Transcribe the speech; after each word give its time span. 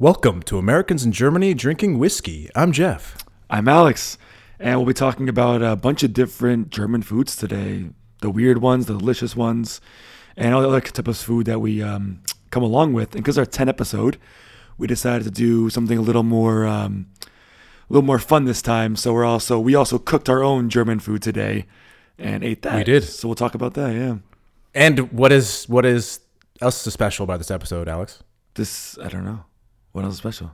Welcome 0.00 0.42
to 0.44 0.58
Americans 0.58 1.04
in 1.04 1.12
Germany 1.12 1.54
Drinking 1.54 2.00
Whiskey. 2.00 2.50
I'm 2.56 2.72
Jeff. 2.72 3.16
I'm 3.48 3.68
Alex, 3.68 4.18
and 4.58 4.76
we'll 4.76 4.86
be 4.86 4.92
talking 4.92 5.28
about 5.28 5.62
a 5.62 5.76
bunch 5.76 6.02
of 6.02 6.12
different 6.12 6.70
German 6.70 7.00
foods 7.02 7.36
today. 7.36 7.90
The 8.20 8.28
weird 8.28 8.58
ones, 8.58 8.86
the 8.86 8.98
delicious 8.98 9.36
ones, 9.36 9.80
and 10.36 10.52
all 10.52 10.62
the 10.62 10.68
other 10.68 10.80
type 10.80 11.06
of 11.06 11.16
food 11.16 11.46
that 11.46 11.60
we 11.60 11.80
um, 11.80 12.22
come 12.50 12.64
along 12.64 12.92
with. 12.94 13.14
And 13.14 13.22
because 13.22 13.38
our 13.38 13.46
10 13.46 13.68
episode, 13.68 14.18
we 14.78 14.88
decided 14.88 15.22
to 15.26 15.30
do 15.30 15.70
something 15.70 15.96
a 15.96 16.02
little 16.02 16.24
more, 16.24 16.66
um, 16.66 17.06
a 17.22 17.92
little 17.92 18.04
more 18.04 18.18
fun 18.18 18.46
this 18.46 18.62
time. 18.62 18.96
So 18.96 19.12
we're 19.12 19.24
also 19.24 19.60
we 19.60 19.76
also 19.76 20.00
cooked 20.00 20.28
our 20.28 20.42
own 20.42 20.70
German 20.70 20.98
food 20.98 21.22
today, 21.22 21.66
and 22.18 22.42
ate 22.42 22.62
that. 22.62 22.78
We 22.78 22.82
did. 22.82 23.04
So 23.04 23.28
we'll 23.28 23.36
talk 23.36 23.54
about 23.54 23.74
that. 23.74 23.94
Yeah. 23.94 24.16
And 24.74 25.12
what 25.12 25.30
is 25.30 25.68
what 25.68 25.86
is 25.86 26.18
else 26.60 26.78
so 26.78 26.90
special 26.90 27.22
about 27.22 27.38
this 27.38 27.52
episode, 27.52 27.88
Alex? 27.88 28.24
This 28.54 28.98
I 28.98 29.06
don't 29.06 29.24
know. 29.24 29.44
What 29.94 30.04
else 30.04 30.14
is 30.14 30.18
special? 30.18 30.50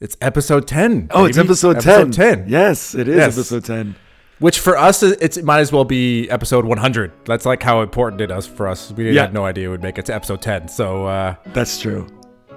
It's 0.00 0.16
episode 0.22 0.66
10. 0.66 1.08
Oh, 1.10 1.26
it's 1.26 1.36
baby. 1.36 1.48
episode 1.48 1.80
10. 1.80 2.12
10. 2.12 2.46
Yes, 2.48 2.94
it 2.94 3.06
is 3.06 3.16
Yes. 3.16 3.36
episode 3.36 3.62
10. 3.66 3.94
Which 4.38 4.58
for 4.58 4.78
us, 4.78 5.02
it's, 5.02 5.36
it 5.36 5.44
might 5.44 5.58
as 5.60 5.70
well 5.70 5.84
be 5.84 6.30
episode 6.30 6.64
100. 6.64 7.12
That's 7.26 7.44
like 7.44 7.62
how 7.62 7.82
important 7.82 8.22
it 8.22 8.30
is 8.30 8.46
for 8.46 8.66
us. 8.66 8.90
We 8.90 9.10
Yeah. 9.10 9.22
had 9.26 9.34
no 9.34 9.44
idea 9.44 9.66
it 9.68 9.70
would 9.70 9.82
make 9.82 9.98
it 9.98 10.06
to 10.06 10.14
episode 10.14 10.40
10. 10.40 10.68
So, 10.68 11.04
uh, 11.06 11.34
That's 11.52 11.78
true. 11.78 12.06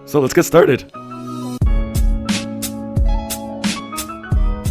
So 0.06 0.22
let's 0.22 0.34
get 0.34 0.44
started. 0.44 0.90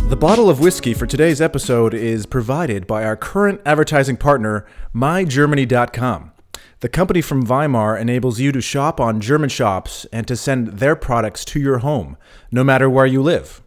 The 0.09 0.17
bottle 0.19 0.49
of 0.49 0.59
whiskey 0.59 0.95
for 0.95 1.05
today's 1.07 1.43
episode 1.43 1.93
is 1.93 2.25
provided 2.25 2.87
by 2.87 3.05
our 3.05 3.15
current 3.15 3.61
advertising 3.67 4.17
partner, 4.17 4.65
MyGermany.com. 4.95 6.33
The 6.81 6.89
company 6.89 7.21
from 7.21 7.45
Weimar 7.45 7.95
enables 7.95 8.41
you 8.41 8.53
to 8.53 8.63
shop 8.63 9.01
on 9.01 9.21
German 9.21 9.51
shops 9.51 10.07
and 10.11 10.27
to 10.27 10.35
send 10.35 10.79
their 10.79 10.97
products 10.97 11.45
to 11.47 11.61
your 11.61 11.79
home, 11.79 12.17
no 12.51 12.65
matter 12.65 12.89
where 12.89 13.05
you 13.05 13.21
live. 13.21 13.61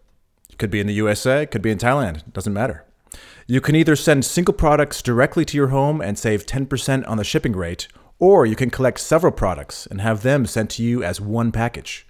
It 0.49 0.57
could 0.57 0.71
be 0.71 0.79
in 0.79 0.87
the 0.87 0.95
USA, 0.95 1.43
it 1.43 1.51
could 1.51 1.61
be 1.61 1.69
in 1.69 1.77
Thailand, 1.77 2.17
it 2.17 2.33
doesn't 2.33 2.53
matter. 2.53 2.85
You 3.45 3.61
can 3.61 3.75
either 3.75 3.95
send 3.95 4.25
single 4.25 4.55
products 4.55 5.03
directly 5.03 5.45
to 5.45 5.55
your 5.55 5.67
home 5.67 6.01
and 6.01 6.17
save 6.17 6.47
10% 6.47 7.07
on 7.07 7.17
the 7.17 7.23
shipping 7.23 7.55
rate, 7.55 7.87
or 8.17 8.47
you 8.47 8.55
can 8.55 8.71
collect 8.71 8.99
several 8.99 9.31
products 9.31 9.85
and 9.85 10.01
have 10.01 10.23
them 10.23 10.47
sent 10.47 10.71
to 10.71 10.83
you 10.83 11.03
as 11.03 11.21
one 11.21 11.51
package. 11.51 12.07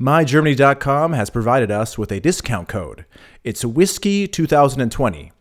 MyGermany.com 0.00 1.12
has 1.12 1.28
provided 1.28 1.70
us 1.70 1.98
with 1.98 2.10
a 2.10 2.20
discount 2.20 2.66
code. 2.66 3.04
It's 3.44 3.62
Whiskey 3.62 4.26
2020. 4.26 5.32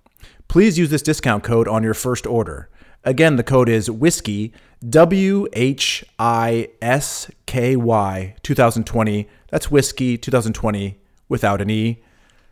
Please 0.48 0.78
use 0.78 0.90
this 0.90 1.02
discount 1.02 1.44
code 1.44 1.68
on 1.68 1.84
your 1.84 1.94
first 1.94 2.26
order. 2.26 2.70
Again, 3.04 3.36
the 3.36 3.44
code 3.44 3.70
is 3.70 3.90
Whiskey 3.90 4.54
W 4.88 5.48
H 5.54 6.04
I 6.18 6.70
S 6.82 7.30
K 7.46 7.76
Y 7.76 8.36
2020. 8.44 9.28
That's 9.50 9.70
Whiskey 9.70 10.18
2020 10.18 10.98
without 11.30 11.62
an 11.62 11.70
E. 11.70 12.02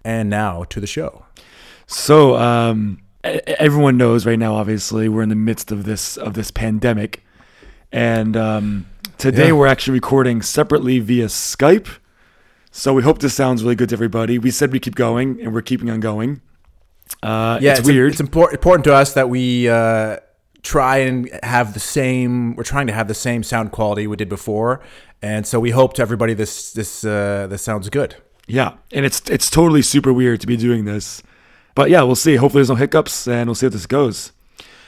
And 0.04 0.30
now 0.30 0.64
to 0.66 0.80
the 0.82 0.88
show. 0.88 1.26
So, 1.88 2.36
um, 2.36 3.00
everyone 3.24 3.96
knows 3.98 4.26
right 4.26 4.38
now. 4.38 4.56
Obviously, 4.56 5.08
we're 5.08 5.22
in 5.24 5.30
the 5.30 5.36
midst 5.36 5.72
of 5.72 5.86
this 5.86 6.18
of 6.18 6.34
this 6.34 6.52
pandemic, 6.52 7.24
and 7.92 8.36
um, 8.36 8.86
today 9.18 9.48
Yeah. 9.48 9.52
we're 9.54 9.68
actually 9.68 9.94
recording 9.94 10.42
separately 10.42 11.00
via 11.00 11.28
Skype. 11.28 11.88
So 12.72 12.94
we 12.94 13.04
hope 13.04 13.20
this 13.20 13.34
sounds 13.34 13.64
really 13.64 13.76
good 13.76 13.90
to 13.90 13.96
everybody. 13.96 14.38
We 14.40 14.52
said 14.52 14.72
we 14.74 14.80
keep 14.80 14.96
going, 14.96 15.40
and 15.42 15.54
we're 15.54 15.62
keeping 15.62 15.90
on 15.90 16.00
going. 16.02 16.42
Uh, 17.22 17.60
Yeah, 17.62 17.78
it's, 17.78 17.88
weird. 17.88 18.14
It's 18.14 18.22
impor- 18.22 18.52
important 18.52 18.84
to 18.86 18.94
us 18.94 19.14
that 19.14 19.30
we 19.30 19.70
uh, 19.70 20.18
try 20.62 20.98
and 20.98 21.30
have 21.44 21.74
the 21.74 21.80
same. 21.80 22.56
We're 22.56 22.64
trying 22.64 22.88
to 22.88 22.94
have 22.94 23.08
the 23.08 23.14
same 23.14 23.44
sound 23.44 23.72
quality 23.72 24.08
we 24.08 24.16
did 24.16 24.30
before, 24.30 24.82
and 25.22 25.46
so 25.46 25.60
we 25.60 25.72
hope 25.72 25.94
to 25.94 26.02
everybody 26.02 26.34
this 26.34 26.74
this 26.74 27.04
uh, 27.06 27.48
this 27.50 27.62
sounds 27.62 27.90
good. 27.90 28.16
yeah, 28.48 28.74
and 28.92 29.06
it's 29.06 29.22
it's 29.30 29.50
totally 29.50 29.82
super 29.82 30.12
weird 30.12 30.42
to 30.42 30.48
be 30.48 30.58
doing 30.58 30.86
this, 30.86 31.22
but 31.76 31.90
yeah, 31.90 32.02
we'll 32.04 32.16
see. 32.16 32.36
Hopefully, 32.36 32.60
there's 32.60 32.70
no 32.70 32.76
hiccups, 32.76 33.28
and 33.28 33.48
we'll 33.48 33.56
see 33.56 33.68
how 33.68 33.72
this 33.72 33.86
goes. 33.86 34.32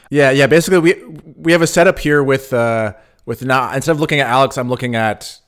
Yeah, 0.10 0.32
yeah. 0.32 0.48
Basically, 0.48 0.80
we 0.80 0.94
we 1.38 1.52
have 1.52 1.62
a 1.62 1.68
setup 1.68 2.00
here 2.00 2.22
with 2.24 2.52
uh, 2.54 2.94
with 3.26 3.44
now 3.46 3.74
instead 3.74 3.92
of 3.94 4.00
looking 4.02 4.20
at 4.20 4.28
Alex, 4.28 4.58
I'm 4.58 4.70
looking 4.70 4.96
at 4.96 5.40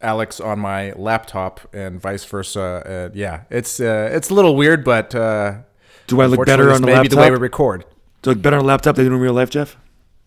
Alex 0.00 0.40
on 0.40 0.58
my 0.58 0.92
laptop 0.96 1.60
and 1.72 2.00
vice 2.00 2.24
versa. 2.24 2.60
Uh, 2.84 3.10
yeah, 3.14 3.42
it's 3.48 3.78
uh, 3.80 4.10
it's 4.12 4.28
a 4.30 4.34
little 4.34 4.56
weird, 4.56 4.84
but 4.84 5.14
uh, 5.14 5.58
Do 6.06 6.20
I 6.20 6.26
look 6.26 6.44
better 6.46 6.72
on 6.72 6.80
the 6.80 6.86
may 6.86 6.92
be 6.92 6.96
laptop? 6.98 7.10
the 7.10 7.16
way 7.18 7.30
we 7.30 7.36
record. 7.36 7.84
Do 8.22 8.30
I 8.30 8.34
look 8.34 8.42
better 8.42 8.56
on 8.56 8.62
a 8.62 8.66
laptop 8.66 8.96
than 8.96 9.06
I 9.06 9.08
do 9.08 9.14
in 9.14 9.20
real 9.20 9.32
life, 9.32 9.50
Jeff? 9.50 9.76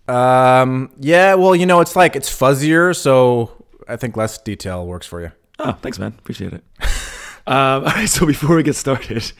Um, 0.07 0.91
yeah, 0.99 1.33
well, 1.35 1.55
you 1.55 1.65
know, 1.65 1.81
it's 1.81 1.95
like 1.95 2.15
it's 2.15 2.29
fuzzier, 2.29 2.95
so 2.95 3.65
I 3.87 3.95
think 3.95 4.15
less 4.17 4.37
detail 4.37 4.85
works 4.85 5.07
for 5.07 5.21
you. 5.21 5.31
Oh, 5.59 5.73
thanks, 5.81 5.97
man. 5.97 6.15
Appreciate 6.19 6.53
it. 6.53 6.63
um, 7.47 7.47
all 7.47 7.81
right, 7.81 8.09
so 8.09 8.25
before 8.25 8.55
we 8.55 8.63
get 8.63 8.75
started, 8.75 9.31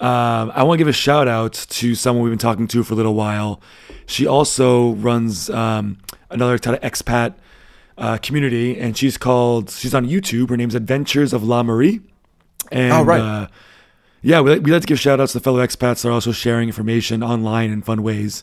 um, 0.00 0.52
I 0.54 0.62
want 0.62 0.78
to 0.78 0.78
give 0.78 0.88
a 0.88 0.92
shout 0.92 1.28
out 1.28 1.52
to 1.52 1.94
someone 1.94 2.22
we've 2.24 2.30
been 2.32 2.38
talking 2.38 2.68
to 2.68 2.82
for 2.84 2.94
a 2.94 2.96
little 2.96 3.14
while. 3.14 3.60
She 4.06 4.26
also 4.26 4.92
runs 4.92 5.50
um, 5.50 5.98
another 6.30 6.58
kind 6.58 6.76
of 6.76 6.82
expat 6.82 7.34
uh, 7.98 8.18
community, 8.18 8.78
and 8.78 8.96
she's 8.96 9.16
called, 9.18 9.70
she's 9.70 9.94
on 9.94 10.06
YouTube. 10.06 10.50
Her 10.50 10.56
name's 10.56 10.74
Adventures 10.74 11.32
of 11.32 11.42
La 11.42 11.62
Marie. 11.62 12.00
And, 12.70 12.92
Oh, 12.92 13.02
right. 13.02 13.20
Uh, 13.20 13.46
yeah, 14.26 14.40
we, 14.40 14.58
we 14.58 14.72
like 14.72 14.80
to 14.80 14.88
give 14.88 14.98
shout 14.98 15.20
outs 15.20 15.34
to 15.34 15.40
fellow 15.40 15.64
expats 15.64 16.02
that 16.02 16.06
are 16.08 16.10
also 16.10 16.32
sharing 16.32 16.68
information 16.68 17.22
online 17.22 17.70
in 17.70 17.80
fun 17.80 18.02
ways. 18.02 18.42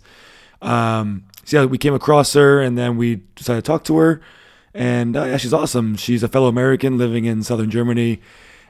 Um, 0.62 1.26
so 1.44 1.60
yeah, 1.60 1.66
we 1.66 1.78
came 1.78 1.94
across 1.94 2.32
her 2.34 2.62
and 2.62 2.78
then 2.78 2.96
we 2.96 3.18
decided 3.36 3.66
to 3.66 3.68
talk 3.68 3.84
to 3.86 3.98
her. 3.98 4.22
And 4.74 5.18
uh, 5.18 5.26
yeah, 5.26 5.36
she's 5.36 5.52
awesome. 5.52 5.98
She's 5.98 6.24
a 6.24 6.30
fellow 6.30 6.48
American 6.48 6.98
living 6.98 7.26
in 7.26 7.44
southern 7.44 7.70
Germany, 7.70 8.22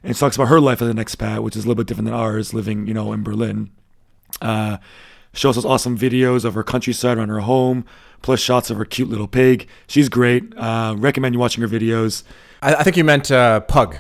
and 0.02 0.16
she 0.16 0.20
talks 0.20 0.36
about 0.36 0.48
her 0.48 0.60
life 0.60 0.82
as 0.82 0.88
an 0.88 0.98
expat, 0.98 1.44
which 1.44 1.56
is 1.56 1.66
a 1.66 1.68
little 1.68 1.84
bit 1.84 1.86
different 1.86 2.06
than 2.06 2.16
ours, 2.16 2.52
living 2.52 2.88
you 2.88 2.96
know 2.96 3.14
in 3.14 3.22
Berlin. 3.22 3.70
Uh, 4.42 4.78
she 5.34 5.46
also 5.46 5.60
has 5.60 5.66
awesome 5.66 5.96
videos 5.96 6.44
of 6.44 6.56
her 6.56 6.64
countryside 6.64 7.20
around 7.20 7.30
her 7.30 7.42
home, 7.42 7.86
plus 8.24 8.40
shots 8.40 8.72
of 8.72 8.78
her 8.78 8.86
cute 8.86 9.08
little 9.08 9.28
pig. 9.28 9.68
She's 9.88 10.10
great. 10.10 10.52
Uh, 10.58 10.96
recommend 10.98 11.36
you 11.36 11.40
watching 11.40 11.62
her 11.62 11.70
videos. 11.70 12.24
I, 12.64 12.76
I 12.76 12.84
think 12.84 12.98
you 12.98 13.04
meant 13.04 13.30
uh, 13.30 13.60
pug. 13.60 13.98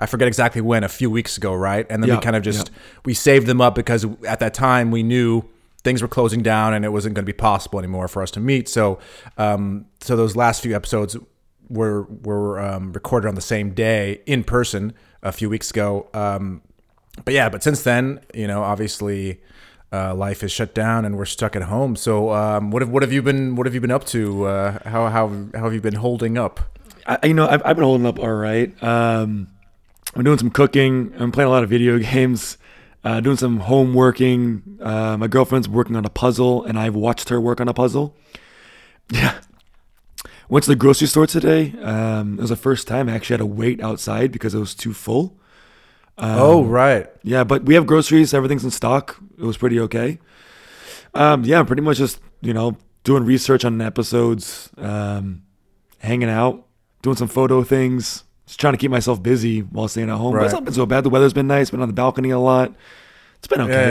I 0.00 0.06
forget 0.06 0.26
exactly 0.28 0.60
when, 0.60 0.82
a 0.84 0.88
few 0.88 1.10
weeks 1.10 1.36
ago, 1.36 1.54
right? 1.54 1.86
And 1.88 2.02
then 2.02 2.08
Yeah, 2.08 2.16
we 2.16 2.22
kind 2.22 2.36
of 2.36 2.42
just 2.42 2.68
yeah. 2.68 2.78
we 3.04 3.14
saved 3.14 3.46
them 3.46 3.60
up 3.60 3.74
because 3.74 4.04
at 4.26 4.40
that 4.40 4.54
time 4.54 4.90
we 4.90 5.02
knew 5.02 5.44
things 5.84 6.02
were 6.02 6.08
closing 6.08 6.42
down 6.42 6.74
and 6.74 6.84
it 6.84 6.90
wasn't 6.90 7.14
going 7.14 7.24
to 7.24 7.32
be 7.32 7.36
possible 7.36 7.78
anymore 7.78 8.08
for 8.08 8.22
us 8.22 8.30
to 8.32 8.40
meet. 8.40 8.68
So, 8.68 8.98
um, 9.36 9.86
so 10.00 10.16
those 10.16 10.36
last 10.36 10.62
few 10.62 10.74
episodes 10.74 11.16
were 11.68 12.02
were 12.02 12.60
um, 12.60 12.92
recorded 12.92 13.28
on 13.28 13.34
the 13.34 13.40
same 13.40 13.72
day 13.72 14.20
in 14.26 14.44
person 14.44 14.92
a 15.22 15.32
few 15.32 15.48
weeks 15.48 15.70
ago. 15.70 16.08
Um, 16.12 16.62
but 17.24 17.34
yeah, 17.34 17.48
but 17.48 17.62
since 17.62 17.82
then, 17.82 18.20
you 18.34 18.46
know, 18.46 18.62
obviously, 18.62 19.40
uh, 19.92 20.14
life 20.14 20.42
is 20.42 20.50
shut 20.50 20.74
down 20.74 21.04
and 21.04 21.16
we're 21.18 21.24
stuck 21.26 21.54
at 21.54 21.62
home. 21.62 21.96
So, 21.96 22.30
um, 22.32 22.70
what 22.70 22.82
have 22.82 22.90
what 22.90 23.02
have 23.02 23.12
you 23.12 23.22
been 23.22 23.56
what 23.56 23.66
have 23.66 23.74
you 23.74 23.80
been 23.80 23.90
up 23.90 24.04
to? 24.06 24.46
Uh, 24.46 24.78
how 24.88 25.08
how 25.08 25.28
how 25.54 25.64
have 25.64 25.74
you 25.74 25.80
been 25.80 25.94
holding 25.94 26.38
up? 26.38 26.60
I, 27.06 27.26
you 27.26 27.34
know, 27.34 27.46
I've, 27.48 27.62
I've 27.64 27.76
been 27.76 27.84
holding 27.84 28.06
up 28.06 28.18
all 28.18 28.32
right. 28.34 28.70
Um, 28.82 29.48
I'm 30.14 30.24
doing 30.24 30.38
some 30.38 30.50
cooking. 30.50 31.12
I'm 31.18 31.32
playing 31.32 31.48
a 31.48 31.50
lot 31.50 31.62
of 31.64 31.70
video 31.70 31.98
games. 32.12 32.58
uh, 33.04 33.20
doing 33.20 33.36
some 33.36 33.60
home 33.60 33.94
working. 33.94 34.78
Uh, 34.80 35.16
my 35.16 35.26
girlfriend's 35.26 35.68
working 35.68 35.96
on 35.96 36.04
a 36.04 36.10
puzzle, 36.10 36.64
and 36.64 36.78
I've 36.78 36.94
watched 36.94 37.28
her 37.30 37.40
work 37.40 37.60
on 37.60 37.68
a 37.68 37.74
puzzle. 37.74 38.14
Yeah. 39.10 39.40
Went 40.48 40.64
to 40.64 40.70
the 40.70 40.76
grocery 40.76 41.06
store 41.08 41.26
today. 41.26 41.74
Um, 41.82 42.38
it 42.38 42.42
was 42.42 42.50
the 42.50 42.56
first 42.56 42.86
time 42.86 43.08
I 43.08 43.14
actually 43.14 43.34
had 43.34 43.40
to 43.40 43.46
wait 43.46 43.80
outside 43.82 44.32
because 44.32 44.54
it 44.54 44.58
was 44.58 44.74
too 44.74 44.92
full. 44.94 45.36
Oh, 46.22 46.64
right. 46.64 47.06
Yeah, 47.22 47.44
but 47.44 47.64
we 47.64 47.74
have 47.74 47.86
groceries. 47.86 48.32
Everything's 48.32 48.64
in 48.64 48.70
stock. 48.70 49.20
It 49.38 49.44
was 49.44 49.56
pretty 49.56 49.80
okay. 49.80 50.18
Um, 51.14 51.44
yeah, 51.44 51.62
pretty 51.62 51.82
much 51.82 51.98
just 51.98 52.20
you 52.40 52.54
know 52.54 52.76
doing 53.04 53.24
research 53.24 53.64
on 53.64 53.80
episodes, 53.80 54.70
um, 54.78 55.42
hanging 55.98 56.30
out, 56.30 56.66
doing 57.02 57.16
some 57.16 57.28
photo 57.28 57.62
things, 57.62 58.24
just 58.46 58.60
trying 58.60 58.72
to 58.72 58.78
keep 58.78 58.90
myself 58.90 59.22
busy 59.22 59.60
while 59.60 59.88
staying 59.88 60.10
at 60.10 60.16
home. 60.16 60.34
But 60.34 60.44
it's 60.44 60.52
not 60.52 60.64
been 60.64 60.74
so 60.74 60.86
bad. 60.86 61.04
The 61.04 61.10
weather's 61.10 61.32
been 61.32 61.46
nice. 61.46 61.70
Been 61.70 61.82
on 61.82 61.88
the 61.88 61.94
balcony 61.94 62.30
a 62.30 62.38
lot. 62.38 62.72
It's 63.38 63.48
been 63.48 63.60
okay. 63.60 63.72
Yeah, 63.72 63.86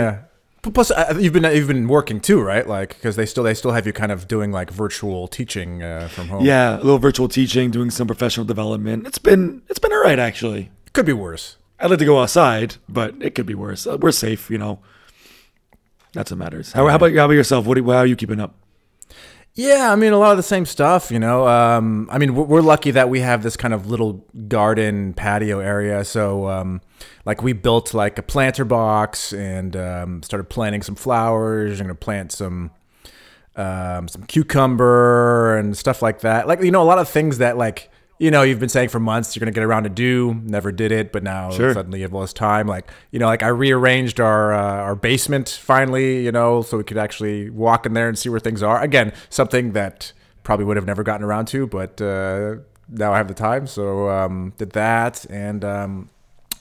yeah. 0.63 0.71
Plus, 0.71 0.91
you've 1.19 1.33
been 1.33 1.43
you've 1.43 1.67
been 1.67 1.87
working 1.87 2.19
too, 2.19 2.39
right? 2.39 2.67
Like, 2.67 2.89
because 2.89 3.15
they 3.15 3.25
still 3.25 3.43
they 3.43 3.55
still 3.55 3.71
have 3.71 3.87
you 3.87 3.93
kind 3.93 4.11
of 4.11 4.27
doing 4.27 4.51
like 4.51 4.69
virtual 4.69 5.27
teaching 5.27 5.81
uh, 5.81 6.07
from 6.07 6.27
home. 6.27 6.45
Yeah, 6.45 6.75
a 6.75 6.77
little 6.77 6.99
virtual 6.99 7.27
teaching, 7.27 7.71
doing 7.71 7.89
some 7.89 8.05
professional 8.05 8.45
development. 8.45 9.07
It's 9.07 9.17
been 9.17 9.63
it's 9.69 9.79
been 9.79 9.91
all 9.91 10.01
right 10.01 10.19
actually. 10.19 10.71
could 10.93 11.05
be 11.05 11.13
worse. 11.13 11.57
I'd 11.81 11.89
like 11.89 11.99
to 11.99 12.05
go 12.05 12.21
outside, 12.21 12.75
but 12.87 13.15
it 13.19 13.35
could 13.35 13.45
be 13.45 13.55
worse. 13.55 13.87
Uh, 13.87 13.97
We're 13.99 14.11
safe, 14.11 14.49
you 14.49 14.57
know. 14.57 14.79
That's 16.13 16.29
what 16.29 16.37
matters. 16.37 16.73
How, 16.73 16.87
how 16.87 16.95
about 16.95 17.13
how 17.13 17.25
about 17.25 17.33
yourself? 17.33 17.65
What 17.65 17.75
do, 17.75 17.89
how 17.89 17.97
are 17.99 18.05
you 18.05 18.15
keeping 18.15 18.39
up? 18.39 18.55
Yeah, 19.53 19.91
I 19.91 19.95
mean, 19.97 20.13
a 20.13 20.17
lot 20.17 20.31
of 20.31 20.37
the 20.37 20.43
same 20.43 20.65
stuff, 20.65 21.11
you 21.11 21.19
know. 21.19 21.45
Um, 21.47 22.07
I 22.09 22.17
mean, 22.17 22.35
we're, 22.35 22.45
we're 22.45 22.61
lucky 22.61 22.91
that 22.91 23.09
we 23.09 23.19
have 23.19 23.43
this 23.43 23.57
kind 23.57 23.73
of 23.73 23.85
little 23.89 24.25
garden 24.47 25.13
patio 25.13 25.59
area. 25.59 26.05
So, 26.05 26.47
um, 26.47 26.81
like, 27.25 27.43
we 27.43 27.51
built 27.51 27.93
like 27.93 28.17
a 28.17 28.23
planter 28.23 28.63
box 28.63 29.33
and 29.33 29.75
um, 29.75 30.23
started 30.23 30.45
planting 30.45 30.81
some 30.81 30.95
flowers. 30.95 31.79
You're 31.79 31.87
gonna 31.87 31.95
plant 31.95 32.31
some 32.31 32.71
um, 33.57 34.07
some 34.07 34.23
cucumber 34.23 35.57
and 35.57 35.77
stuff 35.77 36.01
like 36.01 36.21
that. 36.21 36.47
Like, 36.47 36.63
you 36.63 36.71
know, 36.71 36.81
a 36.81 36.85
lot 36.85 36.99
of 36.99 37.09
things 37.09 37.39
that 37.39 37.57
like 37.57 37.90
you 38.21 38.29
know 38.29 38.43
you've 38.43 38.59
been 38.59 38.69
saying 38.69 38.89
for 38.89 38.99
months 38.99 39.35
you're 39.35 39.39
gonna 39.41 39.51
get 39.51 39.63
around 39.63 39.83
to 39.83 39.89
do. 39.89 40.39
Never 40.45 40.71
did 40.71 40.91
it, 40.91 41.11
but 41.11 41.23
now 41.23 41.49
Sure. 41.49 41.73
suddenly 41.73 41.99
you 41.99 42.05
have 42.05 42.13
all 42.13 42.21
this 42.21 42.33
time. 42.33 42.67
Like, 42.67 42.89
you 43.11 43.19
know, 43.19 43.25
like 43.25 43.41
I 43.43 43.47
rearranged 43.47 44.19
our 44.19 44.53
uh, 44.53 44.87
our 44.87 44.95
basement 44.95 45.49
finally, 45.61 46.23
you 46.23 46.31
know, 46.31 46.61
so 46.61 46.77
we 46.77 46.83
could 46.83 46.97
actually 46.97 47.49
walk 47.49 47.85
in 47.85 47.93
there 47.93 48.07
and 48.07 48.17
see 48.17 48.29
where 48.29 48.39
things 48.39 48.61
are. 48.61 48.81
Again, 48.81 49.11
something 49.29 49.71
that 49.73 50.13
probably 50.43 50.65
would 50.65 50.77
have 50.77 50.85
never 50.85 51.03
gotten 51.03 51.23
around 51.25 51.47
to, 51.47 51.65
but 51.67 51.99
uh, 52.01 52.55
now 52.89 53.11
I 53.13 53.17
have 53.17 53.27
the 53.27 53.33
time, 53.33 53.65
so 53.67 54.09
um, 54.09 54.53
did 54.57 54.71
that 54.71 55.25
and. 55.29 55.65
Um, 55.65 56.09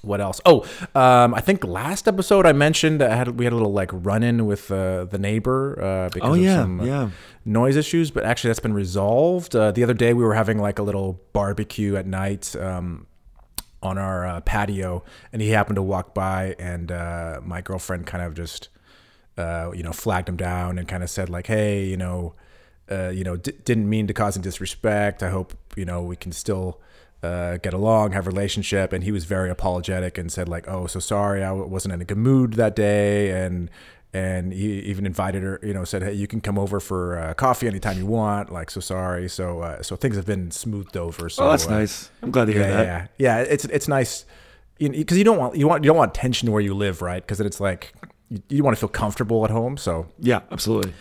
what 0.02 0.20
else? 0.20 0.40
Oh, 0.46 0.62
um, 0.94 1.34
I 1.34 1.40
think 1.40 1.64
last 1.64 2.08
episode 2.08 2.46
I 2.46 2.52
mentioned 2.52 3.02
I 3.02 3.14
had 3.14 3.38
we 3.38 3.44
had 3.44 3.52
a 3.52 3.56
little 3.56 3.72
like 3.72 3.90
run 3.92 4.22
in 4.22 4.46
with 4.46 4.70
uh, 4.70 5.04
the 5.04 5.18
neighbor 5.18 5.80
uh, 5.82 6.08
because 6.12 6.30
Oh, 6.30 6.34
of 6.34 6.40
yeah, 6.40 6.56
some 6.56 6.80
uh, 6.80 6.84
yeah. 6.84 7.10
noise 7.44 7.76
issues, 7.76 8.10
but 8.10 8.24
actually 8.24 8.48
that's 8.48 8.60
been 8.60 8.74
resolved. 8.74 9.54
Uh, 9.54 9.70
the 9.72 9.82
other 9.82 9.94
day 9.94 10.14
we 10.14 10.24
were 10.24 10.34
having 10.34 10.58
like 10.58 10.78
a 10.78 10.82
little 10.82 11.20
barbecue 11.32 11.96
at 11.96 12.06
night 12.06 12.54
um, 12.56 13.06
on 13.82 13.98
our 13.98 14.26
uh, 14.26 14.40
patio, 14.42 15.02
and 15.32 15.40
he 15.42 15.50
happened 15.50 15.76
to 15.76 15.82
walk 15.82 16.14
by, 16.14 16.54
and 16.58 16.92
uh, 16.92 17.40
my 17.42 17.60
girlfriend 17.60 18.06
kind 18.06 18.24
of 18.24 18.34
just 18.34 18.68
uh, 19.38 19.70
you 19.74 19.82
know 19.82 19.92
flagged 19.92 20.28
him 20.28 20.36
down 20.36 20.78
and 20.78 20.86
kind 20.88 21.02
of 21.02 21.10
said 21.10 21.28
like, 21.30 21.46
hey, 21.46 21.84
you 21.84 21.96
know, 21.96 22.34
uh, 22.90 23.08
you 23.08 23.24
know, 23.24 23.36
d- 23.36 23.52
didn't 23.64 23.88
mean 23.88 24.06
to 24.06 24.12
cause 24.12 24.36
him 24.36 24.42
disrespect. 24.42 25.22
I 25.22 25.30
hope 25.30 25.54
you 25.76 25.84
know 25.84 26.02
we 26.02 26.16
can 26.16 26.32
still. 26.32 26.80
Uh, 27.22 27.58
get 27.58 27.74
along, 27.74 28.12
have 28.12 28.26
a 28.26 28.30
relationship, 28.30 28.94
and 28.94 29.04
he 29.04 29.12
was 29.12 29.24
very 29.26 29.50
apologetic 29.50 30.16
and 30.16 30.32
said 30.32 30.48
like, 30.48 30.66
"Oh, 30.66 30.86
so 30.86 31.00
sorry, 31.00 31.44
I 31.44 31.52
wasn't 31.52 31.92
in 31.92 32.00
a 32.00 32.04
good 32.06 32.16
mood 32.16 32.54
that 32.54 32.74
day," 32.74 33.30
and 33.44 33.68
and 34.14 34.52
he 34.54 34.80
even 34.80 35.04
invited 35.04 35.42
her, 35.42 35.60
you 35.62 35.74
know, 35.74 35.84
said, 35.84 36.02
"Hey, 36.02 36.14
you 36.14 36.26
can 36.26 36.40
come 36.40 36.58
over 36.58 36.80
for 36.80 37.18
uh, 37.18 37.34
coffee 37.34 37.66
anytime 37.66 37.98
you 37.98 38.06
want." 38.06 38.50
Like, 38.50 38.70
so 38.70 38.80
sorry. 38.80 39.28
So, 39.28 39.60
uh, 39.60 39.82
so 39.82 39.96
things 39.96 40.16
have 40.16 40.24
been 40.24 40.50
smoothed 40.50 40.96
over. 40.96 41.28
So 41.28 41.44
Oh, 41.44 41.50
that's 41.50 41.66
uh, 41.66 41.70
nice. 41.78 42.10
I'm 42.22 42.30
glad 42.30 42.46
to 42.46 42.52
hear 42.52 42.62
Yeah, 42.62 42.68
that. 42.70 42.86
yeah, 43.18 43.38
yeah. 43.38 43.38
It's 43.54 43.66
it's 43.66 43.86
nice 43.86 44.24
because 44.78 45.18
you 45.18 45.24
don't 45.24 45.36
want 45.36 45.56
you 45.56 45.68
want 45.68 45.84
you 45.84 45.88
don't 45.88 45.98
want 45.98 46.14
tension 46.14 46.50
where 46.50 46.62
you 46.62 46.72
live, 46.72 47.02
right? 47.02 47.22
Because 47.22 47.36
then 47.36 47.46
it's 47.46 47.60
like 47.60 47.92
you, 48.30 48.42
you 48.48 48.64
want 48.64 48.74
to 48.76 48.80
feel 48.80 48.88
comfortable 48.88 49.44
at 49.44 49.50
home. 49.50 49.76
So 49.76 50.06
Yeah, 50.18 50.40
absolutely. 50.50 50.94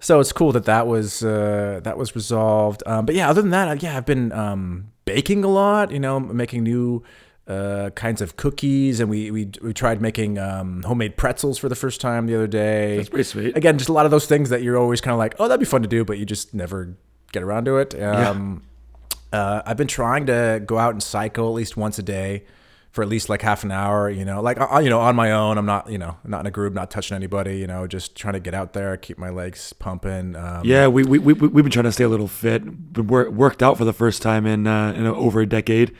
So 0.00 0.18
it's 0.18 0.32
cool 0.32 0.52
that 0.52 0.64
that 0.64 0.86
was 0.86 1.22
uh, 1.22 1.80
that 1.84 1.96
was 1.96 2.14
resolved. 2.14 2.82
Um, 2.86 3.06
but 3.06 3.14
yeah, 3.14 3.28
other 3.28 3.42
than 3.42 3.50
that, 3.50 3.82
yeah, 3.82 3.96
I've 3.96 4.06
been 4.06 4.32
um, 4.32 4.92
baking 5.04 5.44
a 5.44 5.48
lot. 5.48 5.90
You 5.90 6.00
know, 6.00 6.18
making 6.18 6.64
new 6.64 7.04
uh, 7.46 7.90
kinds 7.90 8.20
of 8.20 8.36
cookies, 8.36 8.98
and 8.98 9.10
we 9.10 9.30
we 9.30 9.50
we 9.62 9.74
tried 9.74 10.00
making 10.00 10.38
um, 10.38 10.82
homemade 10.82 11.16
pretzels 11.16 11.58
for 11.58 11.68
the 11.68 11.74
first 11.74 12.00
time 12.00 12.26
the 12.26 12.34
other 12.34 12.46
day. 12.46 12.96
That's 12.96 13.08
pretty 13.10 13.24
sweet. 13.24 13.56
Again, 13.56 13.76
just 13.76 13.90
a 13.90 13.92
lot 13.92 14.06
of 14.06 14.10
those 14.10 14.26
things 14.26 14.48
that 14.50 14.62
you're 14.62 14.78
always 14.78 15.00
kind 15.00 15.12
of 15.12 15.18
like, 15.18 15.34
oh, 15.38 15.48
that'd 15.48 15.60
be 15.60 15.66
fun 15.66 15.82
to 15.82 15.88
do, 15.88 16.04
but 16.04 16.18
you 16.18 16.24
just 16.24 16.54
never 16.54 16.96
get 17.32 17.42
around 17.42 17.66
to 17.66 17.76
it. 17.76 17.94
Um, 18.30 18.62
uh, 19.32 19.62
I've 19.66 19.76
been 19.76 19.86
trying 19.86 20.26
to 20.26 20.62
go 20.64 20.78
out 20.78 20.92
and 20.92 21.02
cycle 21.02 21.46
at 21.48 21.54
least 21.54 21.76
once 21.76 21.98
a 21.98 22.02
day 22.02 22.44
for 22.90 23.02
at 23.02 23.08
least 23.08 23.28
like 23.28 23.42
half 23.42 23.64
an 23.64 23.70
hour. 23.70 24.10
You 24.10 24.24
know, 24.24 24.40
like 24.42 24.60
uh, 24.60 24.78
you 24.78 24.90
know, 24.90 25.00
on 25.00 25.16
my 25.16 25.32
own. 25.32 25.58
I'm 25.58 25.66
not, 25.66 25.90
you 25.90 25.98
know, 25.98 26.16
not 26.24 26.40
in 26.40 26.46
a 26.46 26.50
group, 26.50 26.74
not 26.74 26.90
touching 26.90 27.14
anybody. 27.14 27.58
You 27.58 27.66
know, 27.66 27.86
just 27.86 28.16
trying 28.16 28.34
to 28.34 28.40
get 28.40 28.54
out 28.54 28.72
there, 28.72 28.96
keep 28.96 29.18
my 29.18 29.30
legs 29.30 29.72
pumping. 29.72 30.36
Um, 30.36 30.62
Yeah, 30.64 30.86
we 30.88 31.04
we 31.04 31.18
we 31.18 31.32
we've 31.34 31.64
been 31.64 31.70
trying 31.70 31.84
to 31.84 31.92
stay 31.92 32.04
a 32.04 32.08
little 32.08 32.28
fit. 32.28 32.92
Been 32.92 33.06
wor- 33.06 33.30
worked 33.30 33.62
out 33.62 33.78
for 33.78 33.84
the 33.84 33.92
first 33.92 34.22
time 34.22 34.46
in 34.46 34.66
uh, 34.66 34.92
in 34.92 35.06
over 35.06 35.40
a 35.40 35.46
decade. 35.46 35.94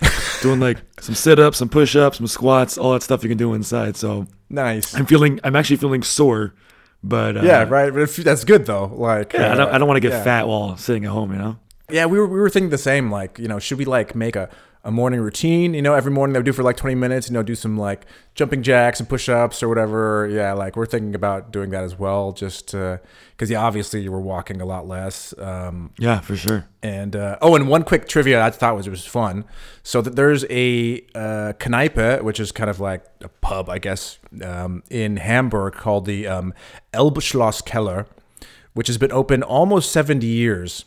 Doing 0.42 0.60
like 0.60 0.78
some 1.00 1.16
sit 1.16 1.40
ups, 1.40 1.58
some 1.58 1.68
push 1.68 1.96
ups, 1.96 2.18
some 2.18 2.28
squats, 2.28 2.78
all 2.78 2.92
that 2.92 3.02
stuff 3.02 3.24
you 3.24 3.28
can 3.28 3.38
do 3.38 3.52
inside. 3.54 3.96
So 3.96 4.28
nice. 4.48 4.94
I'm 4.94 5.06
feeling, 5.06 5.40
I'm 5.42 5.56
actually 5.56 5.78
feeling 5.78 6.04
sore, 6.04 6.54
but 7.02 7.36
uh, 7.36 7.42
yeah, 7.42 7.64
right. 7.64 7.92
But 7.92 8.02
if, 8.02 8.16
that's 8.16 8.44
good 8.44 8.64
though. 8.66 8.86
Like, 8.86 9.32
Yeah, 9.32 9.52
I 9.52 9.54
don't, 9.56 9.68
uh, 9.68 9.72
I 9.72 9.78
don't 9.78 9.88
want 9.88 9.96
to 9.96 10.00
get 10.00 10.12
yeah. 10.12 10.22
fat 10.22 10.46
while 10.46 10.76
sitting 10.76 11.04
at 11.04 11.10
home. 11.10 11.32
You 11.32 11.38
know. 11.38 11.58
Yeah, 11.90 12.06
we 12.06 12.18
were 12.18 12.28
we 12.28 12.38
were 12.38 12.50
thinking 12.50 12.70
the 12.70 12.78
same. 12.78 13.10
Like, 13.10 13.40
you 13.40 13.48
know, 13.48 13.58
should 13.58 13.78
we 13.78 13.86
like 13.86 14.14
make 14.14 14.36
a, 14.36 14.48
a 14.84 14.90
morning 14.90 15.20
routine? 15.20 15.74
You 15.74 15.82
know, 15.82 15.94
every 15.94 16.12
morning 16.12 16.32
they 16.32 16.38
would 16.38 16.46
do 16.46 16.52
for 16.52 16.62
like 16.62 16.76
twenty 16.76 16.94
minutes. 16.94 17.28
You 17.28 17.34
know, 17.34 17.42
do 17.42 17.54
some 17.54 17.76
like 17.76 18.06
jumping 18.34 18.62
jacks 18.62 19.00
and 19.00 19.08
push 19.08 19.28
ups 19.28 19.62
or 19.62 19.68
whatever. 19.68 20.28
Yeah, 20.30 20.52
like 20.52 20.76
we're 20.76 20.86
thinking 20.86 21.14
about 21.14 21.52
doing 21.52 21.70
that 21.70 21.84
as 21.84 21.98
well. 21.98 22.32
Just 22.32 22.66
because 22.66 23.50
yeah, 23.50 23.60
obviously 23.62 24.00
you 24.02 24.12
were 24.12 24.20
walking 24.20 24.60
a 24.60 24.64
lot 24.64 24.86
less. 24.88 25.34
Um, 25.38 25.90
Yeah, 25.98 26.20
for 26.20 26.36
sure. 26.36 26.66
and 26.82 27.14
uh, 27.16 27.38
oh, 27.42 27.54
and 27.56 27.68
one 27.68 27.82
quick 27.84 28.08
trivia 28.08 28.42
I 28.44 28.50
thought 28.50 28.76
was 28.76 28.88
was 28.88 29.04
fun. 29.06 29.44
So 29.82 30.00
that 30.02 30.16
there's 30.16 30.44
a 30.50 31.00
uh, 31.14 31.52
Kneipe, 31.58 32.22
which 32.22 32.38
is 32.40 32.52
kind 32.52 32.68
of 32.70 32.78
like 32.80 33.04
a 33.22 33.28
pub, 33.28 33.68
I 33.68 33.78
guess, 33.78 34.18
um, 34.42 34.82
in 34.90 35.16
Hamburg 35.16 35.74
called 35.74 36.04
the 36.06 36.26
um, 36.26 36.52
Elbschloss 36.92 37.64
Keller, 37.64 38.06
which 38.74 38.86
has 38.86 38.98
been 38.98 39.12
open 39.12 39.42
almost 39.42 39.90
70 39.92 40.26
years. 40.26 40.84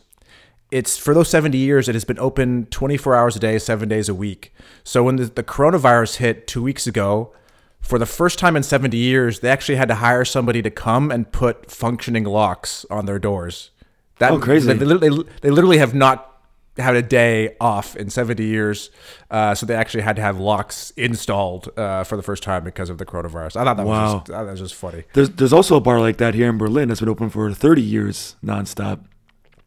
It's 0.72 0.96
for 0.96 1.12
those 1.12 1.28
70 1.28 1.58
years, 1.58 1.86
it 1.88 1.94
has 1.94 2.04
been 2.04 2.18
open 2.18 2.66
24 2.70 3.14
hours 3.14 3.36
a 3.36 3.38
day, 3.38 3.58
seven 3.58 3.88
days 3.90 4.08
a 4.08 4.14
week. 4.14 4.54
So 4.82 5.04
when 5.04 5.16
the, 5.16 5.26
the 5.26 5.42
coronavirus 5.42 6.16
hit 6.16 6.46
two 6.46 6.62
weeks 6.62 6.86
ago, 6.86 7.32
for 7.82 7.98
the 7.98 8.06
first 8.06 8.38
time 8.38 8.56
in 8.56 8.62
70 8.62 8.96
years, 8.96 9.40
they 9.40 9.50
actually 9.50 9.74
had 9.74 9.88
to 9.88 9.96
hire 9.96 10.24
somebody 10.24 10.62
to 10.62 10.70
come 10.70 11.10
and 11.10 11.30
put 11.30 11.70
functioning 11.70 12.24
locks 12.24 12.86
on 12.90 13.04
their 13.04 13.18
doors. 13.18 13.70
That, 14.18 14.30
Oh, 14.32 14.38
crazy. 14.38 14.72
They, 14.72 14.84
they, 14.84 15.08
they, 15.42 15.50
literally 15.50 15.78
have 15.78 15.94
not 15.94 16.40
had 16.78 16.96
a 16.96 17.02
day 17.02 17.54
off 17.60 17.94
in 17.96 18.08
70 18.08 18.42
years. 18.42 18.90
Uh, 19.30 19.54
so 19.54 19.66
they 19.66 19.74
actually 19.74 20.04
had 20.04 20.16
to 20.16 20.22
have 20.22 20.38
locks 20.38 20.90
installed 20.96 21.68
uh, 21.76 22.04
for 22.04 22.16
the 22.16 22.22
first 22.22 22.42
time 22.42 22.64
because 22.64 22.88
of 22.88 22.96
the 22.98 23.04
coronavirus. 23.04 23.56
I 23.56 23.64
thought 23.64 23.76
that, 23.76 23.86
Wow. 23.86 24.04
was, 24.04 24.14
just, 24.14 24.26
that 24.26 24.46
was 24.46 24.60
just 24.60 24.74
funny. 24.74 25.04
There's 25.12 25.28
there's 25.30 25.52
also 25.52 25.76
a 25.76 25.80
bar 25.80 26.00
like 26.00 26.16
that 26.16 26.34
here 26.34 26.48
in 26.48 26.56
Berlin 26.56 26.88
that's 26.88 27.00
been 27.00 27.08
open 27.10 27.28
for 27.28 27.52
30 27.52 27.82
years 27.82 28.36
nonstop. 28.42 29.00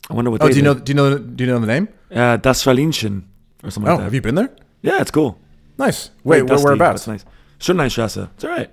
I 0.10 0.14
wonder 0.14 0.30
what 0.32 0.42
Oh, 0.42 0.48
they 0.48 0.54
do 0.54 0.58
you 0.60 0.64
know? 0.64 0.74
Do 0.76 0.90
you 0.92 0.96
know? 0.96 1.18
Do 1.18 1.44
you 1.44 1.50
know 1.52 1.60
the 1.60 1.68
name? 1.68 1.88
Uh, 2.12 2.38
das 2.38 2.64
Verlinchen 2.64 3.24
or 3.64 3.72
something 3.72 3.90
Oh, 3.90 3.94
like 3.96 4.00
that. 4.00 4.04
have 4.06 4.14
you 4.14 4.22
been 4.22 4.36
there? 4.36 4.52
yeah, 4.82 5.02
it's 5.02 5.12
cool. 5.12 5.40
Nice. 5.78 6.12
Wait, 6.24 6.38
Very 6.38 6.42
where, 6.44 6.48
dusty, 6.48 6.64
whereabouts? 6.66 7.06
That's 7.06 7.24
nice. 7.24 7.26
Schönleinstrasse. 7.60 8.30
It's 8.36 8.44
all 8.44 8.52
right. 8.52 8.70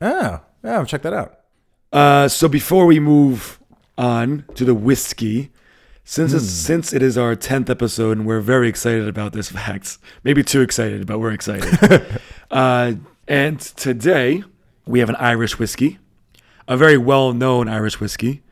Oh, 0.00 0.40
yeah, 0.62 0.84
check 0.84 1.02
that 1.02 1.12
out. 1.12 1.40
Uh, 1.92 2.28
so 2.28 2.46
before 2.48 2.86
we 2.86 3.00
move 3.00 3.58
on 3.96 4.44
to 4.54 4.64
the 4.64 4.74
whiskey, 4.74 5.50
since 6.04 6.32
it's, 6.32 6.44
since 6.44 6.92
it 6.92 7.02
is 7.02 7.16
our 7.16 7.34
tenth 7.34 7.70
episode 7.70 8.18
and 8.18 8.26
we're 8.26 8.40
very 8.40 8.68
excited 8.68 9.08
about 9.08 9.32
this 9.32 9.50
fact, 9.50 9.98
maybe 10.22 10.42
too 10.44 10.60
excited, 10.60 11.06
but 11.06 11.18
we're 11.18 11.32
excited. 11.32 12.20
uh, 12.50 12.92
and 13.26 13.58
today 13.60 14.44
we 14.86 14.98
have 15.00 15.08
an 15.08 15.16
Irish 15.16 15.58
whiskey, 15.58 15.98
a 16.68 16.76
very 16.76 16.98
well-known 16.98 17.68
Irish 17.68 17.98
whiskey. 17.98 18.42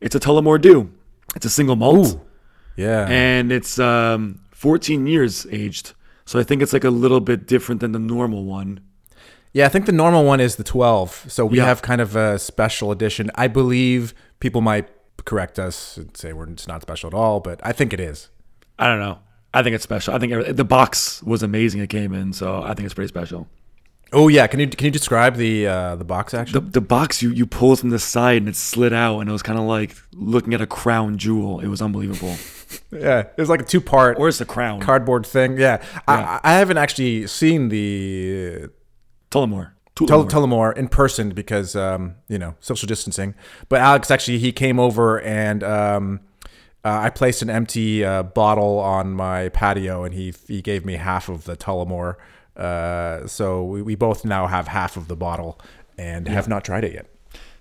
It's 0.00 0.14
a 0.16 0.20
Tullamore 0.20 0.60
Dew. 0.60 0.90
It's 1.36 1.44
a 1.46 1.50
single 1.50 1.76
malt, 1.76 2.20
Yeah. 2.76 3.06
and 3.08 3.52
it's 3.52 3.78
um, 3.78 4.40
14 4.52 5.06
years 5.06 5.46
aged. 5.50 5.92
So 6.24 6.38
I 6.38 6.42
think 6.42 6.62
it's 6.62 6.72
like 6.72 6.84
a 6.84 6.90
little 6.90 7.20
bit 7.20 7.46
different 7.46 7.80
than 7.80 7.92
the 7.92 7.98
normal 7.98 8.44
one. 8.44 8.80
Yeah, 9.52 9.66
I 9.66 9.68
think 9.68 9.86
the 9.86 9.92
normal 9.92 10.24
one 10.24 10.40
is 10.40 10.56
the 10.56 10.64
12. 10.64 11.26
So 11.28 11.46
we 11.46 11.58
Yeah. 11.58 11.64
have 11.64 11.80
kind 11.82 12.00
of 12.00 12.16
a 12.16 12.38
special 12.38 12.90
edition. 12.92 13.30
I 13.34 13.48
believe 13.48 14.14
people 14.40 14.60
might 14.60 14.88
correct 15.24 15.58
us 15.58 15.96
and 15.96 16.14
say 16.16 16.32
we're 16.32 16.48
it's 16.50 16.68
not 16.68 16.82
special 16.82 17.08
at 17.08 17.14
all, 17.14 17.40
but 17.40 17.60
I 17.62 17.72
think 17.72 17.92
it 17.92 18.00
is. 18.00 18.28
I 18.78 18.86
don't 18.86 19.00
know. 19.00 19.18
I 19.54 19.62
think 19.62 19.74
it's 19.74 19.84
special. 19.84 20.14
I 20.14 20.18
think 20.18 20.56
the 20.56 20.64
box 20.64 21.22
was 21.22 21.42
amazing. 21.42 21.80
It 21.80 21.88
came 21.88 22.12
in, 22.12 22.32
so 22.34 22.62
I 22.62 22.74
think 22.74 22.84
it's 22.84 22.94
pretty 22.94 23.08
special. 23.08 23.48
Oh 24.12 24.28
yeah, 24.28 24.46
can 24.46 24.60
you 24.60 24.68
can 24.68 24.86
you 24.86 24.90
describe 24.90 25.36
the 25.36 25.66
uh, 25.66 25.96
the 25.96 26.04
box 26.04 26.32
action? 26.32 26.54
The, 26.54 26.70
the 26.70 26.80
box 26.80 27.22
you, 27.22 27.30
you 27.30 27.46
pull 27.46 27.76
from 27.76 27.90
the 27.90 27.98
side 27.98 28.38
and 28.38 28.48
it 28.48 28.56
slid 28.56 28.92
out 28.92 29.20
and 29.20 29.28
it 29.28 29.32
was 29.32 29.42
kind 29.42 29.58
of 29.58 29.66
like 29.66 29.94
looking 30.12 30.54
at 30.54 30.60
a 30.60 30.66
crown 30.66 31.18
jewel. 31.18 31.60
It 31.60 31.68
was 31.68 31.82
unbelievable. 31.82 32.36
yeah, 32.90 33.20
it 33.20 33.34
was 33.36 33.48
like 33.48 33.60
a 33.60 33.64
two 33.64 33.80
part 33.80 34.18
Where's 34.18 34.38
the 34.38 34.46
crown. 34.46 34.80
cardboard 34.80 35.26
thing. 35.26 35.58
Yeah, 35.58 35.82
Yeah. 35.82 36.00
I, 36.08 36.40
I 36.42 36.52
haven't 36.54 36.78
actually 36.78 37.26
seen 37.26 37.68
the 37.68 38.68
Tullamore. 39.30 39.72
Tullamore. 39.94 40.30
Tullamore 40.30 40.76
in 40.78 40.88
person 40.88 41.30
because 41.30 41.76
um, 41.76 42.14
you 42.28 42.38
know 42.38 42.54
social 42.60 42.86
distancing. 42.86 43.34
But 43.68 43.80
Alex 43.80 44.10
actually 44.10 44.38
he 44.38 44.52
came 44.52 44.78
over 44.80 45.20
and 45.20 45.62
um, 45.62 46.20
uh, 46.84 47.00
I 47.02 47.10
placed 47.10 47.42
an 47.42 47.50
empty 47.50 48.04
uh, 48.04 48.22
bottle 48.22 48.78
on 48.78 49.12
my 49.12 49.50
patio 49.50 50.04
and 50.04 50.14
he 50.14 50.32
he 50.46 50.62
gave 50.62 50.86
me 50.86 50.94
half 50.94 51.28
of 51.28 51.44
the 51.44 51.56
Tullamore. 51.56 52.14
Uh, 52.58 53.26
so 53.26 53.62
we, 53.64 53.82
we 53.82 53.94
both 53.94 54.24
now 54.24 54.46
have 54.48 54.66
half 54.68 54.96
of 54.96 55.06
the 55.08 55.16
bottle 55.16 55.60
and 55.96 56.26
have 56.28 56.48
not 56.48 56.64
tried 56.64 56.84
it 56.84 56.92
yet. 56.92 57.06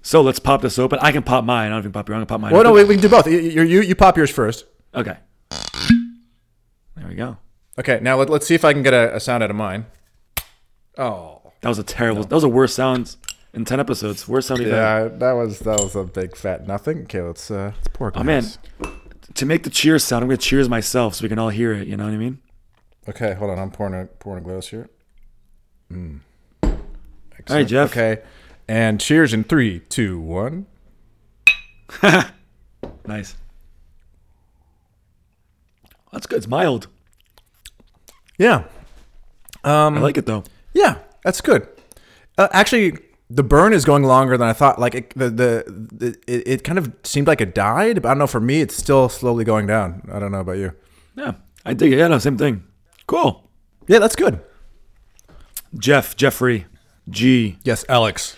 so 0.02 0.22
let's 0.22 0.40
pop 0.40 0.62
this 0.62 0.80
open. 0.80 0.98
I 1.02 1.12
can 1.12 1.24
pop 1.24 1.44
mine. 1.44 1.68
I 1.68 1.76
don't 1.76 1.80
even 1.80 1.92
pop 1.92 2.08
your. 2.10 2.16
I'm 2.16 2.20
gonna 2.22 2.26
pop 2.28 2.42
mine. 2.42 2.54
Well, 2.54 2.64
no, 2.64 2.72
we, 2.74 2.84
we 2.84 2.96
can 2.96 3.02
do 3.02 3.10
both. 3.10 3.28
You, 3.28 3.40
you 3.40 3.62
you 3.64 3.82
you 3.82 3.96
pop 3.96 4.18
yours 4.18 4.32
first. 4.32 4.66
Okay. 4.96 5.18
There 6.96 7.08
we 7.08 7.16
go. 7.16 7.38
Okay, 7.80 8.00
now 8.02 8.18
let, 8.18 8.30
let's 8.30 8.48
see 8.48 8.56
if 8.56 8.66
I 8.66 8.74
can 8.74 8.82
get 8.82 8.94
a, 8.94 9.16
a 9.16 9.20
sound 9.20 9.44
out 9.44 9.52
of 9.52 9.56
mine. 9.56 9.86
Oh, 10.98 11.42
That 11.62 11.70
was 11.70 11.78
a 11.78 11.84
terrible. 11.84 12.24
That 12.24 12.34
was 12.34 12.42
the 12.44 12.50
worst 12.50 12.76
sound 12.76 13.16
in 13.54 13.66
ten 13.66 13.80
episodes. 13.80 14.28
Worst 14.28 14.48
sound 14.48 14.62
yeah, 14.62 15.08
that 15.08 15.34
was 15.34 15.60
that 15.60 15.80
was 15.80 15.96
a 15.96 16.04
big 16.04 16.36
fat 16.36 16.66
nothing. 16.68 17.04
Okay, 17.04 17.22
let's 17.22 17.52
uh, 17.52 17.74
let's 17.76 17.88
pour. 17.90 18.10
a 18.10 18.14
Oh 18.20 18.24
man, 18.24 18.46
to 19.36 19.46
make 19.46 19.62
the 19.64 19.70
cheers 19.70 20.04
sound, 20.04 20.24
I'm 20.24 20.30
gonna 20.30 20.38
cheers 20.38 20.68
myself 20.68 21.16
so 21.16 21.24
we 21.24 21.30
can 21.30 21.38
all 21.38 21.50
hear 21.50 21.74
it. 21.74 21.88
You 21.88 21.98
know 21.98 22.06
what 22.06 22.14
I 22.14 22.18
mean? 22.18 22.40
Okay, 23.10 23.34
hold 23.36 23.52
on. 23.52 23.60
I'm 23.60 23.72
pouring 23.72 23.94
a 23.94 24.06
pouring 24.06 24.44
a 24.44 24.46
glass 24.48 24.68
here. 24.68 24.90
Mm. 25.92 26.20
All 26.64 26.72
right, 27.50 27.68
Jeff. 27.68 27.92
Okay, 27.92 28.22
and 28.68 29.00
cheers 29.00 29.34
in 29.34 29.44
three, 29.44 29.80
two, 29.82 30.20
one. 30.20 30.66
Nice. 33.06 33.38
That's 36.12 36.28
good. 36.28 36.38
It's 36.38 36.48
mild. 36.48 36.88
Yeah, 38.38 38.66
Um, 39.64 39.98
I 39.98 40.00
like 40.02 40.18
it 40.18 40.26
though. 40.26 40.44
yeah, 40.74 40.98
that's 41.24 41.40
good. 41.42 41.68
Uh, 42.38 42.50
actually, 42.52 42.98
the 43.30 43.44
burn 43.44 43.72
is 43.74 43.84
going 43.86 44.04
longer 44.04 44.38
than 44.38 44.48
I 44.48 44.54
thought. 44.54 44.78
Like 44.78 44.94
it, 44.94 45.10
the 45.16 45.30
the, 45.30 45.64
the 45.92 46.08
it, 46.28 46.44
it 46.48 46.64
kind 46.66 46.78
of 46.78 46.92
seemed 47.04 47.28
like 47.28 47.40
it 47.42 47.56
died, 47.56 48.02
but 48.02 48.10
I 48.10 48.12
don't 48.12 48.20
know. 48.20 48.28
For 48.28 48.42
me, 48.42 48.60
it's 48.62 48.76
still 48.76 49.08
slowly 49.10 49.44
going 49.46 49.66
down. 49.68 50.08
I 50.12 50.20
don't 50.20 50.32
know 50.34 50.42
about 50.42 50.58
you. 50.58 50.74
Yeah, 51.16 51.34
I 51.66 51.74
dig 51.74 51.94
it. 51.94 51.98
Yeah, 51.98 52.10
no, 52.10 52.20
same 52.20 52.38
thing. 52.38 52.64
Cool. 53.08 53.50
Yeah, 53.88 54.00
that's 54.00 54.16
good. 54.16 54.42
Jeff, 55.78 56.16
Jeffrey, 56.16 56.66
G. 57.10 57.58
Yes, 57.64 57.86
Alex. 57.88 58.36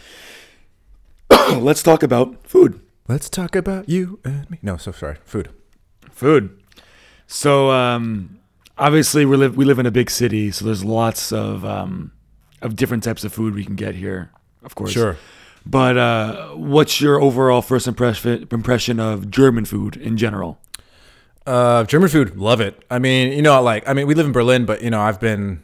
Let's 1.30 1.84
talk 1.84 2.04
about 2.04 2.48
food. 2.48 2.80
Let's 3.08 3.30
talk 3.30 3.56
about 3.56 3.90
you 3.90 4.20
and 4.24 4.50
me. 4.52 4.60
No, 4.62 4.78
so 4.78 4.92
sorry. 4.92 5.18
Food. 5.26 5.50
Food. 6.12 6.62
So 7.26 7.72
um, 7.72 8.40
obviously 8.78 9.26
we 9.26 9.38
live 9.38 9.58
we 9.58 9.66
live 9.66 9.80
in 9.80 9.86
a 9.86 9.92
big 9.92 10.10
city, 10.10 10.52
so 10.52 10.66
there's 10.66 10.84
lots 10.84 11.32
of 11.32 11.66
um, 11.66 12.12
of 12.62 12.76
different 12.76 13.04
types 13.04 13.24
of 13.24 13.34
food 13.34 13.56
we 13.56 13.66
can 13.66 13.76
get 13.76 13.96
here. 13.96 14.32
Of 14.64 14.76
course. 14.76 14.92
Sure. 14.92 15.18
But 15.66 15.98
uh, 15.98 16.50
what's 16.50 17.02
your 17.02 17.22
overall 17.22 17.62
first 17.62 17.88
impression 17.88 18.48
impression 18.52 19.00
of 19.00 19.30
German 19.32 19.66
food 19.66 19.98
in 19.98 20.18
general? 20.18 20.60
Uh, 21.46 21.84
German 21.86 22.10
food, 22.10 22.38
love 22.38 22.62
it. 22.62 22.84
I 22.92 23.00
mean, 23.00 23.32
you 23.32 23.42
know, 23.42 23.62
like 23.62 23.88
I 23.88 23.94
mean, 23.94 24.08
we 24.08 24.14
live 24.14 24.26
in 24.26 24.32
Berlin, 24.32 24.66
but 24.66 24.84
you 24.84 24.90
know, 24.90 25.02
I've 25.02 25.20
been 25.20 25.64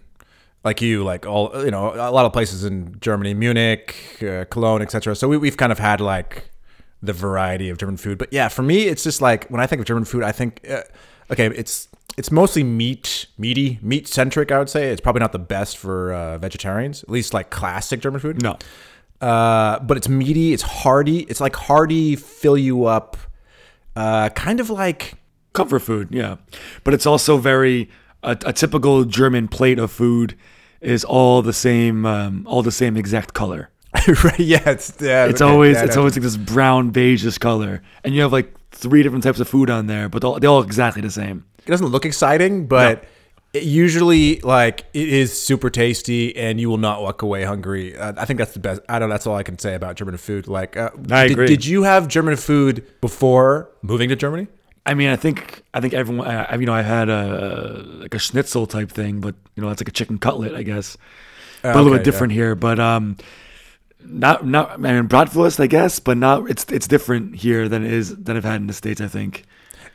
like 0.64 0.82
you, 0.82 1.04
like 1.04 1.26
all 1.26 1.52
you 1.64 1.72
know, 1.72 1.94
a 1.94 2.12
lot 2.12 2.26
of 2.26 2.34
places 2.34 2.64
in 2.64 3.00
Germany, 3.00 3.34
Munich, 3.34 3.96
uh, 4.24 4.46
Cologne, 4.46 4.82
etc. 4.82 5.16
So 5.16 5.28
we, 5.28 5.38
we've 5.38 5.58
kind 5.58 5.72
of 5.72 5.80
had 5.80 6.02
like 6.02 6.50
the 7.04 7.14
variety 7.14 7.70
of 7.70 7.78
German 7.78 7.98
food. 7.98 8.18
But 8.18 8.34
yeah, 8.34 8.48
for 8.48 8.64
me, 8.64 8.88
it's 8.88 9.04
just 9.04 9.22
like 9.22 9.48
when 9.50 9.62
I 9.62 9.68
think 9.68 9.80
of 9.80 9.86
German 9.86 10.06
food, 10.06 10.24
I 10.24 10.32
think 10.32 10.68
uh, 10.70 10.82
okay, 11.32 11.48
it's 11.48 11.88
it's 12.18 12.32
mostly 12.32 12.64
meat, 12.64 13.28
meaty, 13.38 13.80
meat 13.82 14.08
centric. 14.08 14.52
I 14.52 14.60
would 14.60 14.70
say 14.70 14.90
it's 14.90 15.02
probably 15.02 15.20
not 15.20 15.34
the 15.34 15.40
best 15.40 15.78
for 15.78 16.14
uh, 16.14 16.38
vegetarians, 16.38 17.04
at 17.04 17.10
least 17.10 17.34
like 17.34 17.50
classic 17.50 18.00
German 18.00 18.20
food. 18.20 18.42
No. 18.42 18.58
Uh, 19.22 19.80
but 19.80 19.98
it's 19.98 20.10
meaty, 20.10 20.54
it's 20.54 20.64
hearty. 20.64 21.20
It's 21.22 21.40
like 21.40 21.56
hearty, 21.56 22.16
fill 22.16 22.58
you 22.58 22.86
up, 22.86 23.18
uh, 23.96 24.30
kind 24.30 24.60
of 24.60 24.70
like 24.70 25.16
Comfort 25.56 25.80
food, 25.80 26.10
yeah. 26.12 26.36
But 26.84 26.94
it's 26.94 27.06
also 27.06 27.38
very 27.38 27.90
a, 28.24 28.38
a 28.46 28.54
typical 28.54 29.06
German 29.06 29.48
plate 29.48 29.80
of 29.80 29.92
food 29.92 30.36
is 30.82 31.04
all 31.04 31.42
the 31.42 31.54
same, 31.54 32.06
um, 32.06 32.46
all 32.48 32.62
the 32.62 32.72
same 32.72 32.98
exact 32.98 33.34
color. 33.34 33.70
right, 34.24 34.40
yeah, 34.40 34.70
it's 34.70 34.94
yeah, 35.00 35.26
It's 35.26 35.42
always 35.42 35.82
it's 35.82 35.96
always 35.98 36.16
like 36.16 36.24
this 36.24 36.38
brown 36.38 36.92
beigeish 36.92 37.40
color, 37.40 37.82
and 38.04 38.14
you 38.14 38.22
have 38.22 38.34
like 38.34 38.54
three 38.72 39.02
different 39.04 39.24
types 39.24 39.40
of 39.40 39.48
food 39.48 39.70
on 39.70 39.88
there, 39.88 40.10
but 40.10 40.22
they're 40.22 40.30
all, 40.30 40.40
they're 40.40 40.50
all 40.50 40.62
exactly 40.62 41.02
the 41.02 41.10
same. 41.10 41.46
it 41.60 41.72
doesn't 41.72 41.88
look 41.88 42.06
exciting, 42.06 42.68
but 42.68 43.06
it 43.54 43.64
usually 43.64 44.42
like 44.42 44.84
it 44.94 45.08
is 45.08 45.40
super 45.42 45.70
tasty, 45.70 46.36
and 46.36 46.60
you 46.60 46.70
will 46.70 46.78
not 46.78 47.02
walk 47.02 47.22
away 47.22 47.44
hungry. 47.46 47.96
Uh, 47.98 48.14
I 48.18 48.26
think 48.26 48.38
that's 48.38 48.54
the 48.54 48.60
best. 48.60 48.82
I 48.90 49.00
don't. 49.00 49.08
know, 49.08 49.14
That's 49.14 49.26
all 49.26 49.36
I 49.36 49.44
can 49.44 49.58
say 49.58 49.76
about 49.76 49.96
German 49.96 50.18
food. 50.18 50.48
Like, 50.48 50.76
uh, 50.76 50.90
I 51.10 51.24
did, 51.24 51.32
agree. 51.32 51.48
did 51.48 51.66
you 51.66 51.84
have 51.84 52.10
German 52.10 52.36
food 52.36 52.86
before 53.00 53.70
moving 53.82 54.10
to 54.10 54.16
Germany? 54.18 54.48
I 54.86 54.94
mean, 54.94 55.10
I 55.10 55.16
think 55.16 55.64
I 55.74 55.82
think 55.82 55.94
everyone, 55.94 56.28
I, 56.28 56.56
you 56.56 56.66
know, 56.66 56.74
I 56.74 56.84
had 56.84 57.10
a 57.10 57.84
like 58.02 58.14
a 58.14 58.20
schnitzel 58.20 58.68
type 58.68 58.92
thing, 58.92 59.20
but 59.20 59.36
you 59.56 59.64
know, 59.64 59.70
that's 59.70 59.82
like 59.82 59.88
a 59.88 59.92
chicken 59.92 60.20
cutlet, 60.20 60.54
I 60.54 60.64
guess, 60.64 60.98
but 61.64 61.76
a 61.76 61.82
little 61.82 61.98
bit 61.98 62.04
different 62.04 62.34
here. 62.34 62.54
But 62.56 62.80
um, 62.80 63.18
not 64.04 64.46
not 64.46 64.72
I 64.74 64.78
mean 64.78 65.08
bratwurst, 65.08 65.60
I 65.60 65.68
guess, 65.68 66.00
but 66.00 66.18
not 66.18 66.50
it's 66.50 66.66
it's 66.66 66.88
different 66.88 67.36
here 67.36 67.68
than 67.68 67.84
it 67.84 67.92
is 67.92 68.16
than 68.16 68.38
I've 68.38 68.44
had 68.44 68.62
in 68.62 68.68
the 68.68 68.74
states. 68.74 69.02
I 69.02 69.08
think. 69.08 69.46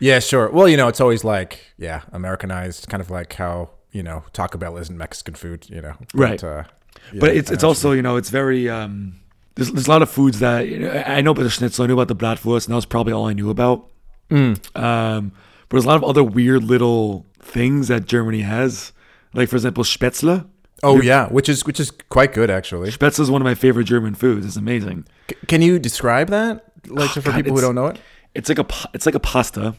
Yeah, 0.01 0.19
sure. 0.19 0.51
Well, 0.51 0.69
you 0.69 0.77
know, 0.77 0.89
it's 0.89 1.01
always 1.01 1.25
like 1.25 1.73
yeah, 1.79 2.03
Americanized, 2.13 2.89
kind 2.89 3.01
of 3.01 3.11
like 3.11 3.35
how 3.35 3.71
you 3.93 4.03
know 4.03 4.25
Taco 4.33 4.59
Bell 4.59 4.77
isn't 4.77 4.97
Mexican 4.97 5.35
food. 5.35 5.69
You 5.71 5.83
know, 5.83 5.95
But, 5.99 6.15
Right. 6.15 6.45
Uh, 6.45 6.65
yeah, 7.13 7.21
but 7.21 7.37
it's 7.37 7.51
it's 7.51 7.65
also 7.65 7.93
you 7.93 8.03
know 8.03 8.17
it's 8.17 8.31
very 8.31 8.69
um 8.69 9.21
there's 9.55 9.71
there's 9.71 9.87
a 9.87 9.91
lot 9.91 10.03
of 10.03 10.11
foods 10.11 10.41
that 10.41 10.69
you 10.69 10.81
know, 10.81 10.91
I 10.91 11.21
know 11.21 11.31
about 11.31 11.45
the 11.45 11.51
schnitzel, 11.51 11.85
I 11.85 11.87
knew 11.87 11.95
about 11.99 12.09
the 12.09 12.17
bratwurst, 12.17 12.67
and 12.67 12.73
that 12.73 12.77
was 12.77 12.87
probably 12.87 13.13
all 13.13 13.27
I 13.27 13.33
knew 13.33 13.51
about. 13.51 13.87
Mm. 14.31 14.77
Um, 14.81 15.33
but 15.69 15.77
there's 15.77 15.85
a 15.85 15.89
lot 15.89 15.97
of 15.97 16.05
other 16.05 16.25
weird 16.25 16.65
little 16.65 17.27
things 17.41 17.89
that 17.89 18.07
Germany 18.07 18.41
has, 18.41 18.93
like 19.35 19.49
for 19.49 19.57
example 19.57 19.85
spätzle. 19.85 20.47
Oh 20.83 21.01
yeah, 21.03 21.29
which 21.29 21.49
is 21.49 21.67
which 21.67 21.79
is 21.79 21.91
quite 21.91 22.33
good 22.33 22.49
actually. 22.51 22.91
Spätzle 22.91 23.21
is 23.21 23.31
one 23.31 23.43
of 23.43 23.45
my 23.45 23.55
favorite 23.55 23.85
German 23.85 24.15
foods. 24.15 24.47
It's 24.47 24.57
amazing. 24.57 25.05
C- 25.29 25.37
can 25.47 25.61
you 25.63 25.79
describe 25.79 26.29
that, 26.29 26.65
like 26.87 27.11
for 27.11 27.21
God, 27.21 27.37
people 27.37 27.55
who 27.55 27.61
don't 27.61 27.75
know 27.75 27.87
it? 27.89 27.99
It's 28.35 28.49
like 28.49 28.59
a 28.59 28.67
it's 28.95 29.05
like 29.07 29.15
a 29.15 29.21
pasta 29.21 29.75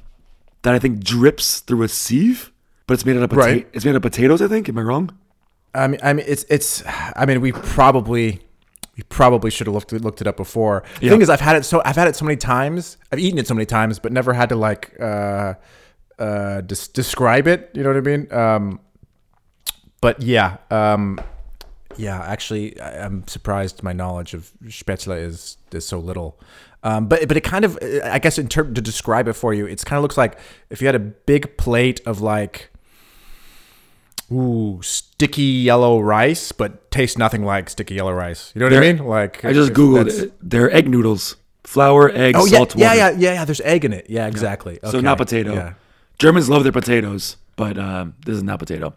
that 0.62 0.74
I 0.74 0.79
think 0.79 1.03
drips 1.03 1.60
through 1.62 1.84
a 1.84 1.88
sieve, 1.88 2.51
but 2.86 2.93
it's 2.93 3.05
made 3.05 3.17
out 3.17 3.24
of 3.24 3.29
pota- 3.31 3.38
Right. 3.38 3.67
It's 3.74 3.84
made 3.84 3.91
out 3.91 3.96
of 3.98 4.01
potatoes. 4.03 4.41
I 4.41 4.48
think. 4.48 4.70
Am 4.70 4.77
I 4.77 4.81
wrong? 4.84 5.17
I 5.74 5.88
mean, 5.88 6.00
I 6.03 6.13
mean, 6.13 6.25
it's 6.27 6.46
it's. 6.50 6.84
I 6.86 7.25
mean, 7.25 7.41
we 7.41 7.51
probably 7.53 8.41
we 8.98 9.03
probably 9.03 9.51
should 9.51 9.67
have 9.67 9.74
looked 9.74 9.91
looked 9.91 10.21
it 10.21 10.27
up 10.27 10.38
before. 10.38 10.83
The 11.00 11.10
thing 11.10 11.21
is, 11.21 11.29
I've 11.29 11.39
had 11.39 11.55
it 11.55 11.63
so 11.63 11.81
I've 11.86 11.95
had 11.95 12.07
it 12.07 12.15
so 12.15 12.25
many 12.25 12.38
times. 12.38 12.98
I've 13.12 13.19
eaten 13.19 13.39
it 13.39 13.48
so 13.48 13.53
many 13.53 13.65
times, 13.65 14.00
but 14.00 14.12
never 14.12 14.33
had 14.33 14.50
to 14.50 14.55
like 14.55 14.95
uh, 15.00 15.53
uh, 16.19 16.62
des- 16.62 16.91
describe 16.93 17.48
it. 17.48 17.71
You 17.74 17.83
know 17.83 17.89
what 17.89 17.98
I 17.98 18.01
mean? 18.01 18.33
Um, 18.33 18.79
but 20.01 20.21
yeah, 20.21 20.57
um, 20.69 21.19
yeah. 21.95 22.21
Actually, 22.21 22.79
I, 22.81 23.05
I'm 23.05 23.27
surprised 23.27 23.81
my 23.81 23.93
knowledge 23.93 24.33
of 24.33 24.51
Spätzle 24.65 25.17
is 25.17 25.57
is 25.71 25.88
so 25.88 26.00
little. 26.00 26.39
Um, 26.83 27.07
but 27.07 27.27
but 27.27 27.38
it 27.38 27.41
kind 27.41 27.63
of 27.63 27.77
I 28.03 28.19
guess 28.19 28.38
in 28.38 28.50
term 28.50 28.74
to 28.74 28.81
describe 28.81 29.27
it 29.27 29.33
for 29.33 29.53
you, 29.53 29.67
it's 29.67 29.83
kind 29.83 29.98
of 29.98 30.01
looks 30.01 30.17
like 30.17 30.38
if 30.69 30.81
you 30.81 30.88
had 30.88 30.95
a 30.95 31.00
big 31.00 31.57
plate 31.57 32.01
of 32.05 32.19
like 32.19 32.71
ooh 34.31 34.81
sticky 34.81 35.41
yellow 35.43 36.00
rice, 36.00 36.51
but 36.51 36.89
tastes 36.91 37.17
nothing 37.17 37.43
like 37.43 37.69
sticky 37.69 37.95
yellow 37.95 38.13
rice. 38.13 38.51
You 38.55 38.59
know 38.59 38.65
what 38.67 38.73
I 38.73 38.79
mean? 38.79 39.05
Like 39.05 39.43
I 39.45 39.53
just 39.53 39.73
googled 39.73 40.07
it. 40.07 40.33
They're 40.41 40.71
egg 40.71 40.89
noodles, 40.89 41.35
flour, 41.63 42.09
egg, 42.09 42.35
Oh 42.35 42.45
yeah, 42.45 42.57
salt, 42.57 42.75
yeah, 42.75 42.88
water. 42.88 42.97
yeah, 42.97 43.09
yeah, 43.11 43.33
yeah. 43.33 43.45
There's 43.45 43.61
egg 43.61 43.85
in 43.85 43.93
it. 43.93 44.07
Yeah, 44.09 44.27
exactly. 44.27 44.79
So 44.83 44.89
Okay. 44.89 45.01
not 45.01 45.17
potato. 45.17 45.53
Yeah. 45.53 45.73
Germans 46.19 46.50
love 46.50 46.63
their 46.63 46.71
potatoes, 46.71 47.38
but 47.55 47.77
um, 47.77 48.15
this 48.25 48.35
is 48.35 48.43
not 48.43 48.59
potato. 48.59 48.93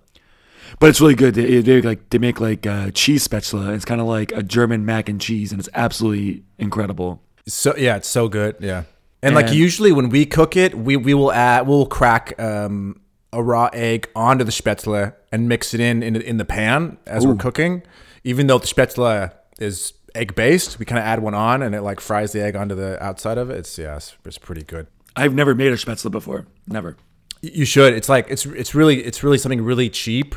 But 0.78 0.90
it's 0.90 1.00
really 1.00 1.14
good. 1.14 1.34
They, 1.34 1.60
they 1.60 1.80
like 1.82 2.10
they 2.10 2.18
make 2.18 2.40
like 2.40 2.66
uh, 2.66 2.90
cheese 2.90 3.26
spätzle. 3.26 3.74
It's 3.74 3.84
kind 3.84 4.00
of 4.00 4.06
like 4.06 4.32
a 4.32 4.42
German 4.42 4.84
mac 4.84 5.08
and 5.08 5.20
cheese, 5.20 5.52
and 5.52 5.60
it's 5.60 5.68
absolutely 5.74 6.42
incredible. 6.58 7.22
So 7.46 7.74
yeah, 7.76 7.96
it's 7.96 8.08
so 8.08 8.28
good. 8.28 8.56
Yeah, 8.60 8.84
and, 9.22 9.34
like 9.34 9.52
usually 9.52 9.92
when 9.92 10.08
we 10.08 10.26
cook 10.26 10.56
it, 10.56 10.76
we 10.76 10.96
we 10.96 11.14
will 11.14 11.32
add 11.32 11.66
we'll 11.66 11.86
crack 11.86 12.38
um, 12.40 13.00
a 13.34 13.42
raw 13.42 13.68
egg 13.72 14.08
onto 14.14 14.44
the 14.44 14.52
spätzle 14.52 15.12
and 15.30 15.48
mix 15.48 15.74
it 15.74 15.80
in 15.80 16.02
in, 16.02 16.16
in 16.16 16.36
the 16.38 16.44
pan 16.44 16.96
as 17.06 17.26
we're 17.26 17.34
cooking. 17.34 17.82
Even 18.22 18.46
though 18.46 18.58
the 18.58 18.66
spätzle 18.66 19.30
is 19.58 19.92
egg 20.14 20.34
based, 20.34 20.78
we 20.78 20.84
kind 20.84 20.98
of 20.98 21.04
add 21.04 21.20
one 21.20 21.34
on 21.34 21.62
and 21.62 21.74
it 21.74 21.82
like 21.82 22.00
fries 22.00 22.32
the 22.32 22.40
egg 22.42 22.56
onto 22.56 22.74
the 22.74 23.02
outside 23.02 23.36
of 23.36 23.50
it. 23.50 23.58
It's 23.58 23.76
yeah, 23.78 23.96
it's, 23.96 24.16
it's 24.24 24.38
pretty 24.38 24.62
good. 24.62 24.86
I've 25.16 25.34
never 25.34 25.54
made 25.54 25.72
a 25.72 25.76
spätzle 25.76 26.10
before. 26.10 26.46
Never. 26.66 26.96
You 27.42 27.66
should. 27.66 27.92
It's 27.92 28.08
like 28.08 28.26
it's 28.30 28.46
it's 28.46 28.74
really 28.74 29.04
it's 29.04 29.22
really 29.22 29.38
something 29.38 29.62
really 29.62 29.90
cheap. 29.90 30.34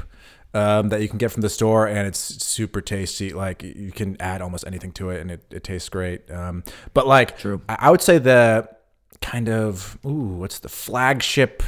um, 0.54 0.90
that 0.90 1.02
you 1.02 1.08
can 1.10 1.18
get 1.18 1.32
from 1.32 1.42
the 1.42 1.50
store, 1.50 1.88
and 1.88 2.08
it's 2.08 2.20
super 2.20 2.82
tasty. 2.82 3.32
Like 3.32 3.64
you 3.64 3.92
can 3.92 4.18
add 4.20 4.42
almost 4.42 4.66
anything 4.66 4.92
to 4.94 5.10
it, 5.10 5.22
and 5.22 5.32
it, 5.32 5.44
it 5.52 5.64
tastes 5.64 5.90
great. 5.90 6.30
Um, 6.32 6.64
but 6.94 7.08
like, 7.08 7.38
True. 7.38 7.62
I, 7.70 7.78
I 7.82 7.92
would 7.92 8.02
say 8.02 8.18
the 8.18 8.68
kind 9.22 9.50
of 9.50 9.98
ooh, 10.06 10.38
what's 10.40 10.60
the 10.60 10.70
flagship 10.70 11.64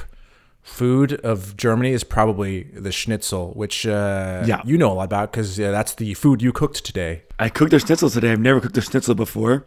food 0.69 1.13
of 1.21 1.57
Germany 1.57 1.91
is 1.91 2.03
probably 2.03 2.63
the 2.73 2.91
schnitzel, 2.91 3.51
which 3.55 3.85
uh, 3.87 4.43
Yeah. 4.45 4.61
you 4.65 4.77
know 4.77 4.91
a 4.91 4.95
lot 4.95 5.03
about 5.05 5.31
because 5.31 5.57
that's 5.57 5.95
the 5.95 6.13
food 6.13 6.41
you 6.41 6.51
cooked 6.51 6.85
today. 6.85 7.23
I 7.39 7.49
cooked 7.49 7.71
their 7.71 7.79
schnitzel 7.79 8.09
today. 8.09 8.31
I've 8.31 8.39
never 8.39 8.59
cooked 8.61 8.75
their 8.75 8.83
schnitzel 8.83 9.15
before. 9.15 9.65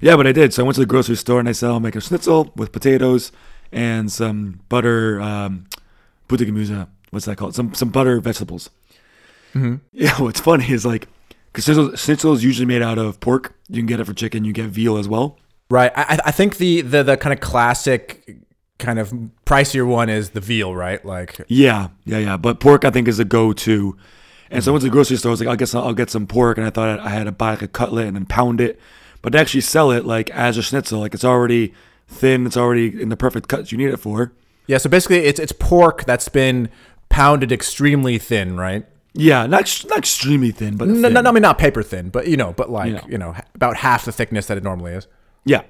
Yeah, 0.00 0.16
but 0.16 0.26
I 0.26 0.32
did. 0.32 0.52
So 0.52 0.62
I 0.62 0.64
went 0.66 0.74
to 0.74 0.80
the 0.82 0.86
grocery 0.86 1.16
store 1.16 1.40
and 1.40 1.48
I 1.48 1.52
said 1.52 1.70
I'll 1.70 1.80
make 1.80 1.96
a 1.96 2.00
schnitzel 2.00 2.52
with 2.54 2.70
potatoes 2.70 3.32
and 3.72 4.12
some 4.12 4.60
butter, 4.68 5.20
um, 5.20 5.66
Buttergemüse. 6.28 6.86
What's 7.10 7.24
that 7.26 7.36
called? 7.38 7.54
Some 7.54 7.72
some 7.74 7.88
butter 7.90 8.20
vegetables. 8.20 8.68
Yeah, 9.92 10.10
what's 10.20 10.40
funny 10.40 10.70
is 10.70 10.84
like, 10.84 11.08
because 11.52 11.64
schnitzel, 11.64 11.96
schnitzel 11.96 12.32
is 12.34 12.44
usually 12.44 12.66
made 12.66 12.82
out 12.82 12.98
of 12.98 13.18
pork. 13.20 13.54
You 13.68 13.76
can 13.80 13.86
get 13.86 14.00
it 14.00 14.04
for 14.04 14.12
chicken. 14.12 14.44
You 14.44 14.52
get 14.52 14.66
veal 14.68 14.98
as 14.98 15.08
well. 15.08 15.38
Right. 15.70 15.90
I, 15.96 16.02
I- 16.02 16.18
I 16.26 16.30
think 16.30 16.58
the, 16.58 16.82
the 16.82 17.02
the 17.02 17.16
kind 17.16 17.32
of 17.32 17.40
classic 17.40 18.36
kind 18.78 18.98
of 18.98 19.12
pricier 19.44 19.86
one 19.86 20.08
is 20.08 20.30
the 20.30 20.40
veal, 20.40 20.74
right? 20.74 21.04
Like 21.04 21.40
Yeah, 21.48 21.88
yeah, 22.04 22.18
yeah. 22.18 22.36
But 22.36 22.60
pork, 22.60 22.84
I 22.84 22.90
think, 22.90 23.08
is 23.08 23.18
a 23.18 23.24
go-to. 23.24 23.96
And 24.50 24.62
so 24.62 24.70
I 24.70 24.70
mm-hmm. 24.70 24.72
went 24.74 24.80
to 24.82 24.86
the 24.86 24.92
grocery 24.92 25.16
store. 25.16 25.30
I 25.30 25.32
was 25.32 25.40
like, 25.40 25.48
I 25.48 25.56
guess 25.56 25.74
I'll 25.74 25.94
get 25.94 26.10
some 26.10 26.26
pork, 26.26 26.56
and 26.58 26.66
I 26.66 26.70
thought 26.70 27.00
I 27.00 27.08
had 27.08 27.24
to 27.24 27.32
buy 27.32 27.50
like 27.50 27.62
a 27.62 27.68
cutlet 27.68 28.06
and 28.06 28.16
then 28.16 28.26
pound 28.26 28.60
it. 28.60 28.78
But 29.22 29.32
they 29.32 29.40
actually 29.40 29.62
sell 29.62 29.90
it 29.90 30.04
like 30.04 30.30
as 30.30 30.56
a 30.56 30.62
schnitzel, 30.62 31.00
like 31.00 31.14
it's 31.14 31.24
already 31.24 31.74
thin, 32.06 32.46
it's 32.46 32.56
already 32.56 33.00
in 33.02 33.08
the 33.08 33.16
perfect 33.16 33.48
cuts 33.48 33.72
you 33.72 33.78
need 33.78 33.88
it 33.90 33.96
for. 33.96 34.32
yeah. 34.66 34.78
So 34.78 34.88
basically, 34.88 35.18
it's 35.18 35.40
it's 35.40 35.52
pork 35.52 36.04
that's 36.04 36.28
been 36.28 36.68
pounded 37.08 37.50
extremely 37.50 38.18
thin, 38.18 38.56
right? 38.56 38.86
Yeah, 39.14 39.46
not 39.46 39.84
not 39.88 39.98
extremely 39.98 40.50
thin, 40.52 40.76
but 40.76 40.86
No, 40.88 41.08
thin. 41.08 41.14
no, 41.14 41.28
I 41.28 41.32
mean 41.32 41.42
not 41.42 41.58
paper 41.58 41.82
thin, 41.82 42.10
but 42.10 42.28
you 42.28 42.36
know, 42.36 42.52
but 42.52 42.70
like 42.70 42.88
You 42.88 42.94
know. 42.94 43.04
you 43.08 43.18
know, 43.18 43.34
about 43.54 43.78
half 43.78 44.04
the 44.04 44.12
thickness 44.12 44.46
that 44.46 44.56
it 44.58 44.62
normally 44.62 44.92
is. 44.92 45.08
yeah. 45.44 45.62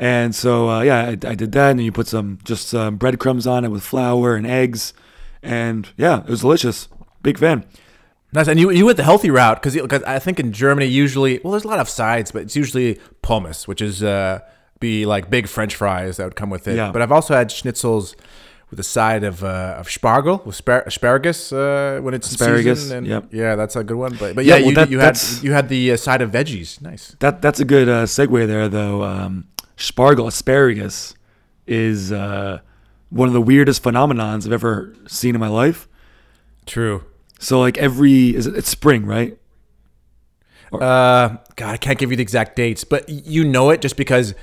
And 0.00 0.32
so 0.32 0.70
uh, 0.70 0.82
yeah, 0.82 1.00
I, 1.00 1.08
I 1.10 1.34
did 1.34 1.50
that, 1.52 1.72
and 1.72 1.82
you 1.82 1.90
put 1.90 2.06
some 2.06 2.38
just 2.44 2.68
some 2.68 2.96
breadcrumbs 2.96 3.48
on 3.48 3.64
it 3.64 3.70
with 3.70 3.82
flour 3.82 4.36
and 4.36 4.46
eggs, 4.46 4.94
and 5.42 5.88
yeah, 5.96 6.20
it 6.20 6.28
was 6.28 6.42
delicious. 6.42 6.88
Big 7.22 7.36
fan. 7.36 7.64
Nice, 8.32 8.46
and 8.46 8.60
you 8.60 8.70
you 8.70 8.84
went 8.86 8.96
the 8.96 9.02
healthy 9.02 9.30
route 9.30 9.60
because 9.60 9.76
I 10.04 10.20
think 10.20 10.38
in 10.38 10.52
Germany 10.52 10.86
usually 10.86 11.40
well 11.42 11.50
there's 11.50 11.64
a 11.64 11.68
lot 11.68 11.80
of 11.80 11.88
sides, 11.88 12.30
but 12.30 12.42
it's 12.42 12.54
usually 12.54 13.00
pommes, 13.22 13.66
which 13.66 13.82
is 13.82 14.02
uh 14.02 14.38
be 14.78 15.04
like 15.04 15.30
big 15.30 15.48
French 15.48 15.74
fries 15.74 16.18
that 16.18 16.24
would 16.24 16.36
come 16.36 16.50
with 16.50 16.68
it. 16.68 16.76
Yeah. 16.76 16.92
But 16.92 17.02
I've 17.02 17.10
also 17.10 17.34
had 17.34 17.48
schnitzels 17.48 18.14
with 18.70 18.78
a 18.78 18.84
side 18.84 19.24
of 19.24 19.42
uh, 19.42 19.76
of 19.78 19.88
spargel 19.88 20.44
with 20.44 20.54
spar- 20.54 20.84
asparagus 20.86 21.52
uh, 21.52 22.00
when 22.02 22.14
it's 22.14 22.30
in 22.30 22.34
Asparagus, 22.34 22.82
season, 22.82 22.98
and 22.98 23.06
yep. 23.06 23.24
yeah, 23.32 23.56
that's 23.56 23.76
a 23.76 23.82
good 23.82 23.96
one. 23.96 24.14
But 24.20 24.36
but 24.36 24.44
Yeah, 24.44 24.56
yeah, 24.56 24.60
well, 24.60 24.68
you, 24.68 24.74
that- 24.76 24.90
you 24.90 24.98
had 25.00 25.18
you 25.42 25.52
had 25.52 25.68
the 25.68 25.92
uh, 25.92 25.96
side 25.96 26.22
of 26.22 26.30
veggies. 26.30 26.80
Nice. 26.80 27.16
That 27.20 27.42
that's 27.42 27.60
a 27.60 27.64
good 27.64 27.88
uh, 27.88 28.04
segue 28.04 28.46
there, 28.46 28.68
though. 28.68 29.02
Um, 29.02 29.48
spargel 29.78 30.26
asparagus 30.26 31.14
is 31.66 32.12
uh, 32.12 32.58
one 33.10 33.28
of 33.28 33.34
the 33.34 33.40
weirdest 33.40 33.82
phenomenons 33.82 34.46
I've 34.46 34.52
ever 34.52 34.94
seen 35.06 35.34
in 35.34 35.40
my 35.40 35.48
life. 35.48 35.88
True. 36.66 37.04
So 37.38 37.60
like 37.60 37.78
every 37.78 38.34
is 38.34 38.46
it, 38.46 38.56
it's 38.56 38.68
spring, 38.68 39.06
right? 39.06 39.38
Uh, 40.72 41.36
God, 41.56 41.70
I 41.70 41.76
can't 41.78 41.98
give 41.98 42.10
you 42.10 42.16
the 42.16 42.22
exact 42.22 42.56
dates, 42.56 42.84
but 42.84 43.08
you 43.08 43.44
know 43.44 43.70
it 43.70 43.80
just 43.80 43.96
because 43.96 44.34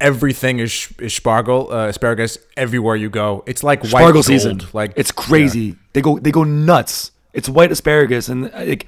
everything 0.00 0.60
is, 0.60 0.92
is 0.98 1.18
spargel, 1.18 1.70
uh, 1.72 1.88
asparagus 1.88 2.38
everywhere 2.56 2.94
you 2.94 3.10
go. 3.10 3.42
It's 3.46 3.64
like 3.64 3.82
white 3.84 4.04
Spargel 4.04 4.12
gold. 4.12 4.24
season. 4.26 4.60
Like 4.72 4.92
it's 4.96 5.10
crazy. 5.10 5.76
They 5.94 6.00
go 6.00 6.18
they 6.18 6.30
go 6.30 6.44
nuts. 6.44 7.10
It's 7.32 7.48
white 7.48 7.72
asparagus, 7.72 8.28
and 8.28 8.52
like 8.52 8.86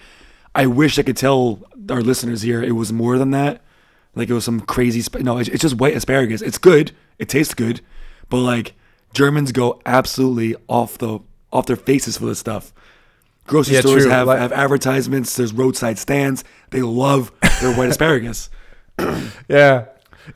I 0.54 0.66
wish 0.66 0.98
I 0.98 1.02
could 1.02 1.16
tell 1.16 1.60
our 1.90 2.02
listeners 2.02 2.42
here 2.42 2.62
it 2.62 2.72
was 2.72 2.92
more 2.92 3.18
than 3.18 3.30
that. 3.32 3.62
Like 4.14 4.28
it 4.30 4.34
was 4.34 4.44
some 4.44 4.60
crazy. 4.60 5.00
Sp- 5.02 5.20
no, 5.22 5.38
it's, 5.38 5.48
it's 5.48 5.62
just 5.62 5.76
white 5.76 5.96
asparagus. 5.96 6.42
It's 6.42 6.58
good. 6.58 6.92
It 7.18 7.28
tastes 7.28 7.54
good, 7.54 7.80
but 8.28 8.38
like 8.38 8.74
Germans 9.12 9.52
go 9.52 9.80
absolutely 9.86 10.56
off 10.68 10.98
the 10.98 11.20
off 11.52 11.66
their 11.66 11.76
faces 11.76 12.18
for 12.18 12.26
this 12.26 12.38
stuff. 12.38 12.72
Grocery 13.46 13.74
Yeah, 13.74 13.80
stores 13.80 14.02
true. 14.04 14.10
have, 14.10 14.26
Like- 14.26 14.38
have 14.38 14.52
advertisements. 14.52 15.36
There's 15.36 15.52
roadside 15.52 15.98
stands. 15.98 16.44
They 16.70 16.82
love 16.82 17.30
their 17.60 17.74
white 17.74 17.90
asparagus. 17.90 18.50
Yeah, 19.48 19.86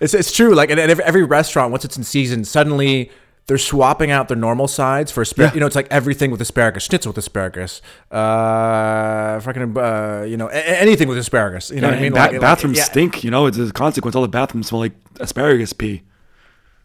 it's 0.00 0.12
it's 0.14 0.32
true. 0.32 0.54
Like, 0.54 0.70
and 0.70 0.78
every, 0.80 1.04
every 1.04 1.22
restaurant, 1.24 1.70
once 1.70 1.84
it's 1.84 1.96
in 1.96 2.04
season, 2.04 2.44
suddenly 2.44 3.10
they're 3.48 3.58
swapping 3.58 4.10
out 4.12 4.28
their 4.28 4.36
normal 4.36 4.68
sides 4.68 5.10
for 5.10 5.22
asparagus. 5.22 5.52
Yeah. 5.52 5.54
You 5.56 5.60
know, 5.60 5.66
it's 5.66 5.74
like 5.74 5.88
everything 5.90 6.30
with 6.30 6.40
asparagus, 6.40 6.84
schnitzel 6.84 7.10
with 7.10 7.18
asparagus, 7.18 7.82
uh, 8.12 9.40
fucking, 9.40 9.76
uh, 9.76 10.24
you 10.28 10.36
know, 10.36 10.48
a- 10.48 10.80
anything 10.80 11.08
with 11.08 11.18
asparagus. 11.18 11.70
You 11.70 11.80
know 11.80 11.88
what 11.88 11.98
I 11.98 12.02
mean? 12.02 12.12
ba- 12.12 12.18
Like- 12.18 12.32
like, 12.32 12.40
bathrooms 12.40 12.78
yeah. 12.78 12.84
stink. 12.84 13.24
You 13.24 13.30
know, 13.30 13.46
it's 13.46 13.58
a 13.58 13.72
consequence. 13.72 14.14
All 14.14 14.22
the 14.22 14.28
bathrooms 14.28 14.68
smell 14.68 14.80
like 14.80 14.92
asparagus 15.18 15.72
pee. 15.72 16.02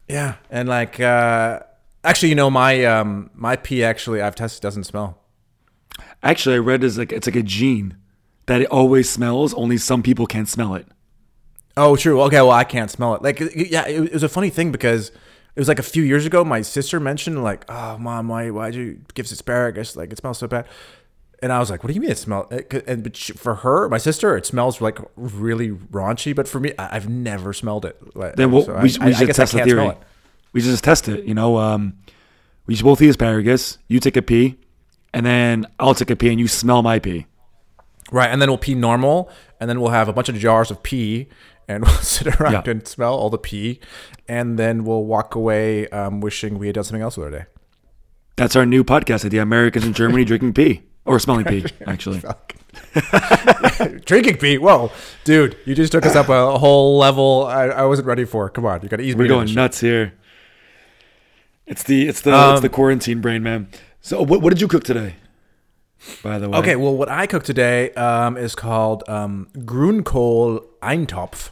Yeah, 0.08 0.36
and 0.50 0.68
like, 0.68 1.00
uh, 1.00 1.60
actually, 2.04 2.30
you 2.30 2.36
know, 2.36 2.50
my 2.50 2.84
um, 2.86 3.30
my 3.34 3.56
pee 3.56 3.84
actually 3.84 4.22
I've 4.22 4.36
tested 4.36 4.62
doesn't 4.62 4.84
smell. 4.86 5.20
Actually, 6.22 6.56
I 6.56 6.60
read 6.60 6.84
is 6.84 6.98
like 6.98 7.12
it's 7.12 7.28
like 7.28 7.36
a 7.36 7.44
gene 7.44 7.98
that 8.46 8.62
it 8.62 8.68
always 8.68 9.10
smells. 9.10 9.54
Only 9.54 9.78
some 9.78 10.02
people 10.04 10.26
can 10.28 10.46
smell 10.46 10.76
it. 10.76 10.88
Oh, 11.76 11.96
true. 11.96 12.22
Okay, 12.24 12.38
well, 12.42 12.52
I 12.52 12.66
can't 12.66 12.92
smell 12.92 13.16
it. 13.16 13.22
Like, 13.24 13.40
yeah, 13.56 13.88
it, 13.88 14.04
it 14.04 14.14
was 14.14 14.22
a 14.24 14.30
funny 14.30 14.50
thing 14.52 14.72
because 14.72 15.12
it 15.56 15.60
was 15.60 15.68
like 15.68 15.80
a 15.80 15.84
few 15.84 16.04
years 16.04 16.26
ago. 16.26 16.44
My 16.44 16.62
sister 16.62 17.00
mentioned 17.00 17.44
like, 17.44 17.66
"Oh, 17.70 17.98
mom, 17.98 18.28
why 18.28 18.50
why'd 18.50 18.76
you 18.76 19.02
give 19.14 19.26
us 19.26 19.32
asparagus? 19.32 19.96
Like, 19.96 20.12
it 20.12 20.18
smells 20.18 20.38
so 20.40 20.48
bad." 20.48 20.66
And 21.42 21.52
I 21.52 21.60
was 21.60 21.70
like, 21.70 21.84
"What 21.84 21.90
do 21.90 21.94
you 21.94 22.02
mean 22.02 22.12
it 22.12 22.18
smells?" 22.18 22.48
And 22.88 23.04
but 23.04 23.16
she, 23.16 23.34
for 23.34 23.56
her, 23.56 23.90
my 23.90 23.98
sister, 23.98 24.36
it 24.38 24.46
smells 24.46 24.80
like 24.82 24.98
really 25.16 25.72
raunchy. 25.72 26.36
But 26.36 26.48
for 26.48 26.60
me, 26.60 26.74
I, 26.80 26.96
I've 26.96 27.10
never 27.10 27.52
smelled 27.54 27.86
it. 27.86 28.16
Like, 28.16 28.36
Then 28.38 28.52
we'll, 28.52 28.64
so 28.64 28.74
we, 28.74 28.78
I, 28.78 28.82
we 28.82 28.90
I, 29.00 29.08
I 29.08 29.12
should 29.12 29.36
test 29.36 29.54
I 29.56 29.60
the 29.60 29.66
theory. 29.66 29.92
We 30.54 30.62
should 30.62 30.72
just 30.72 30.84
test 30.84 31.08
it. 31.10 31.26
You 31.26 31.34
know, 31.34 31.58
um, 31.58 31.98
we 32.66 32.76
should 32.76 32.86
both 32.86 33.02
eat 33.02 33.10
asparagus. 33.10 33.78
You 33.88 34.00
take 34.00 34.16
a 34.16 34.22
pee, 34.22 34.58
and 35.14 35.26
then 35.26 35.66
I'll 35.80 35.96
take 35.96 36.10
a 36.12 36.16
pee, 36.16 36.30
and 36.30 36.40
you 36.40 36.48
smell 36.48 36.82
my 36.82 37.00
pee. 37.00 37.26
Right, 38.12 38.30
and 38.30 38.42
then 38.42 38.50
we'll 38.50 38.58
pee 38.60 38.76
normal, 38.76 39.30
and 39.60 39.70
then 39.70 39.82
we'll 39.82 39.92
have 39.92 40.08
a 40.08 40.14
bunch 40.14 40.30
of 40.30 40.36
jars 40.38 40.70
of 40.72 40.82
pee, 40.84 41.28
and 41.68 41.84
we'll 41.86 41.94
sit 41.96 42.28
around 42.40 42.54
Yeah. 42.54 42.72
and 42.72 42.88
smell 42.88 43.16
all 43.16 43.30
the 43.30 43.38
pee, 43.38 43.80
and 44.28 44.58
then 44.58 44.84
we'll 44.84 45.04
walk 45.06 45.36
away 45.36 45.88
um, 45.90 46.22
wishing 46.22 46.58
we 46.60 46.68
had 46.68 46.76
done 46.76 46.84
something 46.84 47.02
else 47.02 47.18
with 47.18 47.26
our 47.26 47.40
day. 47.40 47.46
That's 48.36 48.56
our 48.56 48.66
new 48.66 48.84
podcast 48.84 49.26
idea: 49.26 49.42
Americans 49.42 49.86
in 49.86 49.94
Germany 49.94 50.26
drinking 50.26 50.54
pee 50.54 50.84
or 51.06 51.20
smelling 51.20 51.46
pee. 51.46 51.66
Actually, 51.88 52.22
Drinking 54.06 54.38
pee. 54.38 54.58
Whoa, 54.58 54.92
dude, 55.24 55.58
you 55.66 55.76
just 55.76 55.92
took 55.92 56.06
us 56.06 56.16
up 56.16 56.30
a 56.30 56.58
whole 56.58 56.98
level 56.98 57.46
I, 57.46 57.66
I 57.66 57.86
wasn't 57.86 58.08
ready 58.08 58.26
for. 58.26 58.50
Come 58.50 58.66
on, 58.66 58.82
you 58.82 58.90
got 58.90 58.98
to 58.98 59.04
ease 59.04 59.16
me. 59.16 59.24
we're 59.24 59.28
going 59.28 59.54
nuts 59.54 59.80
here. 59.80 60.14
It's 61.68 61.84
the 61.84 62.08
it's 62.08 62.22
the 62.22 62.34
Um, 62.34 62.54
it's 62.54 62.62
the 62.62 62.70
quarantine 62.70 63.22
brain, 63.22 63.44
man. 63.44 63.68
So 64.02 64.22
what 64.22 64.42
what 64.42 64.50
did 64.50 64.62
you 64.62 64.68
cook 64.68 64.84
today? 64.84 65.16
By 66.22 66.38
the 66.40 66.50
way. 66.50 66.58
Okay, 66.60 66.76
well, 66.76 66.96
what 66.96 67.08
I 67.10 67.28
cooked 67.28 67.46
today 67.46 67.92
um, 67.94 68.36
is 68.36 68.56
called 68.56 69.04
um, 69.08 69.48
Grünkohl 69.60 70.66
Eintopf. 70.82 71.52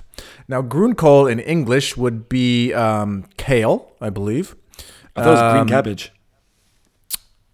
Now, 0.51 0.61
Grünkohl 0.61 1.31
in 1.31 1.39
English 1.39 1.95
would 1.95 2.27
be 2.27 2.73
um, 2.73 3.23
kale, 3.37 3.93
I 4.01 4.09
believe. 4.09 4.55
I 5.15 5.23
thought 5.23 5.27
it 5.27 5.31
was 5.31 5.51
green 5.53 5.61
um, 5.61 5.67
cabbage. 5.69 6.11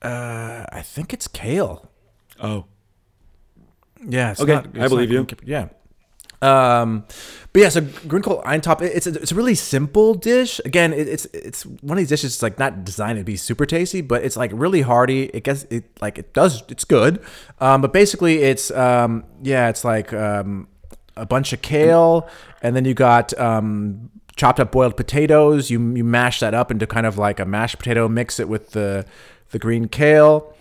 Uh, 0.02 0.66
I 0.72 0.82
think 0.82 1.14
it's 1.14 1.28
kale. 1.28 1.92
Oh, 2.42 2.66
Yeah. 4.04 4.34
Okay, 4.40 4.54
not- 4.56 4.78
I 4.80 4.88
believe 4.88 5.12
you. 5.12 5.28
Yeah. 5.46 5.68
Um, 6.42 7.06
but 7.54 7.62
yeah, 7.62 7.70
so 7.70 7.82
Grünkohl 7.82 8.44
eintopf. 8.44 8.82
It's 8.82 9.06
a, 9.08 9.14
it's 9.22 9.32
a 9.32 9.36
really 9.36 9.56
simple 9.56 10.14
dish. 10.16 10.60
Again, 10.66 10.94
it, 10.94 11.08
it's 11.08 11.26
it's 11.34 11.66
one 11.66 11.98
of 11.98 12.02
these 12.02 12.10
dishes. 12.10 12.34
It's 12.34 12.44
like 12.44 12.58
not 12.60 12.84
designed 12.84 13.18
to 13.18 13.24
be 13.24 13.38
super 13.38 13.66
tasty, 13.66 14.02
but 14.02 14.24
it's 14.24 14.38
like 14.38 14.52
really 14.54 14.82
hearty. 14.82 15.24
It 15.34 15.44
gets 15.44 15.66
it 15.72 15.86
like 16.02 16.18
it 16.20 16.34
does. 16.34 16.64
It's 16.70 16.84
good. 16.86 17.24
Um, 17.60 17.82
but 17.82 17.92
basically, 17.94 18.44
it's 18.44 18.70
um, 18.72 19.24
yeah, 19.42 19.70
it's 19.70 19.84
like 19.84 20.14
um, 20.14 20.68
a 21.18 21.26
bunch 21.26 21.54
of 21.54 21.62
kale, 21.62 22.30
and 22.62 22.76
then 22.76 22.86
you 22.86 22.94
got 22.94 23.38
um, 23.40 24.10
chopped 24.36 24.60
up 24.60 24.72
boiled 24.72 24.96
potatoes. 24.96 25.70
You 25.70 25.96
you 25.96 26.04
mash 26.04 26.40
that 26.40 26.54
up 26.54 26.72
into 26.72 26.88
kind 26.88 27.06
of 27.06 27.18
like 27.18 27.40
a 27.40 27.46
mashed 27.46 27.78
potato. 27.80 28.08
Mix 28.08 28.40
it 28.40 28.48
with 28.48 28.72
the 28.72 29.06
the 29.50 29.60
green 29.60 29.88
kale. 29.88 30.54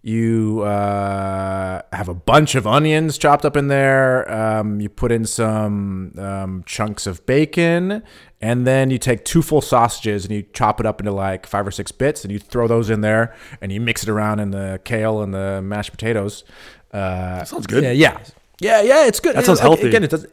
You 0.00 0.62
uh, 0.62 1.82
have 1.92 2.08
a 2.08 2.14
bunch 2.14 2.54
of 2.54 2.66
onions 2.66 3.18
chopped 3.18 3.44
up 3.44 3.56
in 3.56 3.66
there. 3.66 4.30
Um, 4.32 4.80
you 4.80 4.88
put 4.88 5.10
in 5.10 5.26
some 5.26 6.14
um, 6.16 6.62
chunks 6.66 7.06
of 7.06 7.26
bacon, 7.26 8.04
and 8.40 8.64
then 8.64 8.90
you 8.90 8.98
take 8.98 9.24
two 9.24 9.42
full 9.42 9.60
sausages 9.60 10.24
and 10.24 10.32
you 10.32 10.44
chop 10.52 10.78
it 10.78 10.86
up 10.86 11.00
into 11.00 11.10
like 11.10 11.46
five 11.46 11.66
or 11.66 11.72
six 11.72 11.90
bits, 11.90 12.24
and 12.24 12.32
you 12.32 12.38
throw 12.38 12.68
those 12.68 12.90
in 12.90 13.00
there, 13.00 13.34
and 13.60 13.72
you 13.72 13.80
mix 13.80 14.04
it 14.04 14.08
around 14.08 14.38
in 14.38 14.52
the 14.52 14.80
kale 14.84 15.20
and 15.20 15.34
the 15.34 15.60
mashed 15.62 15.90
potatoes. 15.90 16.44
Uh, 16.92 17.44
sounds 17.44 17.66
good. 17.66 17.82
Yeah, 17.82 17.90
yeah, 17.90 18.18
yeah, 18.60 18.82
yeah. 18.82 19.06
It's 19.06 19.20
good. 19.20 19.36
That 19.36 19.44
sounds 19.44 19.60
Like, 19.60 19.68
healthy. 19.68 19.88
Again, 19.88 20.04
it 20.04 20.10
does. 20.10 20.26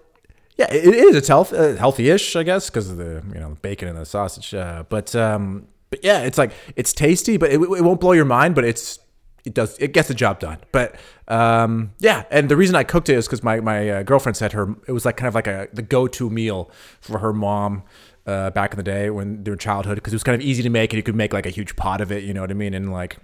Yeah, 0.58 0.72
it 0.72 0.86
is. 0.86 1.16
It's 1.16 1.28
health, 1.28 1.52
uh, 1.52 1.76
healthy-ish, 1.76 2.36
I 2.36 2.44
guess, 2.44 2.70
because 2.70 2.90
of 2.90 2.98
the 2.98 3.24
you 3.34 3.40
know 3.40 3.58
bacon 3.62 3.88
and 3.88 3.98
the 3.98 4.06
sausage. 4.06 4.54
Uh, 4.54 4.84
but 4.88 5.16
um, 5.16 5.68
but 5.90 6.04
yeah, 6.04 6.22
it's 6.22 6.38
like 6.38 6.52
it's 6.76 6.94
tasty, 6.94 7.38
but 7.38 7.52
it, 7.52 7.56
it 7.62 7.84
won't 7.84 8.00
blow 8.00 8.14
your 8.14 8.26
mind. 8.26 8.56
But 8.56 8.64
it's 8.64 9.00
it 9.44 9.54
does 9.54 9.78
it 9.80 9.92
gets 9.92 10.08
the 10.08 10.14
job 10.14 10.40
done. 10.40 10.60
But 10.72 10.96
um, 11.28 11.92
yeah, 12.00 12.24
and 12.32 12.50
the 12.50 12.56
reason 12.56 12.76
I 12.76 12.84
cooked 12.84 13.10
it 13.10 13.16
is 13.16 13.28
because 13.28 13.44
my 13.44 13.60
my 13.60 13.90
uh, 13.90 14.04
girlfriend 14.04 14.38
said 14.38 14.54
her 14.54 14.76
it 14.88 14.94
was 14.94 15.06
like 15.06 15.18
kind 15.18 15.28
of 15.28 15.36
like 15.36 15.48
a 15.48 15.68
the 15.74 15.82
go 15.82 16.08
to 16.08 16.30
meal 16.30 16.72
for 17.02 17.20
her 17.20 17.34
mom. 17.34 17.84
Uh, 18.28 18.50
back 18.50 18.74
in 18.74 18.78
the 18.78 18.82
day 18.82 19.12
when 19.12 19.44
during 19.44 19.60
childhood, 19.60 19.94
because 19.94 20.12
it 20.12 20.16
was 20.16 20.24
kind 20.24 20.34
of 20.34 20.42
easy 20.42 20.64
to 20.64 20.70
make, 20.72 20.92
and 20.92 20.98
you 20.98 21.04
could 21.04 21.14
make 21.16 21.32
like 21.32 21.46
a 21.46 21.52
huge 21.52 21.76
pot 21.76 22.02
of 22.02 22.12
it, 22.12 22.24
you 22.24 22.34
know 22.34 22.42
what 22.42 22.50
I 22.50 22.56
mean, 22.56 22.74
and 22.74 22.92
like 22.92 23.18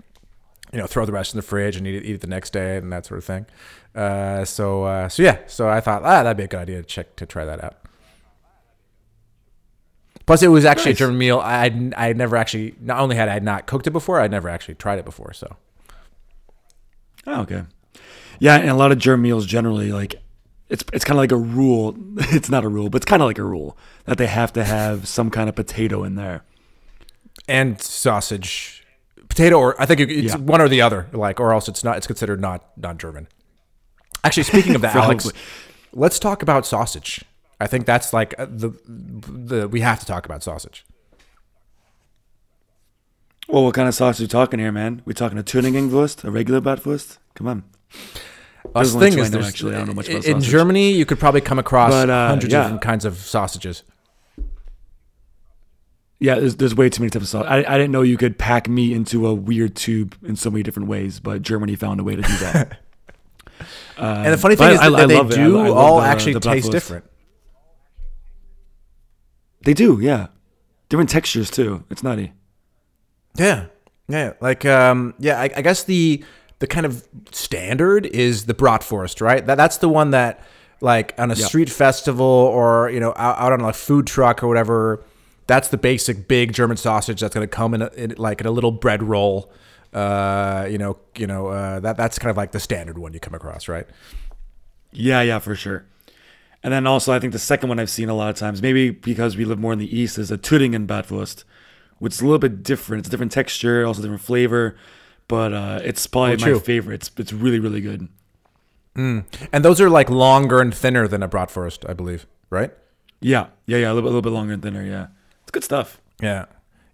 you 0.72 0.80
know, 0.80 0.88
throw 0.88 1.06
the 1.06 1.12
rest 1.12 1.34
in 1.34 1.38
the 1.38 1.42
fridge 1.42 1.76
and 1.76 1.86
eat 1.86 1.96
it, 1.96 2.06
eat 2.06 2.16
it 2.16 2.22
the 2.22 2.28
next 2.28 2.54
day 2.54 2.78
and 2.78 2.92
that 2.92 3.06
sort 3.06 3.18
of 3.18 3.26
thing. 3.26 3.46
Uh, 3.96 4.46
so, 4.46 4.84
uh, 4.84 5.10
so 5.10 5.22
yeah, 5.24 5.40
so 5.48 5.68
I 5.68 5.82
thought, 5.82 6.04
ah, 6.04 6.24
that'd 6.24 6.38
be 6.38 6.44
a 6.44 6.48
good 6.48 6.60
idea 6.62 6.78
to 6.78 6.84
check 6.84 7.16
to 7.18 7.26
try 7.26 7.44
that 7.46 7.64
out. 7.64 7.76
Plus, 10.26 10.44
it 10.44 10.48
was 10.48 10.66
actually 10.66 10.92
Nice. 10.92 10.98
a 10.98 11.00
German 11.00 11.18
meal. 11.18 11.40
I 11.40 11.64
I'd, 11.66 11.94
I 11.96 12.08
had 12.08 12.18
never 12.18 12.38
actually 12.38 12.76
not 12.80 13.00
only 13.00 13.16
had 13.16 13.28
I 13.28 13.40
not 13.40 13.66
cooked 13.66 13.88
it 13.88 13.92
before, 13.92 14.20
I'd 14.22 14.32
never 14.32 14.48
actually 14.50 14.76
tried 14.76 15.00
it 15.00 15.06
before. 15.06 15.34
So, 15.34 15.58
Oh, 17.28 17.42
okay. 17.42 17.64
Yeah, 18.40 18.56
and 18.58 18.70
a 18.70 18.76
lot 18.76 18.92
of 18.92 18.98
German 18.98 19.22
meals 19.24 19.46
generally 19.46 19.92
like 19.92 20.16
it's 20.70 20.84
it's 20.94 21.04
kind 21.04 21.18
of 21.18 21.22
like 21.22 21.32
a 21.32 21.36
rule. 21.38 21.96
It's 22.32 22.50
not 22.50 22.64
a 22.64 22.70
rule, 22.70 22.90
but 22.90 22.98
it's 22.98 23.06
kind 23.06 23.22
of 23.22 23.28
like 23.28 23.38
a 23.40 23.44
rule 23.44 23.78
that 24.06 24.18
they 24.18 24.28
have 24.28 24.54
to 24.54 24.64
have 24.64 25.08
some 25.08 25.30
kind 25.30 25.50
of 25.50 25.56
potato 25.56 26.04
in 26.04 26.16
there. 26.16 26.44
and 27.48 27.82
sausage, 27.82 28.86
potato, 29.28 29.58
or 29.60 29.80
I 29.82 29.86
think 29.86 30.00
it's 30.00 30.12
Yeah. 30.34 30.38
one 30.38 30.62
or 30.62 30.70
the 30.70 30.82
other. 30.82 31.08
Like, 31.12 31.40
or 31.40 31.52
else 31.54 31.68
it's 31.68 31.84
not. 31.84 31.98
It's 31.98 32.08
considered 32.08 32.40
not 32.40 32.64
non 32.78 32.98
German. 32.98 33.28
Actually, 34.24 34.44
speaking 34.44 34.76
of 34.76 34.82
that, 34.82 34.96
Alex, 35.04 35.32
let's 35.94 36.20
talk 36.20 36.42
about 36.42 36.66
sausage. 36.66 37.24
I 37.60 37.68
think 37.68 37.86
that's 37.86 38.14
like 38.14 38.34
uh, 38.40 38.46
the 38.50 38.72
the 38.88 39.68
we 39.68 39.82
have 39.82 40.00
to 40.00 40.06
talk 40.06 40.26
about 40.26 40.44
sausage. 40.44 40.86
Well, 43.48 43.66
what 43.66 43.74
kind 43.74 43.88
of 43.88 43.94
sauce 43.94 44.20
are 44.20 44.24
we 44.24 44.28
talking 44.28 44.60
here, 44.60 44.72
man? 44.72 45.02
We 45.04 45.14
talking 45.14 45.38
a 45.38 45.44
Tönningenwurst, 45.44 46.24
a 46.24 46.32
regular 46.32 46.62
Bratwurst? 46.62 47.18
Come 47.36 47.48
on. 47.48 47.64
There's 48.74 48.94
thing 48.96 49.20
I 49.20 49.24
is, 49.24 49.32
know, 49.32 49.42
actually. 49.42 49.76
I 49.76 49.80
don't 49.80 49.88
know 49.88 49.94
much 49.94 50.08
about 50.08 50.24
sausage. 50.24 50.30
in 50.30 50.42
sausage. 50.42 50.52
Germany, 50.52 50.92
you 50.94 51.06
could 51.06 51.20
probably 51.20 51.42
come 51.42 51.60
across 51.60 51.92
But, 51.92 52.10
uh, 52.10 52.30
hundreds 52.30 52.54
yeah. 52.54 52.60
of 52.60 52.66
different 52.66 52.82
kinds 52.82 53.04
of 53.04 53.18
sausages. 53.18 53.84
Yeah, 56.20 56.36
there's, 56.36 56.56
there's 56.56 56.76
way 56.76 56.88
too 56.90 57.02
many 57.02 57.10
types 57.10 57.26
of 57.26 57.30
sauce. 57.30 57.46
I, 57.48 57.58
I 57.58 57.78
didn't 57.78 57.92
know 57.92 58.04
you 58.04 58.16
could 58.16 58.38
pack 58.38 58.70
meat 58.70 58.94
into 58.94 59.28
a 59.28 59.34
weird 59.34 59.76
tube 59.76 60.16
in 60.24 60.36
so 60.36 60.50
many 60.52 60.64
different 60.64 60.88
ways, 60.88 61.20
but 61.20 61.42
Germany 61.42 61.76
found 61.76 62.00
a 62.00 62.04
way 62.04 62.16
to 62.16 62.22
do 62.22 62.38
that. 62.38 62.80
Um, 64.02 64.18
And 64.26 64.34
the 64.34 64.38
funny 64.38 64.56
thing 64.56 64.72
is 64.72 64.80
I- 64.80 64.90
that 64.90 65.00
I 65.00 65.06
they. 65.06 65.18
I- 65.18 65.24
do 65.24 65.60
I 65.60 65.68
love 65.68 65.78
all 65.78 66.02
the- 66.02 66.08
actually 66.08 66.34
the 66.34 66.40
taste 66.40 66.72
different. 66.72 67.06
They 69.64 69.74
do, 69.74 70.00
yeah. 70.02 70.28
Different 70.90 71.10
textures 71.10 71.50
too. 71.50 71.84
It's 71.90 72.04
nutty. 72.04 72.34
Yeah, 73.38 73.66
yeah. 74.08 74.34
Like, 74.42 74.66
um, 74.66 75.14
yeah. 75.20 75.40
I, 75.40 75.50
I 75.56 75.62
guess 75.62 75.84
the 75.84 76.24
the 76.60 76.68
kind 76.68 76.86
of 76.86 77.08
standard 77.32 78.06
is 78.06 78.46
the 78.46 78.54
bratwurst, 78.54 79.22
right? 79.22 79.46
That 79.46 79.56
that's 79.56 79.78
the 79.78 79.90
one 79.90 80.12
that, 80.12 80.44
like, 80.82 81.14
on 81.18 81.32
a 81.32 81.36
Yeah. 81.36 81.46
street 81.46 81.70
festival 81.70 82.26
or 82.26 82.90
you 82.90 83.00
know 83.00 83.14
out, 83.16 83.38
out 83.40 83.54
on 83.54 83.62
a 83.62 83.72
food 83.74 84.08
truck 84.08 84.44
or 84.44 84.48
whatever. 84.48 85.04
That's 85.48 85.68
the 85.70 85.78
basic 85.78 86.28
big 86.28 86.54
German 86.54 86.78
sausage 86.78 87.22
that's 87.22 87.34
going 87.34 87.48
to 87.48 87.56
come 87.56 87.74
in, 87.74 87.82
a, 87.82 87.88
in 87.96 88.16
like 88.18 88.42
in 88.42 88.48
a 88.48 88.52
little 88.52 88.72
bread 88.72 89.04
roll. 89.04 89.52
Uh, 89.94 90.68
you 90.70 90.78
know, 90.78 90.98
you 91.18 91.28
know 91.28 91.48
uh, 91.48 91.80
that 91.82 91.98
that's 91.98 92.18
kind 92.18 92.32
of 92.32 92.38
like 92.38 92.52
the 92.52 92.60
standard 92.60 92.98
one 92.98 93.14
you 93.14 93.20
come 93.20 93.34
across, 93.34 93.68
right? 93.68 93.88
Yeah, 94.92 95.22
yeah, 95.22 95.40
for 95.40 95.56
sure. 95.56 95.86
And 96.64 96.72
then 96.72 96.86
also, 96.86 97.12
I 97.12 97.20
think 97.20 97.34
the 97.34 97.40
second 97.40 97.70
one 97.70 97.80
I've 97.80 97.90
seen 97.90 98.08
a 98.10 98.14
lot 98.14 98.30
of 98.30 98.36
times, 98.36 98.62
maybe 98.62 98.92
because 98.92 99.36
we 99.36 99.46
live 99.46 99.60
more 99.60 99.74
in 99.74 99.80
the 99.80 99.98
east, 99.98 100.18
is 100.18 100.30
a 100.32 100.38
Thüringer 100.38 100.86
Bratwurst, 100.86 101.44
which 101.98 102.14
is 102.14 102.22
a 102.22 102.26
little 102.26 102.40
bit 102.40 102.62
different. 102.64 103.00
It's 103.00 103.08
a 103.08 103.12
different 103.12 103.32
texture, 103.32 103.86
also 103.86 104.02
different 104.02 104.22
flavor, 104.22 104.78
but 105.28 105.54
uh, 105.54 105.80
it's 105.84 106.06
probably 106.08 106.36
Oh, 106.36 106.54
my 106.54 106.60
favorite. 106.60 106.96
It's, 106.96 107.12
it's 107.18 107.34
really, 107.34 107.60
really 107.60 107.82
good. 107.82 108.08
And 108.96 109.26
those 109.66 109.80
are 109.82 109.90
like 109.90 110.10
longer 110.10 110.60
and 110.60 110.74
thinner 110.74 111.08
than 111.08 111.24
a 111.24 111.28
bratwurst, 111.30 111.90
I 111.90 111.94
believe, 111.94 112.28
right? 112.50 112.72
Yeah, 113.22 113.48
yeah, 113.66 113.78
yeah, 113.78 113.92
a 113.92 113.94
little, 113.94 114.10
a 114.10 114.12
little 114.12 114.22
bit 114.22 114.34
longer 114.34 114.54
and 114.54 114.62
thinner. 114.62 114.84
Yeah, 114.84 115.08
it's 115.44 115.52
good 115.52 115.64
stuff. 115.64 116.00
Yeah. 116.22 116.46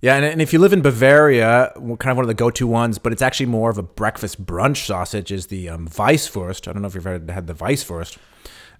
Yeah, 0.01 0.15
and, 0.15 0.23
and 0.25 0.41
if 0.41 0.53
you 0.53 0.60
live 0.60 0.73
in 0.73 0.81
Bavaria, 0.81 1.71
kind 1.75 2.12
of 2.12 2.17
one 2.17 2.23
of 2.23 2.27
the 2.27 2.36
go-to 2.36 2.67
ones, 2.67 2.99
but 2.99 3.12
it's 3.12 3.21
actually 3.21 3.47
more 3.47 3.69
of 3.71 3.77
a 3.79 3.83
breakfast 3.83 4.45
brunch 4.45 4.86
sausage 4.86 5.31
is 5.31 5.47
the 5.47 5.69
um, 5.69 5.88
Weisswurst. 5.88 6.67
I 6.67 6.73
don't 6.73 6.83
know 6.83 6.88
if 6.88 6.95
you've 6.95 7.07
ever 7.07 7.31
had 7.31 7.47
the 7.47 7.55
Weisswurst. 7.55 8.17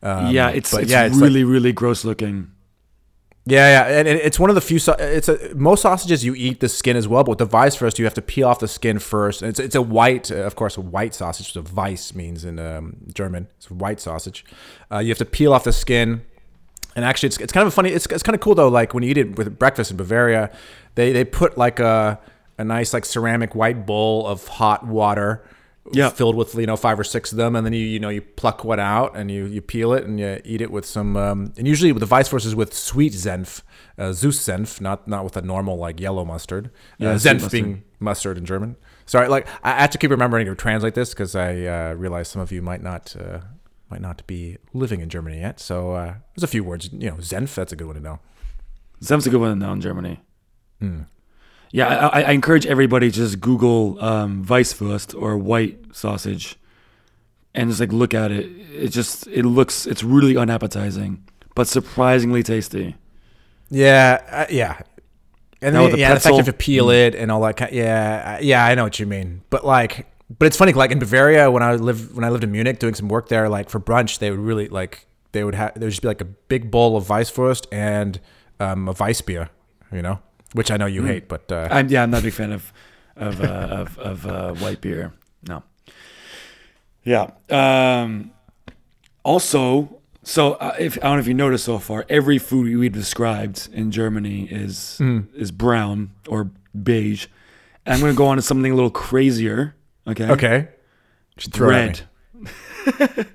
Um, 0.04 0.32
yeah, 0.34 0.50
it's, 0.50 0.72
it's 0.74 0.92
yeah, 0.92 1.08
like- 1.08 1.20
really, 1.20 1.44
really 1.44 1.74
gross 1.74 2.06
looking. 2.06 2.52
yeah, 3.46 3.90
yeah, 3.90 4.00
and 4.00 4.08
it's 4.08 4.40
one 4.40 4.52
of 4.52 4.56
the 4.56 4.62
few. 4.62 4.78
It's 5.00 5.28
a 5.28 5.56
most 5.56 5.82
sausages 5.82 6.24
you 6.24 6.36
eat 6.36 6.60
the 6.60 6.70
skin 6.70 6.96
as 6.96 7.08
well, 7.08 7.24
but 7.24 7.40
with 7.40 7.50
the 7.50 7.58
Weisswurst 7.58 7.98
you 7.98 8.06
have 8.06 8.14
to 8.14 8.22
peel 8.22 8.48
off 8.48 8.60
the 8.60 8.68
skin 8.68 9.00
first. 9.00 9.42
And 9.42 9.50
it's 9.50 9.60
it's 9.60 9.76
a 9.76 9.82
white, 9.82 10.32
uh, 10.32 10.36
of 10.44 10.56
course, 10.56 10.78
a 10.78 10.82
white 10.82 11.16
sausage. 11.16 11.52
So 11.54 11.64
Weiss 11.74 12.14
means 12.14 12.46
in 12.46 12.60
um, 12.60 12.98
German. 13.12 13.48
It's 13.58 13.72
a 13.72 13.74
white 13.74 14.00
sausage. 14.00 14.46
Uh, 14.92 15.00
you 15.00 15.10
have 15.10 15.18
to 15.18 15.26
peel 15.26 15.52
off 15.52 15.64
the 15.64 15.74
skin. 15.74 16.22
And 16.96 17.06
actually, 17.06 17.28
it's, 17.28 17.38
it's 17.38 17.54
kind 17.54 17.62
of 17.66 17.72
a 17.72 17.76
funny. 17.76 17.90
It's, 17.92 18.06
it's 18.08 18.24
kind 18.24 18.36
of 18.36 18.42
cool 18.42 18.56
though. 18.56 18.70
Like 18.70 18.94
when 18.94 19.04
you 19.04 19.12
eat 19.12 19.18
it 19.18 19.38
with 19.38 19.58
breakfast 19.58 19.92
in 19.92 19.98
Bavaria, 19.98 20.52
they 20.98 21.14
they 21.14 21.24
put 21.24 21.58
like 21.58 21.80
a 21.80 22.20
a 22.58 22.64
nice 22.66 22.92
like 22.94 23.06
ceramic 23.06 23.56
white 23.56 23.86
bowl 23.86 24.26
of 24.28 24.48
hot 24.48 24.86
water, 24.86 25.44
Yeah. 25.94 26.10
filled 26.10 26.36
with 26.36 26.56
you 26.56 26.66
know 26.66 26.76
five 26.76 27.00
or 27.00 27.04
six 27.06 27.32
of 27.32 27.38
them, 27.38 27.56
and 27.56 27.64
then 27.66 27.72
you 27.74 27.86
you 27.86 28.00
know 28.00 28.10
you 28.10 28.22
pluck 28.22 28.64
one 28.66 28.80
out 28.80 29.16
and 29.16 29.30
you 29.32 29.46
you 29.46 29.62
peel 29.62 29.94
it 29.94 30.04
and 30.04 30.20
you 30.20 30.42
eat 30.44 30.60
it 30.62 30.72
with 30.72 30.86
some. 30.86 31.16
Um, 31.16 31.54
and 31.58 31.66
usually 31.68 31.92
with 31.94 32.02
the 32.02 32.08
Weisswurst 32.16 32.46
is 32.46 32.56
with 32.56 32.74
sweet 32.74 33.14
Senf, 33.14 33.62
uh, 33.98 34.12
Süß 34.22 34.38
Senf, 34.48 34.82
not 34.82 35.08
not 35.08 35.24
with 35.24 35.38
a 35.38 35.42
normal 35.42 35.78
like 35.78 36.00
yellow 36.02 36.26
mustard. 36.26 36.72
Yeah, 36.98 37.12
uh, 37.12 37.16
Senf 37.16 37.34
mustard. 37.42 37.52
being 37.52 37.84
mustard 38.00 38.38
in 38.38 38.46
German. 38.46 38.76
Sorry, 39.06 39.28
like 39.30 39.48
I 39.64 39.80
have 39.82 39.92
to 39.92 39.98
keep 39.98 40.12
remembering 40.12 40.48
to 40.48 40.56
translate 40.56 40.96
this 40.96 41.10
because 41.14 41.36
I 41.36 41.64
uh, 41.66 41.94
realize 41.94 42.28
some 42.28 42.42
of 42.42 42.52
you 42.52 42.62
might 42.62 42.82
not. 42.84 43.16
Uh, 43.16 43.40
might 43.90 44.02
not 44.02 44.22
be 44.28 44.58
living 44.74 45.00
in 45.00 45.08
Germany 45.08 45.40
yet, 45.40 45.62
so 45.62 45.94
uh, 45.94 46.16
there's 46.36 46.44
a 46.44 46.48
few 46.48 46.62
words. 46.62 46.90
You 46.92 47.12
know, 47.12 47.16
Senf. 47.22 47.56
That's 47.56 47.72
a 47.72 47.76
good 47.78 47.88
one 47.88 47.96
to 47.96 48.02
know. 48.02 48.20
Zem's 49.02 49.26
a 49.26 49.30
good 49.30 49.40
one 49.40 49.52
to 49.52 49.56
know 49.66 49.72
in 49.72 49.80
Germany. 49.80 50.20
Hmm. 50.80 51.02
Yeah, 51.72 52.08
I, 52.08 52.22
I- 52.22 52.32
encourage 52.32 52.66
everybody 52.66 53.10
to 53.12 53.16
just 53.16 53.42
Google 53.42 54.02
um, 54.04 54.46
Weisswurst 54.46 55.20
or 55.20 55.38
white 55.38 55.78
sausage, 55.94 56.56
and 57.54 57.70
just 57.70 57.80
like 57.80 57.92
look 57.92 58.14
at 58.14 58.32
it. 58.32 58.46
It 58.74 58.90
just 58.90 59.28
it 59.28 59.44
looks 59.44 59.86
it's 59.86 60.04
really 60.04 60.38
unappetizing, 60.38 61.24
but 61.56 61.68
surprisingly 61.68 62.44
tasty. 62.44 62.96
Yeah, 63.70 64.22
uh, 64.30 64.46
yeah. 64.50 64.80
And 65.62 65.76
then, 65.76 65.92
the 65.92 65.98
yeah, 65.98 66.14
the 66.14 66.20
fact 66.20 66.32
you 66.34 66.38
have 66.38 66.46
to 66.46 66.54
peel 66.54 66.90
it 66.90 67.16
and 67.16 67.32
all 67.32 67.42
that 67.42 67.58
kind. 67.58 67.72
Of, 67.72 67.76
Yeah, 67.78 68.38
uh, 68.38 68.44
yeah, 68.44 68.64
I 68.66 68.76
know 68.76 68.84
what 68.84 69.00
you 69.00 69.06
mean. 69.08 69.42
But 69.50 69.66
like, 69.66 70.08
but 70.38 70.46
it's 70.46 70.56
funny. 70.56 70.72
Like 70.72 70.92
in 70.92 71.00
Bavaria, 71.00 71.50
when 71.52 71.64
I 71.64 71.74
lived 71.76 72.16
when 72.16 72.24
I 72.24 72.30
lived 72.30 72.44
in 72.44 72.52
Munich 72.52 72.80
doing 72.80 72.94
some 72.94 73.10
work 73.10 73.28
there, 73.28 73.50
like 73.50 73.70
for 73.70 73.80
brunch, 73.80 74.20
they 74.20 74.30
would 74.32 74.40
really 74.40 74.68
like 74.70 75.06
they 75.34 75.44
would 75.44 75.56
have 75.56 75.74
there 75.74 75.88
would 75.88 75.92
just 75.92 76.02
be 76.04 76.08
like 76.08 76.22
a 76.22 76.26
big 76.26 76.70
bowl 76.72 76.96
of 76.96 77.08
Weisswurst 77.08 77.66
and 77.72 78.20
um, 78.60 78.88
a 78.88 78.94
Weissbier, 78.94 79.50
you 79.92 80.02
know, 80.04 80.20
which 80.54 80.72
I 80.72 80.78
know 80.78 80.86
you 80.86 81.04
hate, 81.04 81.28
but 81.28 81.52
uh, 81.52 81.68
I'm 81.72 81.90
yeah, 81.90 82.04
I'm 82.04 82.12
not 82.12 82.22
a 82.22 82.24
big 82.24 82.34
fan 82.34 82.52
of 82.52 82.72
of 83.16 83.42
uh, 83.42 83.46
of, 83.72 83.98
of 84.00 84.26
uh, 84.26 84.54
white 84.56 84.82
beer. 84.82 85.14
No. 85.48 85.64
Yeah. 87.04 87.32
Um, 87.50 88.32
also, 89.24 90.02
so 90.24 90.54
uh, 90.54 90.76
if 90.80 90.98
I 90.98 91.02
don't 91.08 91.14
know 91.14 91.20
if 91.20 91.28
you 91.28 91.34
noticed 91.34 91.66
so 91.66 91.80
far, 91.80 92.06
every 92.10 92.38
food 92.38 92.76
we 92.78 92.90
described 92.90 93.70
in 93.72 93.92
Germany 93.92 94.48
is 94.50 95.00
is 95.36 95.52
brown 95.52 96.12
or 96.28 96.52
beige. 96.84 97.28
And 97.86 97.94
I'm 97.94 98.02
going 98.02 98.12
to 98.12 98.18
go 98.18 98.28
on 98.28 98.36
to 98.36 98.42
something 98.42 98.70
a 98.70 98.76
little 98.76 98.90
crazier. 98.92 99.74
Okay. 100.06 100.30
okay, 100.30 100.68
Bread. 101.52 102.02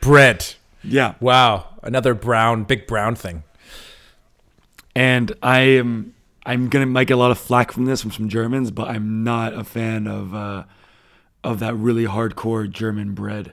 bread. 0.00 0.54
Yeah. 0.84 1.14
Wow, 1.18 1.66
another 1.82 2.14
brown, 2.14 2.64
big 2.64 2.86
brown 2.86 3.16
thing. 3.16 3.42
And 4.94 5.32
I 5.42 5.60
am 5.60 6.13
I'm 6.46 6.68
gonna 6.68 6.86
might 6.86 7.06
get 7.06 7.14
a 7.14 7.16
lot 7.16 7.30
of 7.30 7.38
flack 7.38 7.72
from 7.72 7.84
this 7.86 8.02
from 8.02 8.10
some 8.10 8.28
Germans, 8.28 8.70
but 8.70 8.88
I'm 8.88 9.24
not 9.24 9.54
a 9.54 9.64
fan 9.64 10.06
of 10.06 10.34
uh, 10.34 10.64
of 11.42 11.58
that 11.60 11.74
really 11.74 12.04
hardcore 12.04 12.70
German 12.70 13.14
bread. 13.14 13.52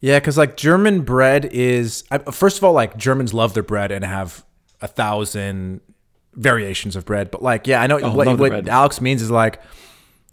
Yeah, 0.00 0.18
because 0.18 0.36
like 0.36 0.56
German 0.56 1.02
bread 1.02 1.46
is 1.46 2.04
first 2.32 2.58
of 2.58 2.64
all 2.64 2.72
like 2.72 2.96
Germans 2.96 3.32
love 3.32 3.54
their 3.54 3.62
bread 3.62 3.90
and 3.90 4.04
have 4.04 4.44
a 4.80 4.88
thousand 4.88 5.80
variations 6.34 6.96
of 6.96 7.04
bread. 7.06 7.30
But 7.30 7.42
like, 7.42 7.66
yeah, 7.66 7.80
I 7.80 7.86
know 7.86 8.00
Oh, 8.00 8.14
what, 8.14 8.38
what. 8.38 8.68
Alex 8.68 9.00
means 9.00 9.22
is 9.22 9.30
like 9.30 9.60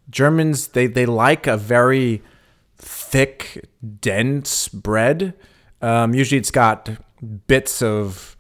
Germans 0.10 0.70
they 0.70 0.88
they 0.88 1.06
like 1.06 1.48
a 1.48 1.56
very 1.58 2.22
thick, 2.78 3.66
dense 4.02 4.68
bread. 4.68 5.36
Um, 5.82 6.14
usually, 6.14 6.38
it's 6.40 6.52
got 6.52 6.90
bits 7.48 7.82
of 7.82 8.36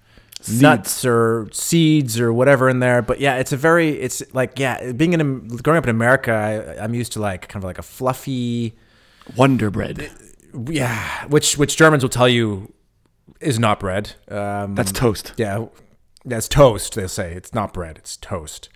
nuts 0.50 1.06
or 1.06 1.48
seeds 1.52 2.20
or 2.20 2.32
whatever 2.34 2.70
in 2.70 2.80
there. 2.80 3.02
But 3.02 3.20
yeah, 3.20 3.36
it's 3.38 3.52
a 3.52 3.58
very 3.58 3.90
it's 4.00 4.24
like 4.34 4.58
yeah, 4.60 4.92
being 4.94 5.14
in 5.14 5.48
growing 5.48 5.78
up 5.78 5.84
in 5.84 5.90
America, 5.90 6.32
I, 6.32 6.84
I'm 6.84 6.94
used 6.94 7.12
to 7.14 7.20
like 7.20 7.48
kind 7.48 7.64
of 7.64 7.68
like 7.68 7.78
a 7.80 7.84
fluffy 7.84 8.78
Wonder 9.36 9.70
bread. 9.70 10.10
yeah, 10.68 11.26
which 11.28 11.58
which 11.58 11.78
Germans 11.78 12.04
will 12.04 12.10
tell 12.10 12.30
you 12.30 12.74
is 13.40 13.60
not 13.60 13.80
bread. 13.80 14.14
Um, 14.30 14.76
That's 14.76 14.92
toast. 14.92 15.34
yeah, 15.38 15.66
that's 16.26 16.48
toast. 16.48 16.96
They'll 16.96 17.08
say 17.08 17.34
it's 17.34 17.54
not 17.54 17.74
bread; 17.74 17.98
it's 17.98 18.18
toast. 18.18 18.70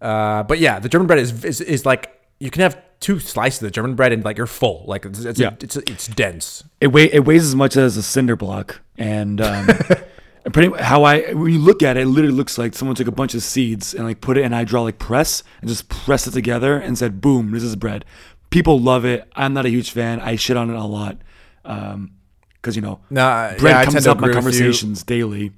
Uh, 0.00 0.42
but 0.42 0.58
yeah, 0.58 0.78
the 0.78 0.88
German 0.88 1.06
bread 1.06 1.18
is, 1.18 1.44
is 1.44 1.60
is 1.60 1.84
like 1.86 2.12
you 2.38 2.50
can 2.50 2.62
have 2.62 2.80
two 3.00 3.18
slices 3.18 3.62
of 3.62 3.72
German 3.72 3.94
bread 3.94 4.12
and 4.12 4.24
like 4.24 4.36
you're 4.38 4.46
full. 4.46 4.84
Like 4.86 5.04
it's 5.06 5.24
it's, 5.24 5.38
Yeah. 5.40 5.54
it's, 5.60 5.76
it's 5.76 6.06
dense. 6.08 6.64
It 6.80 6.88
weigh 6.88 7.12
it 7.12 7.24
weighs 7.24 7.44
as 7.44 7.54
much 7.54 7.76
as 7.76 7.96
a 7.96 8.02
cinder 8.02 8.36
block, 8.36 8.80
and 8.98 9.40
um, 9.40 9.68
and 10.46 10.54
pretty 10.54 10.74
how 10.82 11.02
I 11.02 11.34
when 11.34 11.52
you 11.52 11.58
look 11.58 11.82
at 11.82 11.98
it, 11.98 12.04
it 12.04 12.06
literally 12.06 12.34
looks 12.34 12.56
like 12.56 12.72
someone 12.74 12.94
took 12.94 13.08
a 13.08 13.12
bunch 13.12 13.34
of 13.34 13.42
seeds 13.42 13.92
and 13.92 14.04
like 14.04 14.20
put 14.22 14.38
it 14.38 14.44
in 14.44 14.52
hydraulic 14.52 14.98
press 14.98 15.42
and 15.60 15.68
just 15.68 15.88
pressed 15.90 16.26
it 16.26 16.30
together 16.30 16.78
and 16.78 16.96
said, 16.96 17.20
"Boom, 17.20 17.50
this 17.50 17.62
is 17.64 17.76
bread." 17.76 18.04
People 18.50 18.78
love 18.80 19.04
it. 19.04 19.28
I'm 19.34 19.52
not 19.52 19.66
a 19.66 19.68
huge 19.68 19.90
fan. 19.90 20.20
I 20.20 20.36
shit 20.36 20.56
on 20.56 20.70
it 20.70 20.76
a 20.76 20.84
lot 20.84 21.18
um, 21.64 22.12
because 22.54 22.76
you 22.76 22.82
know 22.82 23.00
Nah, 23.10 23.56
bread 23.58 23.74
yeah, 23.74 23.84
comes 23.84 24.06
up 24.06 24.18
in 24.18 24.22
my 24.22 24.28
agree 24.28 24.36
with 24.40 24.54
you. 24.54 24.60
conversations 24.60 25.02
daily. 25.02 25.52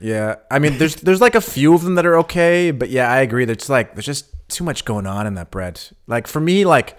Yeah, 0.00 0.34
I 0.50 0.58
mean, 0.58 0.76
there's 0.78 0.96
there's 0.96 1.20
like 1.22 1.34
a 1.34 1.40
few 1.40 1.72
of 1.72 1.82
them 1.82 1.94
that 1.94 2.04
are 2.04 2.18
okay, 2.18 2.70
but 2.70 2.90
yeah, 2.90 3.10
I 3.10 3.20
agree. 3.20 3.44
There's 3.46 3.70
like 3.70 3.94
there's 3.94 4.04
just 4.06 4.26
too 4.48 4.62
much 4.64 4.84
going 4.84 5.06
on 5.06 5.26
in 5.26 5.34
that 5.34 5.50
bread. 5.50 5.80
Like 6.06 6.26
for 6.26 6.40
me, 6.40 6.64
like 6.66 6.98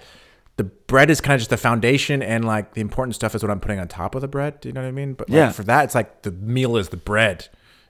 the 0.57 0.63
bread 0.65 1.09
is 1.09 1.21
kind 1.21 1.35
of 1.35 1.39
just 1.39 1.49
the 1.49 1.57
foundation, 1.57 2.21
and 2.21 2.43
like 2.45 2.73
the 2.73 2.81
important 2.81 3.15
stuff 3.15 3.33
is 3.35 3.41
what 3.43 3.49
I'm 3.51 3.59
putting 3.59 3.79
on 3.79 3.87
top 3.87 4.13
of 4.15 4.21
the 4.21 4.27
bread. 4.27 4.59
Do 4.59 4.69
you 4.69 4.73
know 4.73 4.81
what 4.81 4.87
I 4.87 4.91
mean? 4.91 5.13
But 5.13 5.29
like, 5.29 5.35
Yeah. 5.35 5.51
for 5.51 5.63
that, 5.63 5.85
it's 5.85 5.95
like 5.95 6.23
the 6.23 6.31
meal 6.31 6.77
is 6.77 6.89
the 6.89 6.97
bread. 6.97 7.47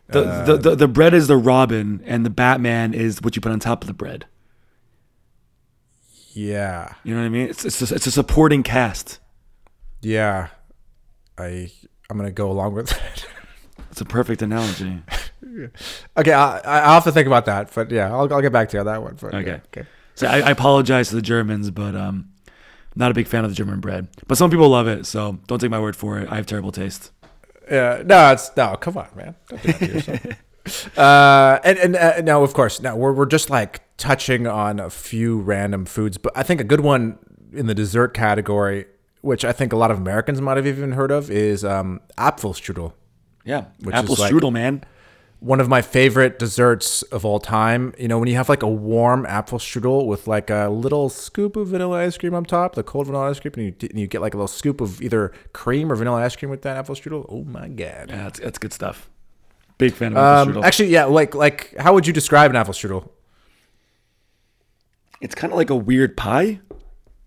The, 0.10 0.21
the, 0.45 0.58
the 0.58 0.75
the 0.75 0.88
bread 0.88 1.13
is 1.13 1.27
the 1.27 1.36
Robin, 1.36 2.01
and 2.06 2.25
the 2.25 2.30
Batman 2.30 2.93
is 2.93 3.21
what 3.21 3.36
you 3.36 3.41
put 3.41 3.51
on 3.51 3.60
top 3.60 3.84
of 3.84 3.88
the 3.88 3.93
bread. 3.93 4.25
Yeah, 6.34 6.93
You 7.03 7.15
know 7.15 7.21
what 7.21 7.25
I 7.25 7.30
mean? 7.30 7.47
It's 7.49 7.65
it's 7.65 7.91
a, 7.91 7.95
it's 7.95 8.06
a 8.08 8.12
supporting 8.12 8.63
cast. 8.63 9.19
yeah. 10.01 10.49
I 11.39 11.71
I'm 12.10 12.17
gonna 12.17 12.32
go 12.32 12.49
along 12.49 12.73
with 12.73 12.89
that. 12.89 13.25
It's 13.91 14.01
a 14.01 14.06
perfect 14.06 14.41
analogy. 14.41 15.01
okay, 16.17 16.32
I 16.34 16.58
I'll 16.60 16.93
have 16.95 17.03
to 17.06 17.12
think 17.12 17.27
about 17.27 17.45
that, 17.45 17.71
but 17.75 17.91
yeah, 17.91 18.08
I'll 18.12 18.32
I'll 18.34 18.41
get 18.41 18.51
back 18.51 18.69
to 18.69 18.77
you 18.77 18.80
on 18.82 18.86
that 18.88 19.01
one. 19.03 19.17
But 19.21 19.34
yeah, 19.34 19.39
Okay. 19.39 19.62
okay. 19.73 19.88
So 20.15 20.25
I, 20.27 20.39
I 20.39 20.49
apologize 20.51 21.10
to 21.10 21.15
the 21.15 21.21
Germans, 21.21 21.69
but 21.71 21.95
um, 21.95 22.30
not 22.97 23.12
a 23.12 23.13
big 23.13 23.27
fan 23.27 23.43
of 23.45 23.51
the 23.51 23.55
German 23.55 23.79
bread. 23.79 24.07
But 24.27 24.38
some 24.38 24.49
people 24.49 24.69
love 24.69 24.88
it, 24.88 25.05
so 25.05 25.39
don't 25.47 25.60
take 25.60 25.71
my 25.71 25.79
word 25.79 25.95
for 25.95 26.17
it. 26.19 26.29
I 26.31 26.36
have 26.36 26.45
terrible 26.45 26.71
taste. 26.71 27.12
Yeah, 27.69 28.01
no, 28.05 28.31
it's 28.31 28.51
no. 28.55 28.75
Come 28.77 28.97
on, 28.97 29.07
man. 29.15 29.36
Don't 29.49 29.62
do 29.63 29.71
that 29.71 29.79
to 29.79 29.93
yourself. 29.93 30.97
uh, 30.97 31.60
and 31.63 31.77
and 31.77 31.95
uh, 31.95 32.21
no, 32.21 32.43
of 32.43 32.53
course, 32.53 32.81
no. 32.81 32.95
We're 32.95 33.13
we're 33.13 33.25
just 33.25 33.49
like 33.49 33.81
touching 33.97 34.47
on 34.47 34.79
a 34.79 34.89
few 34.89 35.39
random 35.39 35.86
foods, 35.86 36.17
but 36.17 36.31
I 36.36 36.43
think 36.43 36.62
a 36.62 36.63
good 36.63 36.81
one 36.81 37.17
in 37.53 37.65
the 37.67 37.75
dessert 37.75 38.13
category, 38.13 38.86
which 39.21 39.43
I 39.45 39.51
think 39.51 39.73
a 39.73 39.77
lot 39.77 39.91
of 39.91 39.97
Americans 39.97 40.39
might 40.41 40.57
have 40.57 40.67
even 40.67 40.91
heard 40.93 41.12
of, 41.12 41.29
is 41.31 41.63
um, 41.65 42.01
Apfelstrudel. 42.17 42.93
Yeah, 43.45 43.65
Which 43.81 43.95
apple 43.95 44.13
is 44.13 44.19
like- 44.19 44.33
strudel, 44.33 44.51
man. 44.51 44.83
One 45.39 45.60
of 45.60 45.69
my 45.69 45.84
favorite 45.84 46.39
desserts 46.39 47.04
of 47.04 47.23
all 47.23 47.39
time. 47.39 47.93
You 48.00 48.08
know, 48.08 48.17
when 48.17 48.28
you 48.28 48.36
have 48.36 48.50
like 48.50 48.63
a 48.63 48.67
warm 48.67 49.23
apple 49.28 49.60
strudel 49.60 50.08
with 50.08 50.26
like 50.28 50.50
a 50.50 50.67
little 50.69 51.10
scoop 51.10 51.56
of 51.56 51.67
vanilla 51.67 52.00
ice 52.06 52.17
cream 52.17 52.34
on 52.34 52.43
top, 52.43 52.73
the 52.73 52.82
cold 52.84 53.06
vanilla 53.06 53.30
ice 53.30 53.39
cream, 53.39 53.54
and 53.56 53.65
you, 53.65 53.89
and 53.89 54.00
you 54.00 54.08
get 54.08 54.21
like 54.21 54.34
a 54.34 54.38
little 54.38 54.47
scoop 54.47 54.82
of 54.82 55.00
either 55.02 55.32
cream 55.54 55.91
or 55.91 55.95
vanilla 55.95 56.23
ice 56.23 56.36
cream 56.36 56.50
with 56.50 56.63
that 56.63 56.76
apple 56.76 56.95
strudel. 56.95 57.26
Oh 57.30 57.43
my 57.43 57.67
god. 57.67 58.10
Yeah, 58.10 58.23
that's, 58.23 58.39
that's 58.39 58.58
good 58.58 58.73
stuff. 58.73 59.10
Big 59.78 59.93
fan 59.93 60.13
of 60.13 60.17
apple 60.17 60.54
Um, 60.54 60.56
strudel. 60.58 60.65
actually, 60.65 60.89
yeah, 60.89 61.06
like 61.06 61.36
like 61.36 61.76
how 61.78 61.93
would 61.93 62.08
you 62.08 62.13
describe 62.13 62.50
an 62.50 62.58
apple 62.58 62.73
strudel? 62.73 63.10
it's 65.19 65.34
kind 65.36 65.52
of 65.52 65.58
like 65.58 65.69
a 65.69 65.76
weird 65.76 66.15
pie. 66.17 66.60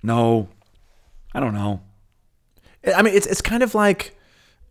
No, 0.02 0.48
I 1.34 1.40
don't 1.40 1.54
know. 1.54 1.80
I 2.96 3.02
mean, 3.02 3.14
it's 3.14 3.26
it's 3.26 3.40
kind 3.42 3.62
of 3.62 3.74
like, 3.74 4.16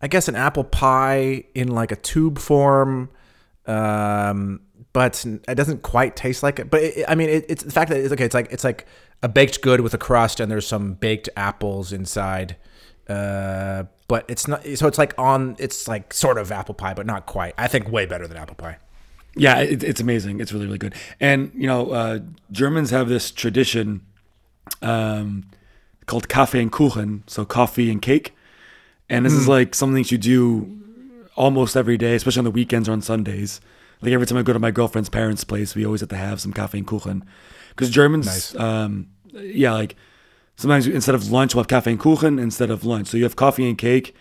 I 0.02 0.08
guess, 0.08 0.26
an 0.28 0.36
apple 0.36 0.64
pie 0.64 1.44
in 1.54 1.68
like 1.68 1.92
a 1.92 1.96
tube 1.96 2.38
form, 2.38 3.08
um, 3.66 4.60
but 4.92 5.24
it 5.24 5.54
doesn't 5.54 5.82
quite 5.82 6.16
taste 6.16 6.42
like 6.42 6.58
it. 6.58 6.70
But 6.70 6.82
it, 6.82 7.04
I 7.08 7.14
mean, 7.14 7.28
it, 7.28 7.46
it's 7.48 7.62
the 7.62 7.70
fact 7.70 7.90
that 7.90 7.98
it's 8.00 8.12
okay. 8.12 8.24
It's 8.24 8.34
like 8.34 8.48
it's 8.50 8.64
like 8.64 8.86
a 9.22 9.28
baked 9.28 9.60
good 9.60 9.80
with 9.80 9.94
a 9.94 9.98
crust, 9.98 10.40
and 10.40 10.50
there's 10.50 10.66
some 10.66 10.94
baked 10.94 11.28
apples 11.36 11.92
inside. 11.92 12.56
Uh, 13.08 13.84
but 14.08 14.24
it's 14.28 14.48
not. 14.48 14.64
So 14.74 14.86
it's 14.86 14.98
like 14.98 15.14
on. 15.18 15.56
It's 15.58 15.86
like 15.86 16.12
sort 16.12 16.38
of 16.38 16.50
apple 16.50 16.74
pie, 16.74 16.94
but 16.94 17.06
not 17.06 17.26
quite. 17.26 17.54
I 17.58 17.68
think 17.68 17.90
way 17.90 18.06
better 18.06 18.26
than 18.26 18.36
apple 18.36 18.56
pie. 18.56 18.78
Yeah, 19.36 19.60
it, 19.60 19.84
it's 19.84 20.00
amazing. 20.00 20.40
It's 20.40 20.52
really, 20.52 20.66
really 20.66 20.78
good. 20.78 20.94
And 21.20 21.52
you 21.54 21.66
know, 21.66 21.90
uh, 21.90 22.18
Germans 22.50 22.90
have 22.90 23.08
this 23.08 23.30
tradition 23.30 24.04
um, 24.82 25.44
called 26.06 26.28
Kaffee 26.28 26.60
and 26.60 26.72
Kuchen, 26.72 27.22
so 27.28 27.44
coffee 27.44 27.90
and 27.90 28.02
cake. 28.02 28.34
And 29.08 29.26
this 29.26 29.32
is 29.32 29.48
like 29.48 29.74
something 29.74 30.02
that 30.02 30.12
you 30.12 30.18
do 30.18 30.80
almost 31.40 31.76
every 31.76 31.96
day, 31.96 32.14
especially 32.14 32.40
on 32.40 32.44
the 32.44 32.50
weekends 32.60 32.88
or 32.88 32.92
on 32.92 33.02
Sundays. 33.02 33.60
Like 34.02 34.12
every 34.12 34.26
time 34.26 34.38
I 34.38 34.42
go 34.42 34.52
to 34.52 34.58
my 34.58 34.70
girlfriend's 34.70 35.08
parents' 35.10 35.44
place, 35.44 35.74
we 35.74 35.84
always 35.84 36.00
have 36.00 36.08
to 36.10 36.16
have 36.16 36.40
some 36.40 36.52
Kaffee 36.52 36.78
and 36.78 36.86
Kuchen. 36.86 37.22
Because 37.70 37.90
Germans, 37.90 38.26
Nice. 38.26 38.54
um, 38.56 39.08
yeah, 39.32 39.72
like 39.72 39.96
sometimes 40.56 40.86
instead 40.86 41.14
of 41.14 41.30
lunch, 41.30 41.54
we'll 41.54 41.62
have 41.64 41.68
Kaffee 41.68 41.90
and 41.92 42.00
Kuchen 42.00 42.40
instead 42.40 42.70
of 42.70 42.84
lunch. 42.84 43.08
So 43.08 43.16
you 43.16 43.24
have 43.24 43.36
coffee 43.36 43.68
and 43.68 43.76
cake, 43.78 44.14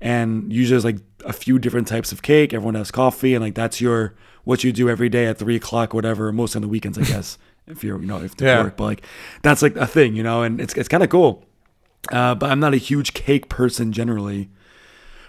and 0.00 0.52
usually 0.52 0.74
there's 0.74 0.84
like 0.84 0.98
a 1.24 1.32
few 1.32 1.58
different 1.58 1.86
types 1.88 2.12
of 2.12 2.22
cake. 2.22 2.52
Everyone 2.54 2.74
has 2.74 2.90
coffee, 2.90 3.34
and 3.34 3.42
like 3.44 3.54
that's 3.54 3.80
your 3.80 4.14
what 4.44 4.62
you 4.64 4.72
do 4.72 4.88
every 4.88 5.08
day 5.08 5.26
at 5.26 5.38
three 5.38 5.56
o'clock, 5.56 5.92
whatever. 5.94 6.32
Most 6.32 6.56
on 6.56 6.62
the 6.62 6.68
weekends, 6.68 6.98
I 6.98 7.02
guess, 7.14 7.38
if 7.66 7.82
you're 7.84 8.00
you 8.00 8.06
know 8.06 8.18
if 8.22 8.32
you 8.40 8.46
Yeah. 8.46 8.62
work, 8.62 8.76
but 8.76 8.84
like 8.84 9.02
that's 9.42 9.62
like 9.62 9.76
a 9.76 9.86
thing, 9.86 10.14
you 10.16 10.22
know, 10.22 10.42
and 10.42 10.60
it's 10.60 10.74
it's 10.74 10.88
kind 10.88 11.02
of 11.02 11.10
cool. 11.10 11.44
Uh, 12.12 12.34
but 12.34 12.50
I'm 12.50 12.60
not 12.60 12.72
a 12.74 12.78
huge 12.78 13.12
cake 13.14 13.48
person 13.48 13.92
generally. 13.92 14.48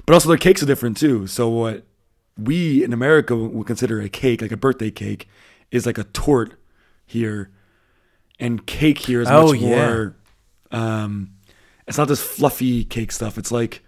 But 0.07 0.13
also 0.13 0.29
their 0.29 0.37
cakes 0.37 0.63
are 0.63 0.65
different 0.65 0.97
too. 0.97 1.27
So 1.27 1.47
what 1.49 1.83
we 2.37 2.83
in 2.83 2.93
America 2.93 3.35
would 3.35 3.67
consider 3.67 3.99
a 4.01 4.09
cake, 4.09 4.41
like 4.41 4.51
a 4.53 4.57
birthday 4.57 4.89
cake, 4.89 5.27
is 5.69 5.85
like 5.85 5.97
a 5.99 6.05
tort 6.05 6.53
here, 7.05 7.51
and 8.39 8.65
cake 8.65 8.99
here 8.99 9.21
is 9.21 9.27
Oh, 9.29 9.51
much 9.51 9.59
yeah. 9.59 9.69
more. 9.85 10.15
Um, 10.71 11.31
it's 11.87 11.97
not 11.97 12.07
this 12.07 12.21
fluffy 12.21 12.83
cake 12.85 13.11
stuff. 13.11 13.37
It's 13.37 13.51
like 13.51 13.83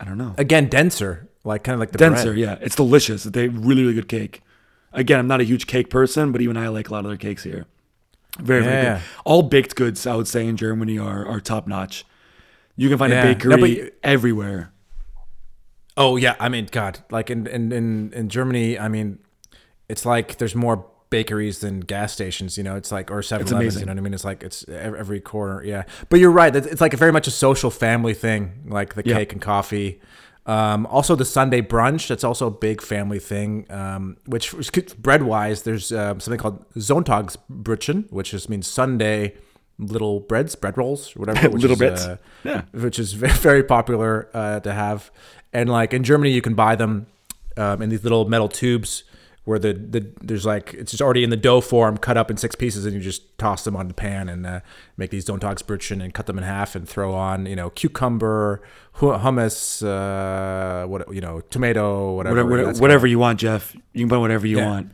I 0.00 0.04
don't 0.04 0.18
know, 0.18 0.34
Again, 0.36 0.66
denser, 0.68 1.28
like 1.44 1.62
kind 1.62 1.74
of 1.74 1.80
like 1.80 1.92
the 1.92 1.98
denser. 1.98 2.30
bread. 2.32 2.38
Yeah, 2.38 2.58
it's 2.60 2.74
delicious. 2.74 3.22
They 3.24 3.48
really 3.48 3.82
really 3.82 3.94
good 3.94 4.08
cake. 4.08 4.42
Again, 4.94 5.18
I'm 5.20 5.28
not 5.28 5.40
a 5.40 5.44
huge 5.44 5.66
cake 5.66 5.90
person, 5.90 6.32
but 6.32 6.40
even 6.40 6.56
I 6.56 6.68
like 6.68 6.88
a 6.88 6.92
lot 6.92 7.04
of 7.04 7.10
their 7.10 7.16
cakes 7.18 7.44
here. 7.44 7.66
Very 8.40 8.62
very 8.64 8.74
Yeah. 8.82 8.94
good. 8.94 9.02
All 9.24 9.42
baked 9.42 9.76
goods, 9.76 10.06
I 10.06 10.16
would 10.16 10.28
say, 10.28 10.46
in 10.46 10.56
Germany 10.56 10.98
are 10.98 11.26
are 11.26 11.40
top 11.40 11.66
notch. 11.68 12.04
You 12.76 12.88
can 12.88 12.98
find 12.98 13.12
Yeah. 13.12 13.22
a 13.22 13.34
No, 13.34 13.56
bakery 13.56 13.80
but 13.84 13.92
everywhere. 14.02 14.72
Oh 15.96 16.16
yeah, 16.16 16.36
I 16.40 16.48
mean, 16.48 16.68
God, 16.70 17.00
like 17.10 17.30
in 17.30 17.46
in 17.46 17.70
in, 17.72 18.12
in 18.14 18.28
Germany, 18.28 18.78
I 18.78 18.88
mean, 18.88 19.18
it's 19.88 20.06
like 20.06 20.38
there's 20.38 20.54
more 20.54 20.86
bakeries 21.10 21.58
than 21.60 21.80
gas 21.80 22.12
stations. 22.14 22.56
You 22.56 22.64
know, 22.64 22.76
it's 22.76 22.90
like 22.90 23.10
or 23.10 23.20
7-Elevens. 23.20 23.52
amazing. 23.52 23.80
You 23.80 23.86
know 23.86 23.92
what 23.92 23.98
I 23.98 24.00
mean? 24.00 24.14
It's 24.14 24.24
like 24.24 24.42
it's 24.42 24.66
every 24.68 25.20
corner. 25.20 25.62
Yeah, 25.62 25.82
but 26.08 26.18
you're 26.18 26.30
right. 26.30 26.54
It's 26.56 26.66
it's 26.66 26.80
like 26.80 26.94
a 26.94 26.96
very 26.96 27.12
much 27.12 27.26
a 27.26 27.30
social 27.30 27.70
family 27.70 28.14
thing, 28.14 28.64
like 28.68 28.94
the 28.94 29.02
Yeah. 29.04 29.16
cake 29.18 29.32
and 29.34 29.42
coffee. 29.42 30.00
Um, 30.46 30.86
also, 30.86 31.14
the 31.14 31.24
Sunday 31.26 31.60
brunch. 31.60 32.08
That's 32.08 32.24
also 32.24 32.46
a 32.46 32.50
big 32.50 32.80
family 32.82 33.20
thing. 33.20 33.66
Um, 33.70 34.16
which 34.26 34.54
bread 34.98 35.22
wise, 35.24 35.62
there's 35.62 35.92
um, 35.92 36.18
something 36.20 36.38
called 36.40 36.64
Sonntagsbrötchen, 36.74 38.10
which 38.10 38.30
just 38.30 38.48
means 38.48 38.66
Sunday 38.66 39.34
little 39.86 40.20
breads, 40.20 40.54
bread 40.54 40.76
rolls, 40.78 41.14
whatever. 41.16 41.48
Which 41.50 41.62
Little 41.62 41.74
is, 41.74 41.78
bits. 41.90 42.04
uh, 42.06 42.16
Yeah. 42.44 42.62
which 42.72 42.98
is 42.98 43.12
very, 43.14 43.62
popular 43.62 44.28
uh, 44.34 44.60
to 44.60 44.72
have. 44.72 45.10
And 45.52 45.68
like 45.70 45.92
in 45.92 46.02
Germany, 46.04 46.30
you 46.32 46.42
can 46.42 46.54
buy 46.54 46.76
them 46.76 47.06
um, 47.56 47.82
in 47.82 47.88
these 47.90 48.02
little 48.02 48.28
metal 48.28 48.48
tubes 48.48 49.04
where 49.44 49.58
the, 49.58 49.72
the 49.72 50.06
there's 50.20 50.46
like 50.46 50.72
it's 50.74 50.92
just 50.92 51.02
already 51.02 51.24
in 51.24 51.30
the 51.30 51.36
dough 51.36 51.60
form, 51.60 51.96
cut 51.98 52.16
up 52.16 52.30
in 52.30 52.36
six 52.36 52.54
pieces, 52.54 52.86
and 52.86 52.94
you 52.94 53.00
just 53.00 53.36
toss 53.38 53.64
them 53.64 53.74
on 53.74 53.88
the 53.88 53.94
pan 53.94 54.28
and 54.28 54.46
uh, 54.46 54.60
make 54.96 55.10
these 55.10 55.24
don't 55.24 55.40
talk 55.40 55.56
Sonntagsbrötchen 55.58 56.02
and 56.02 56.14
cut 56.14 56.26
them 56.26 56.38
in 56.38 56.44
half 56.44 56.76
and 56.76 56.88
throw 56.88 57.12
on 57.12 57.46
you 57.46 57.56
know 57.56 57.68
cucumber, 57.70 58.62
hummus, 58.94 59.82
uh, 59.84 60.86
what 60.86 61.12
you 61.14 61.20
know 61.20 61.40
tomato, 61.50 62.14
whatever, 62.14 62.36
Whatever, 62.44 62.50
whatever, 62.66 62.80
whatever 62.80 63.06
you 63.06 63.18
want, 63.18 63.40
Jeff. 63.40 63.74
You 63.92 64.02
can 64.02 64.08
put 64.08 64.20
whatever 64.20 64.46
you 64.46 64.58
Yeah. 64.58 64.66
want. 64.66 64.92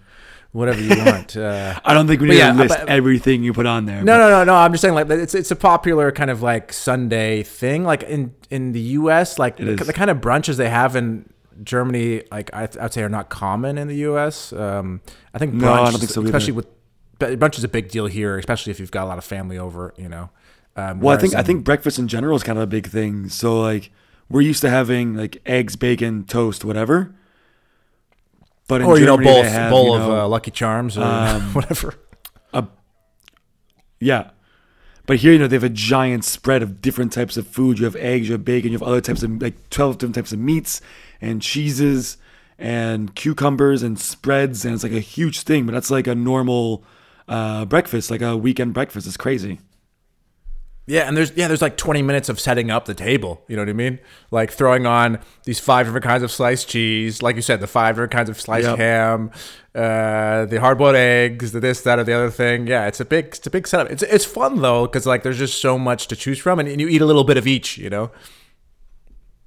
Whatever 0.53 0.81
you 0.81 0.97
want. 1.05 1.37
Uh, 1.37 1.79
I 1.85 1.95
don't 1.95 2.07
think 2.07 2.21
we 2.21 2.29
need 2.29 2.39
yeah, 2.39 2.53
to 2.53 2.59
list 2.59 2.77
but- 2.79 2.89
everything 2.89 3.43
you 3.43 3.53
put 3.53 3.67
on 3.67 3.85
there. 3.87 4.03
No, 4.03 4.15
but- 4.15 4.19
no, 4.19 4.31
no, 4.31 4.45
no. 4.45 4.55
I'm 4.55 4.73
just 4.73 4.83
saying, 4.83 4.95
like, 4.95 5.09
it's 5.11 5.35
it's 5.35 5.51
a 5.51 5.57
popular 5.57 6.11
kind 6.13 6.31
of 6.31 6.43
like 6.43 6.73
Sunday 6.73 7.43
thing. 7.43 7.85
Like 7.85 8.03
in 8.05 8.35
in 8.51 8.73
the 8.73 8.81
U.S., 8.81 9.39
like 9.39 9.57
the, 9.57 9.75
the 9.75 9.93
kind 9.93 10.11
of 10.11 10.19
brunches 10.19 10.57
they 10.57 10.69
have 10.71 10.97
in 10.97 11.29
Germany, 11.63 12.23
like 12.31 12.53
I, 12.55 12.69
I'd 12.81 12.93
say, 12.93 13.03
are 13.03 13.09
not 13.09 13.29
common 13.31 13.79
in 13.79 13.89
the 13.89 13.97
U.S. 13.97 14.53
Um, 14.53 15.01
I 15.35 15.39
think 15.39 15.55
brunch, 15.55 15.61
No, 15.61 15.73
I 15.73 15.91
don't 15.91 15.99
think 15.99 16.11
so 16.11 16.21
either. 16.21 16.29
especially 16.29 16.53
with 16.53 16.67
brunch 17.19 17.59
is 17.59 17.65
a 17.65 17.69
big 17.69 17.89
deal 17.89 18.07
here, 18.07 18.39
especially 18.39 18.71
if 18.71 18.79
you've 18.81 18.91
got 18.93 19.05
a 19.05 19.09
lot 19.09 19.19
of 19.19 19.25
family 19.25 19.59
over. 19.59 19.93
You 19.97 20.09
know. 20.09 20.31
Um, 20.77 21.01
Well, 21.01 21.17
I 21.17 21.21
think 21.21 21.35
I 21.35 21.43
think 21.43 21.65
breakfast 21.65 21.99
in 21.99 22.07
general 22.09 22.37
is 22.37 22.43
kind 22.43 22.59
of 22.59 22.63
a 22.63 22.69
big 22.69 22.87
thing. 22.87 23.29
So 23.29 23.61
like 23.61 23.91
we're 24.31 24.43
used 24.43 24.61
to 24.61 24.71
having 24.71 25.15
like 25.17 25.41
eggs, 25.47 25.75
bacon, 25.77 26.25
toast, 26.25 26.65
whatever. 26.65 27.15
But 28.69 28.83
in 28.83 28.87
or 28.87 28.99
you 28.99 29.07
know, 29.07 29.17
Germany, 29.17 29.33
bowl 29.33 29.43
have, 29.43 29.71
bowl 29.71 29.87
you 29.87 29.95
of 29.95 30.11
uh, 30.11 30.29
Lucky 30.29 30.51
Charms 30.51 30.97
or 30.97 31.03
um, 31.05 31.43
whatever. 31.55 31.95
yeah. 33.99 34.31
But 35.07 35.17
here, 35.17 35.33
you 35.33 35.39
know, 35.39 35.47
they 35.47 35.57
have 35.57 35.65
a 35.65 35.71
giant 35.71 36.25
spread 36.27 36.63
of 36.63 36.83
different 36.83 37.13
types 37.13 37.39
of 37.39 37.47
food. 37.47 37.79
You 37.79 37.87
have 37.87 37.97
eggs, 37.97 38.29
you 38.29 38.33
have 38.35 38.45
bacon, 38.45 38.73
you 38.73 38.79
have 38.79 38.87
other 38.87 39.01
types 39.01 39.23
of 39.23 39.41
like 39.41 39.71
twelve 39.71 39.97
different 39.97 40.15
types 40.15 40.33
of 40.33 40.39
meats 40.39 40.83
and 41.21 41.41
cheeses 41.41 42.19
and 42.59 43.15
cucumbers 43.15 43.83
and 43.83 43.99
spreads, 43.99 44.65
and 44.65 44.75
it's 44.75 44.83
like 44.83 44.93
a 44.93 45.01
huge 45.01 45.41
thing. 45.43 45.65
But 45.65 45.73
that's 45.73 45.91
like 45.91 46.07
a 46.07 46.15
normal 46.15 46.85
uh, 47.27 47.65
breakfast, 47.65 48.11
like 48.11 48.21
a 48.21 48.37
weekend 48.37 48.75
breakfast. 48.75 49.07
It's 49.07 49.17
crazy. 49.17 49.61
Yeah, 50.89 51.07
and 51.07 51.15
there's 51.15 51.33
yeah, 51.37 51.49
there's 51.49 51.61
like 51.61 51.77
20 51.77 52.01
minutes 52.01 52.31
of 52.31 52.41
setting 52.41 52.71
up 52.71 52.87
the 52.87 52.95
table. 52.95 53.45
You 53.47 53.57
know 53.57 53.63
what 53.63 53.69
I 53.69 53.75
mean? 53.75 53.99
Like 54.31 54.51
throwing 54.51 54.87
on 54.87 55.19
these 55.45 55.61
five 55.61 55.85
different 55.85 56.05
kinds 56.05 56.23
of 56.23 56.31
sliced 56.33 56.67
cheese, 56.69 57.23
like 57.23 57.37
you 57.37 57.43
said, 57.43 57.61
the 57.61 57.67
five 57.67 57.97
different 57.97 58.13
kinds 58.13 58.31
of 58.31 58.41
sliced 58.41 58.67
Yep. 58.67 58.79
ham, 58.79 59.31
uh, 59.75 60.47
the 60.47 60.59
hard 60.59 60.79
boiled 60.79 60.97
eggs, 60.97 61.53
the 61.53 61.61
this, 61.61 61.83
that, 61.83 61.99
or 61.99 62.05
the 62.05 62.15
other 62.15 62.31
thing. 62.31 62.67
Yeah, 62.67 62.87
it's 62.87 63.01
a 63.01 63.05
big, 63.05 63.27
it's 63.27 63.47
a 63.47 63.51
big 63.51 63.69
setup. 63.69 63.91
It's 63.91 64.03
it's 64.03 64.25
fun 64.25 64.63
though 64.63 64.87
because 64.87 65.07
like 65.07 65.23
there's 65.25 65.39
just 65.39 65.61
so 65.61 65.79
much 65.79 66.09
to 66.09 66.17
choose 66.17 66.39
from, 66.39 66.59
and, 66.59 66.81
you 66.81 66.89
eat 66.89 67.03
a 67.03 67.07
little 67.07 67.25
bit 67.25 67.37
of 67.37 67.47
each. 67.47 67.77
You 67.77 67.91
know. 67.91 68.11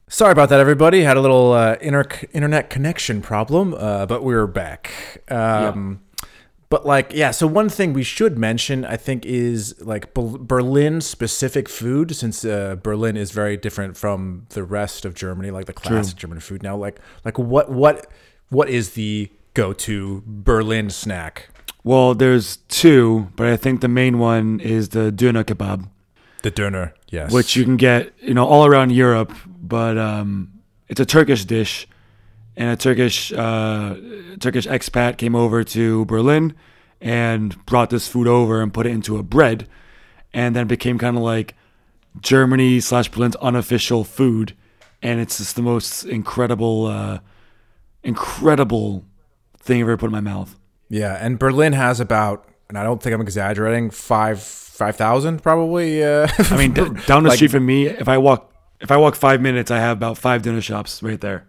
Sorry 0.09 0.33
about 0.33 0.49
that, 0.49 0.59
everybody. 0.59 1.01
Had 1.01 1.17
a 1.17 1.21
little 1.21 1.53
uh, 1.53 1.77
inter- 1.81 2.05
internet 2.33 2.69
connection 2.69 3.21
problem, 3.21 3.73
uh, 3.73 4.05
but 4.05 4.23
we're 4.23 4.45
back. 4.45 5.23
Um, 5.31 6.01
But 6.71 6.85
like, 6.85 7.11
yeah. 7.13 7.31
So 7.31 7.47
one 7.47 7.67
thing 7.67 7.91
we 7.91 8.01
should 8.01 8.37
mention, 8.37 8.85
I 8.85 8.95
think, 8.95 9.25
is 9.25 9.75
like 9.81 10.13
Berlin 10.13 11.01
specific 11.01 11.67
food, 11.67 12.15
since 12.15 12.45
uh, 12.45 12.77
Berlin 12.81 13.17
is 13.17 13.31
very 13.31 13.57
different 13.57 13.97
from 13.97 14.47
the 14.51 14.63
rest 14.63 15.03
of 15.03 15.13
Germany, 15.13 15.51
like 15.51 15.65
the 15.65 15.73
classic 15.73 16.15
German 16.15 16.39
food. 16.39 16.63
Now, 16.63 16.77
like, 16.77 17.01
like 17.25 17.37
what 17.37 17.69
what 17.69 18.07
what 18.47 18.69
is 18.69 18.91
the 18.91 19.29
go 19.53 19.73
to 19.73 20.23
Berlin 20.25 20.89
snack? 20.89 21.49
Well, 21.83 22.15
there's 22.15 22.57
two, 22.69 23.27
but 23.35 23.47
I 23.47 23.57
think 23.57 23.81
the 23.81 23.89
main 23.89 24.17
one 24.17 24.61
is 24.61 24.89
the 24.89 25.11
Döner 25.11 25.43
kebab, 25.43 25.89
The 26.41 26.51
Döner, 26.51 26.93
yes. 27.09 27.33
which 27.33 27.57
you 27.57 27.65
can 27.65 27.75
get, 27.75 28.13
you 28.21 28.33
know, 28.33 28.45
all 28.45 28.65
around 28.65 28.91
Europe. 28.91 29.33
But 29.45 29.97
um, 29.97 30.53
it's 30.87 31.01
a 31.01 31.05
Turkish 31.05 31.43
dish, 31.43 31.85
and 32.57 32.69
a 32.69 32.75
Turkish 32.75 33.31
uh, 33.33 33.95
Turkish 34.39 34.67
expat 34.67 35.17
came 35.17 35.35
over 35.35 35.63
to 35.63 36.05
Berlin 36.05 36.53
and 36.99 37.63
brought 37.65 37.89
this 37.89 38.07
food 38.07 38.27
over 38.27 38.61
and 38.61 38.73
put 38.73 38.85
it 38.85 38.91
into 38.91 39.17
a 39.17 39.23
bread, 39.23 39.67
and 40.33 40.55
then 40.55 40.67
became 40.67 40.97
kind 40.97 41.17
of 41.17 41.23
like 41.23 41.55
Germany 42.19 42.79
slash 42.79 43.09
Berlin's 43.09 43.35
unofficial 43.37 44.03
food, 44.03 44.55
and 45.01 45.19
it's 45.19 45.37
just 45.37 45.55
the 45.55 45.61
most 45.61 46.03
incredible, 46.03 46.85
uh, 46.87 47.19
incredible 48.03 49.05
thing 49.57 49.77
I've 49.81 49.87
ever 49.87 49.97
put 49.97 50.07
in 50.07 50.11
my 50.11 50.19
mouth. 50.21 50.57
yeah, 50.89 51.17
and 51.19 51.39
Berlin 51.39 51.73
has 51.73 51.99
about, 51.99 52.47
and 52.69 52.77
I 52.77 52.83
don't 52.83 53.01
think 53.01 53.13
I'm 53.13 53.21
exaggerating, 53.21 53.89
five 53.89 54.41
five 54.41 54.95
thousand 54.95 55.41
probably. 55.43 56.03
Uh, 56.03 56.27
I 56.37 56.57
mean, 56.57 56.73
d- 56.73 56.81
down 57.05 57.23
the 57.23 57.29
Like- 57.29 57.37
street 57.37 57.51
from 57.51 57.65
me, 57.65 57.87
if 57.87 58.07
I 58.09 58.17
walk, 58.17 58.51
if 58.79 58.91
I 58.91 58.97
walk 58.97 59.15
five 59.15 59.41
minutes, 59.41 59.71
I 59.71 59.79
have 59.79 59.97
about 59.97 60.17
five 60.17 60.41
döner 60.41 60.61
shops 60.61 61.01
right 61.03 61.19
there. 61.21 61.47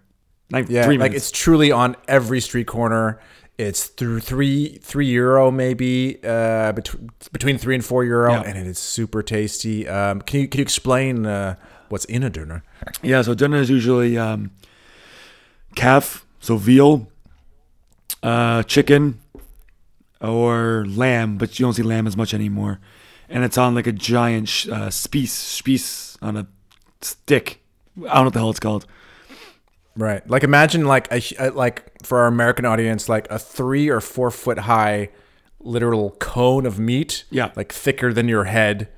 Like 0.53 0.69
Yeah, 0.69 0.85
three 0.85 0.99
like 0.99 1.13
it's 1.13 1.31
truly 1.31 1.73
on 1.73 1.97
every 2.07 2.41
street 2.41 2.67
corner. 2.67 3.19
It's 3.59 3.87
through 3.87 4.21
three 4.21 4.79
three 4.83 5.07
euro 5.07 5.51
maybe 5.51 6.19
uh, 6.25 6.73
between 6.73 7.11
between 7.33 7.59
three 7.59 7.75
and 7.75 7.85
four 7.85 8.05
euro, 8.05 8.33
Yeah. 8.33 8.43
and 8.43 8.57
it 8.59 8.67
is 8.67 8.79
super 8.79 9.23
tasty. 9.23 9.89
Um, 9.89 10.21
can 10.23 10.41
you 10.41 10.49
can 10.49 10.59
you 10.59 10.63
explain 10.63 11.27
uh, 11.27 11.57
what's 11.89 12.05
in 12.07 12.23
a 12.23 12.31
döner? 12.31 12.63
yeah. 13.03 13.23
So 13.23 13.35
döner 13.35 13.61
is 13.61 13.71
usually 13.71 14.17
um, 14.19 14.51
calf, 15.75 16.25
so 16.41 16.57
veal, 16.57 17.09
uh, 18.23 18.63
chicken, 18.65 19.21
or 20.21 20.85
lamb, 20.89 21.37
but 21.39 21.59
you 21.59 21.67
don't 21.67 21.75
see 21.75 21.83
lamb 21.83 22.07
as 22.07 22.17
much 22.17 22.35
anymore. 22.35 22.81
And 23.29 23.45
it's 23.45 23.57
on 23.59 23.75
like 23.75 23.87
a 23.87 23.93
giant 23.93 24.49
sh- 24.49 24.69
uh, 24.69 24.91
spice, 24.91 25.33
spice 25.33 26.19
on 26.21 26.37
a 26.37 26.47
stick. 27.01 27.63
I 27.99 28.01
don't 28.01 28.15
know 28.15 28.23
what 28.25 28.33
the 28.35 28.39
hell 28.41 28.51
it's 28.51 28.61
called. 28.61 28.87
Right, 29.97 30.27
like 30.29 30.43
imagine 30.43 30.85
like 30.87 31.09
a 31.13 31.51
like 31.51 32.05
for 32.05 32.21
our 32.21 32.27
American 32.27 32.65
audience, 32.65 33.09
like 33.09 33.31
a 33.31 33.39
three 33.39 33.89
or 33.89 34.01
four 34.01 34.31
foot 34.31 34.61
high 34.61 35.11
literal 35.61 36.13
cone 36.19 36.65
of 36.67 36.79
meat. 36.79 37.25
Yeah. 37.31 37.51
like 37.57 37.73
thicker 37.73 38.13
than 38.13 38.27
your 38.29 38.45
head, 38.45 38.89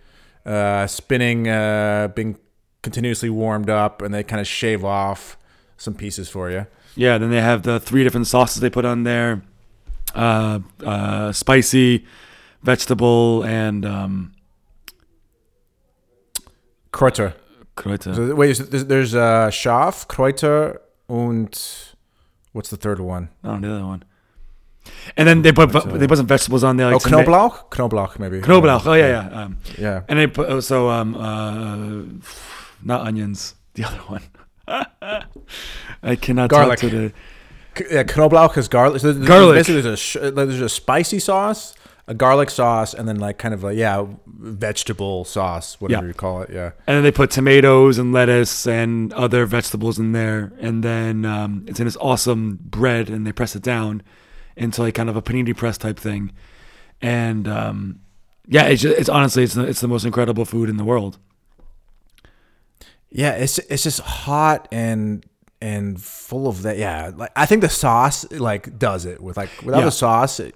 uh, 0.46 0.86
spinning, 0.86 1.48
uh, 1.48 2.08
being 2.14 2.38
continuously 2.82 3.28
warmed 3.30 3.68
up, 3.70 4.02
and 4.02 4.14
they 4.14 4.22
kind 4.22 4.40
of 4.40 4.46
shave 4.46 4.84
off 4.84 5.36
some 5.76 5.94
pieces 5.94 6.28
for 6.28 6.50
you. 6.50 6.66
Yeah, 6.94 7.18
then 7.18 7.30
they 7.30 7.40
have 7.40 7.64
the 7.64 7.80
three 7.80 8.04
different 8.04 8.28
sauces 8.28 8.60
they 8.60 8.70
put 8.70 8.84
on 8.84 9.02
there 9.02 9.42
uh, 10.14 10.60
uh, 10.84 11.32
spicy, 11.32 12.04
vegetable, 12.62 13.42
and 13.44 13.84
um, 13.84 14.32
Kräuter. 16.92 17.34
Kräuter. 17.76 18.14
So, 18.14 18.34
wait, 18.34 18.50
is- 18.50 18.68
there's, 18.68 18.84
there's 18.86 19.14
uh, 19.14 19.48
Scharf, 19.50 20.06
Kräuter, 20.06 20.78
und 21.08 21.94
what's 22.52 22.70
the 22.70 22.76
third 22.76 23.00
one? 23.00 23.28
Know 23.42 23.58
the 23.60 23.72
other 23.74 23.86
one. 23.86 24.04
And 25.16 25.26
then 25.26 25.42
they 25.42 25.52
put 25.52 25.72
they 25.72 26.06
put 26.06 26.18
some 26.18 26.26
vegetables 26.26 26.62
on 26.62 26.76
there. 26.76 26.90
Like 26.92 27.06
Oh, 27.06 27.10
Knoblauch? 27.10 27.70
Knoblauch, 27.70 28.18
maybe. 28.18 28.40
Knoblauch. 28.40 28.86
Oh 28.86 28.92
yeah, 28.94 29.08
yeah. 29.30 29.42
Um, 29.42 29.56
Yeah. 29.78 30.02
and 30.08 30.18
they 30.18 30.26
put 30.26 30.62
so 30.62 30.90
um 30.90 31.14
uh, 31.14 32.02
not 32.82 33.06
onions. 33.06 33.54
The 33.74 33.84
other 33.84 33.98
one. 34.08 34.22
I 36.02 36.16
cannot 36.16 36.50
Garlic. 36.50 36.78
talk 36.80 36.90
to 36.90 36.96
the 36.96 37.12
yeah, 37.90 38.04
Knoblauch 38.04 38.56
is 38.56 38.68
garlic. 38.68 39.00
So 39.00 39.12
Garlic. 39.14 39.56
Basically, 39.56 39.80
there's 39.80 40.16
a 40.16 40.30
there's 40.30 40.60
a 40.60 40.68
spicy 40.68 41.18
sauce, 41.18 41.74
a 42.06 42.14
garlic 42.14 42.50
sauce, 42.50 42.92
and 42.94 43.08
then 43.08 43.16
like 43.18 43.38
kind 43.38 43.54
of 43.54 43.62
like 43.62 43.76
yeah, 43.76 44.04
vegetable 44.26 45.24
sauce, 45.24 45.80
whatever 45.80 46.02
Yeah. 46.04 46.08
you 46.08 46.14
call 46.14 46.42
it. 46.42 46.50
Yeah. 46.50 46.72
And 46.86 46.96
then 46.96 47.02
they 47.02 47.12
put 47.12 47.30
tomatoes 47.30 47.98
and 47.98 48.12
lettuce 48.12 48.66
and 48.66 49.12
other 49.14 49.46
vegetables 49.46 49.98
in 49.98 50.12
there. 50.12 50.52
And 50.60 50.82
then 50.84 51.24
um, 51.24 51.64
it's 51.66 51.78
in 51.80 51.86
this 51.86 51.96
awesome 52.00 52.58
bread 52.62 53.08
and 53.08 53.26
they 53.26 53.32
press 53.32 53.56
it 53.56 53.62
down 53.62 54.02
into 54.56 54.82
like 54.82 54.94
kind 54.94 55.08
of 55.08 55.16
a 55.16 55.22
panini 55.22 55.56
press 55.56 55.78
type 55.78 55.98
thing. 55.98 56.30
And 57.00 57.48
um, 57.48 58.00
yeah, 58.46 58.64
it's, 58.64 58.82
just, 58.82 58.98
it's 58.98 59.08
honestly, 59.08 59.42
it's 59.44 59.54
the, 59.54 59.64
it's 59.66 59.80
the 59.80 59.88
most 59.88 60.04
incredible 60.04 60.44
food 60.44 60.68
in 60.68 60.76
the 60.76 60.84
world. 60.84 61.18
Yeah, 63.10 63.32
it's 63.32 63.58
it's 63.58 63.82
just 63.84 64.00
hot 64.00 64.68
and 64.72 65.24
and 65.60 66.00
full 66.02 66.48
of 66.48 66.62
that. 66.62 66.76
Yeah, 66.78 67.12
like 67.14 67.30
I 67.36 67.46
think 67.46 67.62
the 67.62 67.68
sauce 67.68 68.30
like 68.32 68.78
does 68.78 69.06
it 69.06 69.20
with 69.22 69.36
like 69.36 69.50
without 69.62 69.78
Yeah. 69.80 69.84
the 69.84 69.90
sauce, 69.92 70.40
it, 70.40 70.54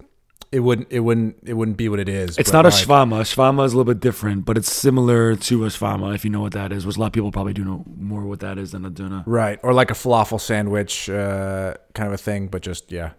it 0.51 0.61
wouldn't 0.61 0.89
it 0.91 1.01
wouldn't 1.01 1.37
it 1.45 1.55
wouldn't 1.55 1.77
be 1.77 1.89
what 1.89 1.99
it 2.01 2.09
is. 2.09 2.39
It's 2.39 2.53
not 2.53 2.65
a 2.65 2.69
like- 2.69 2.85
shawarma. 2.85 3.21
Shawarma 3.23 3.67
is 3.67 3.73
a 3.75 3.77
little 3.77 3.93
bit 3.93 4.01
different, 4.01 4.45
but 4.47 4.57
it's 4.57 4.73
similar 4.73 5.37
to 5.37 5.65
a 5.65 5.69
shawarma, 5.69 6.15
if 6.15 6.25
you 6.25 6.31
know 6.31 6.41
what 6.41 6.53
that 6.53 6.73
is, 6.73 6.87
which 6.87 6.97
a 6.97 7.01
lot 7.01 7.07
of 7.09 7.13
people 7.13 7.31
probably 7.31 7.53
do 7.53 7.65
know 7.65 7.85
more 7.99 8.23
what 8.23 8.41
that 8.41 8.57
is 8.59 8.73
than 8.73 8.85
a 8.87 8.91
doner. 8.91 9.25
Right, 9.27 9.61
or 9.63 9.75
like 9.75 9.91
a 9.91 9.95
falafel 9.95 10.41
sandwich, 10.41 11.11
uh, 11.11 11.75
kind 11.95 12.07
of 12.07 12.15
a 12.15 12.19
thing, 12.19 12.49
but 12.49 12.63
just 12.63 12.91
yeah. 12.91 13.13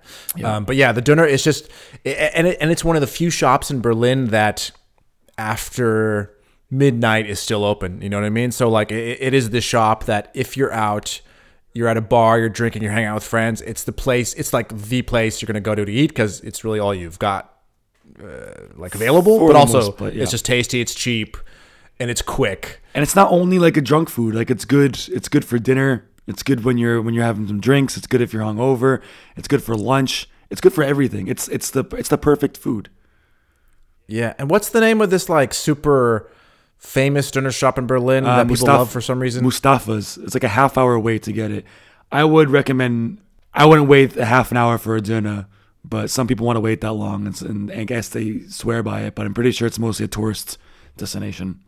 Um, 0.44 0.66
but 0.66 0.76
yeah, 0.76 0.92
the 0.92 1.02
doner 1.02 1.26
is 1.26 1.44
just, 1.44 1.70
and 2.04 2.48
it, 2.48 2.58
and 2.60 2.72
it's 2.72 2.84
one 2.84 2.96
of 2.96 3.02
the 3.02 3.08
few 3.08 3.30
shops 3.30 3.70
in 3.70 3.82
Berlin 3.82 4.28
that 4.28 4.72
after 5.38 6.36
midnight 6.72 7.28
is 7.28 7.40
still 7.40 7.64
open. 7.64 8.02
You 8.02 8.10
know 8.10 8.18
what 8.18 8.26
I 8.26 8.30
mean? 8.30 8.52
So 8.52 8.70
like, 8.70 8.92
it, 8.92 9.18
it 9.22 9.34
is 9.34 9.50
the 9.52 9.62
shop 9.62 10.06
that 10.06 10.32
if 10.34 10.58
you're 10.58 10.74
out, 10.74 11.22
you're 11.74 11.88
at 11.88 11.98
a 11.98 12.02
bar, 12.02 12.40
you're 12.40 12.50
drinking, 12.50 12.82
you're 12.82 12.92
hanging 12.92 13.08
out 13.08 13.16
with 13.16 13.24
friends. 13.24 13.62
It's 13.62 13.84
the 13.84 13.92
place. 13.92 14.34
It's 14.34 14.54
like 14.54 14.76
the 14.76 15.02
place 15.02 15.42
you're 15.42 15.48
gonna 15.48 15.62
go 15.62 15.76
to 15.76 15.86
to 15.86 15.92
eat 15.92 16.08
because 16.08 16.42
it's 16.42 16.64
really 16.64 16.80
all 16.80 16.94
you've 16.94 17.20
got, 17.20 17.54
uh, 18.22 18.52
like 18.76 18.96
available. 18.96 19.40
For 19.40 19.48
but 19.48 19.56
also, 19.56 19.92
part, 19.92 20.14
yeah. 20.14 20.24
it's 20.24 20.32
just 20.32 20.46
tasty. 20.46 20.82
It's 20.82 20.96
cheap, 20.96 21.38
and 22.00 22.10
it's 22.10 22.22
quick. 22.22 22.82
And 22.94 23.04
it's 23.04 23.16
not 23.16 23.32
only 23.32 23.60
like 23.60 23.78
a 23.78 23.82
drunk 23.82 24.10
food. 24.10 24.36
Like 24.36 24.50
it's 24.50 24.66
good. 24.66 25.00
It's 25.10 25.30
good 25.30 25.46
for 25.46 25.60
dinner. 25.60 26.06
It's 26.28 26.44
good 26.44 26.64
when 26.64 26.78
you're 26.78 27.02
when 27.02 27.14
you're 27.14 27.24
having 27.24 27.48
some 27.48 27.60
drinks. 27.60 27.98
It's 27.98 28.08
good 28.08 28.22
if 28.22 28.34
you're 28.34 28.44
hungover. 28.44 29.02
It's 29.36 29.48
good 29.48 29.64
for 29.64 29.76
lunch. 29.76 30.30
It's 30.50 30.62
good 30.62 30.74
for 30.74 30.84
everything. 30.84 31.28
It's 31.28 31.48
it's 31.48 31.70
the 31.70 31.84
it's 31.98 32.10
the 32.10 32.18
perfect 32.18 32.58
food. 32.58 32.90
Yeah, 34.08 34.34
and 34.40 34.50
what's 34.50 34.70
the 34.70 34.82
name 34.82 35.02
of 35.02 35.12
this 35.12 35.30
like 35.30 35.54
super 35.54 36.30
famous 36.80 37.30
döner 37.30 37.56
shop 37.56 37.78
in 37.78 37.86
Berlin 37.86 38.26
Uh, 38.26 38.38
that 38.38 38.48
people 38.48 38.68
love 38.68 38.90
for 38.90 39.02
some 39.02 39.20
reason? 39.20 39.44
Mustafa's. 39.46 40.18
It's 40.18 40.34
like 40.34 40.44
a 40.44 40.48
half 40.50 40.78
hour 40.78 40.98
wait 40.98 41.24
to 41.24 41.32
get 41.32 41.52
it. 41.52 41.66
I 42.12 42.24
would 42.24 42.50
recommend. 42.50 43.20
I 43.54 43.66
wouldn't 43.66 43.88
wait 43.88 44.16
a 44.18 44.26
half 44.26 44.52
an 44.52 44.58
hour 44.58 44.78
for 44.78 44.96
a 44.96 45.02
döner, 45.02 45.46
but 45.84 46.10
some 46.10 46.26
people 46.28 46.46
want 46.46 46.56
to 46.58 46.62
wait 46.62 46.82
that 46.82 46.94
long, 46.94 47.26
and, 47.28 47.42
and 47.42 47.72
I 47.72 47.84
guess 47.84 48.10
they 48.10 48.40
swear 48.48 48.82
by 48.84 49.02
it. 49.02 49.16
But 49.16 49.26
I'm 49.26 49.34
pretty 49.34 49.52
sure 49.52 49.68
it's 49.68 49.80
mostly 49.80 50.06
a 50.06 50.08
tourist 50.08 50.58
destination. 50.98 51.60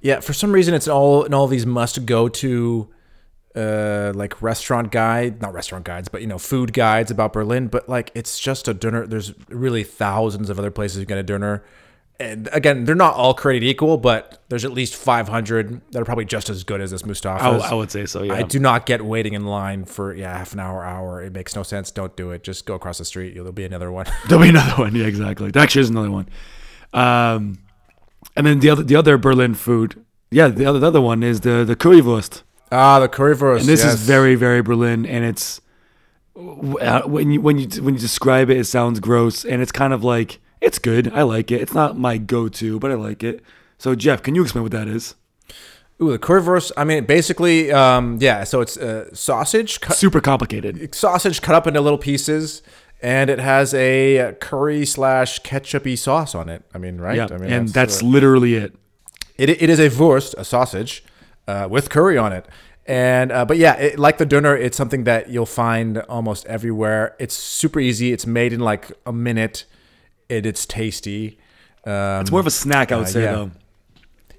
yeah, 0.00 0.20
for 0.20 0.32
some 0.32 0.52
reason 0.52 0.74
it's 0.74 0.88
all 0.88 1.24
in 1.24 1.32
all 1.34 1.46
these 1.46 1.66
must 1.66 2.04
go 2.06 2.28
to 2.28 2.88
uh 3.54 4.12
like 4.14 4.40
restaurant 4.42 4.92
guide, 4.92 5.40
not 5.40 5.52
restaurant 5.54 5.84
guides, 5.84 6.08
but 6.08 6.20
you 6.20 6.26
know, 6.26 6.38
food 6.38 6.72
guides 6.72 7.10
about 7.10 7.32
Berlin, 7.32 7.68
but 7.68 7.88
like 7.88 8.10
it's 8.14 8.38
just 8.38 8.68
a 8.68 8.74
döner. 8.74 9.08
There's 9.08 9.32
really 9.48 9.82
thousands 9.84 10.50
of 10.50 10.58
other 10.58 10.70
places 10.70 10.98
you 11.00 11.06
get 11.06 11.18
a 11.18 11.24
döner. 11.24 11.62
And 12.18 12.48
again, 12.52 12.84
they're 12.84 12.94
not 12.94 13.14
all 13.14 13.34
created 13.34 13.66
equal, 13.66 13.98
but 13.98 14.42
there's 14.48 14.64
at 14.64 14.72
least 14.72 14.96
500 14.96 15.82
that 15.92 16.00
are 16.00 16.04
probably 16.04 16.24
just 16.24 16.48
as 16.48 16.64
good 16.64 16.80
as 16.80 16.90
this 16.90 17.02
Mustafa's. 17.02 17.62
I, 17.62 17.70
I 17.70 17.74
would 17.74 17.90
say 17.90 18.06
so. 18.06 18.22
Yeah. 18.22 18.34
I 18.34 18.42
do 18.42 18.58
not 18.58 18.86
get 18.86 19.04
waiting 19.04 19.34
in 19.34 19.44
line 19.44 19.84
for 19.84 20.14
yeah 20.14 20.36
half 20.36 20.54
an 20.54 20.60
hour, 20.60 20.82
hour. 20.82 21.22
It 21.22 21.32
makes 21.34 21.54
no 21.54 21.62
sense. 21.62 21.90
Don't 21.90 22.16
do 22.16 22.30
it. 22.30 22.42
Just 22.42 22.64
go 22.64 22.74
across 22.74 22.98
the 22.98 23.04
street. 23.04 23.34
There'll 23.34 23.52
be 23.52 23.64
another 23.64 23.92
one. 23.92 24.06
There'll 24.28 24.42
be 24.42 24.48
another 24.48 24.82
one. 24.82 24.94
Yeah, 24.94 25.06
exactly. 25.06 25.50
There 25.50 25.62
actually 25.62 25.82
is 25.82 25.90
another 25.90 26.10
one. 26.10 26.28
Um, 26.94 27.58
and 28.34 28.46
then 28.46 28.60
the 28.60 28.70
other 28.70 28.82
the 28.82 28.96
other 28.96 29.18
Berlin 29.18 29.54
food. 29.54 30.02
Yeah, 30.30 30.48
the 30.48 30.64
other 30.64 30.78
the 30.78 30.86
other 30.86 31.00
one 31.02 31.22
is 31.22 31.40
the 31.42 31.64
the 31.64 31.76
currywurst. 31.76 32.42
Ah, 32.72 32.98
the 32.98 33.08
currywurst. 33.08 33.60
and 33.60 33.68
this 33.68 33.84
yes. 33.84 33.94
is 33.94 34.00
very 34.00 34.36
very 34.36 34.62
Berlin, 34.62 35.04
and 35.04 35.22
it's 35.22 35.60
uh, 36.34 37.02
when 37.02 37.30
you 37.30 37.40
when 37.42 37.58
you 37.58 37.68
when 37.82 37.94
you 37.94 38.00
describe 38.00 38.48
it, 38.48 38.56
it 38.56 38.64
sounds 38.64 39.00
gross, 39.00 39.44
and 39.44 39.60
it's 39.60 39.72
kind 39.72 39.92
of 39.92 40.02
like 40.02 40.38
It's 40.60 40.78
good. 40.78 41.12
I 41.12 41.22
like 41.22 41.50
it. 41.50 41.60
It's 41.60 41.74
not 41.74 41.98
my 41.98 42.18
go-to, 42.18 42.78
but 42.78 42.90
I 42.90 42.94
like 42.94 43.22
it. 43.22 43.42
So 43.78 43.94
Jeff, 43.94 44.22
can 44.22 44.34
you 44.34 44.42
explain 44.42 44.62
what 44.62 44.72
that 44.72 44.88
is? 44.88 45.14
Ooh, 46.02 46.10
the 46.10 46.18
currywurst. 46.18 46.72
I 46.76 46.84
mean, 46.84 47.04
basically, 47.04 47.72
um, 47.72 48.18
yeah. 48.20 48.44
So 48.44 48.60
it's 48.60 48.76
uh, 48.76 49.14
sausage, 49.14 49.80
cut, 49.80 49.96
Super 49.96 50.20
complicated. 50.20 50.94
sausage 50.94 51.40
cut 51.40 51.54
up 51.54 51.66
into 51.66 51.80
little 51.80 51.98
pieces, 51.98 52.62
and 53.00 53.30
it 53.30 53.38
has 53.38 53.72
a 53.72 54.34
curry 54.40 54.84
slash 54.84 55.40
ketchupy 55.40 55.96
sauce 55.96 56.34
on 56.34 56.48
it. 56.48 56.62
I 56.74 56.78
mean, 56.78 56.98
right? 56.98 57.16
Yeah, 57.16 57.28
I 57.30 57.38
mean, 57.38 57.50
and 57.52 57.68
that's 57.68 58.02
uh, 58.02 58.06
literally 58.06 58.56
it. 58.56 58.74
It, 59.38 59.50
it 59.50 59.70
is 59.70 59.80
a 59.80 59.88
wurst, 59.88 60.34
a 60.36 60.44
sausage, 60.44 61.02
uh, 61.48 61.66
with 61.70 61.88
curry 61.88 62.18
on 62.18 62.32
it. 62.32 62.46
And 62.84 63.32
uh, 63.32 63.44
but 63.44 63.56
yeah, 63.56 63.74
it, 63.74 63.98
like 63.98 64.18
the 64.18 64.26
doner, 64.26 64.56
it's 64.56 64.76
something 64.76 65.04
that 65.04 65.30
you'll 65.30 65.46
find 65.46 65.98
almost 66.02 66.46
everywhere. 66.46 67.16
It's 67.18 67.34
super 67.34 67.80
easy. 67.80 68.12
It's 68.12 68.26
made 68.26 68.52
in 68.52 68.60
like 68.60 68.92
a 69.04 69.12
minute. 69.12 69.64
It, 70.28 70.46
it's 70.46 70.66
tasty. 70.66 71.38
Um, 71.84 72.20
It's 72.22 72.30
more 72.30 72.40
of 72.40 72.46
a 72.46 72.50
snack, 72.50 72.92
I 72.92 72.96
would 72.96 73.06
uh, 73.06 73.10
say, 73.10 73.22
yeah. 73.22 73.32
though. 73.32 73.50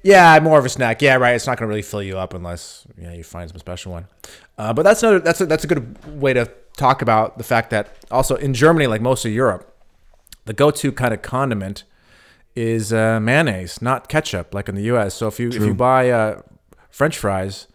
yeah, 0.04 0.40
more 0.42 0.60
of 0.60 0.66
a 0.66 0.70
snack. 0.70 1.02
Yeah, 1.02 1.16
right. 1.16 1.36
It's 1.36 1.48
not 1.48 1.58
going 1.58 1.68
to 1.68 1.70
really 1.70 1.82
fill 1.82 2.04
you 2.04 2.18
up 2.18 2.34
unless 2.34 2.86
yeah 2.98 3.14
you 3.14 3.24
find 3.24 3.50
some 3.50 3.60
special 3.60 3.92
one. 3.92 4.08
Uh, 4.58 4.74
but 4.74 4.84
that's 4.84 5.02
another 5.04 5.20
that's 5.20 5.42
a, 5.42 5.46
that's 5.46 5.64
a 5.64 5.68
good 5.68 6.20
way 6.20 6.34
to 6.34 6.52
talk 6.76 7.02
about 7.02 7.38
the 7.38 7.44
fact 7.44 7.70
that 7.72 7.96
also 8.12 8.36
in 8.36 8.54
Germany, 8.54 8.88
like 8.88 9.02
most 9.02 9.26
of 9.26 9.32
Europe, 9.32 9.74
the 10.46 10.54
go-to 10.54 10.92
kind 10.92 11.14
of 11.14 11.22
condiment 11.22 11.84
is 12.56 12.92
uh, 12.92 13.20
mayonnaise, 13.20 13.82
not 13.82 14.10
ketchup, 14.10 14.54
like 14.54 14.68
in 14.68 14.76
the 14.76 14.84
U.S. 14.84 15.14
So 15.14 15.28
if 15.28 15.40
you 15.40 15.50
if 15.50 15.62
you 15.62 15.74
buy 15.74 16.10
uh, 16.10 16.42
French 16.90 17.18
fries, 17.18 17.68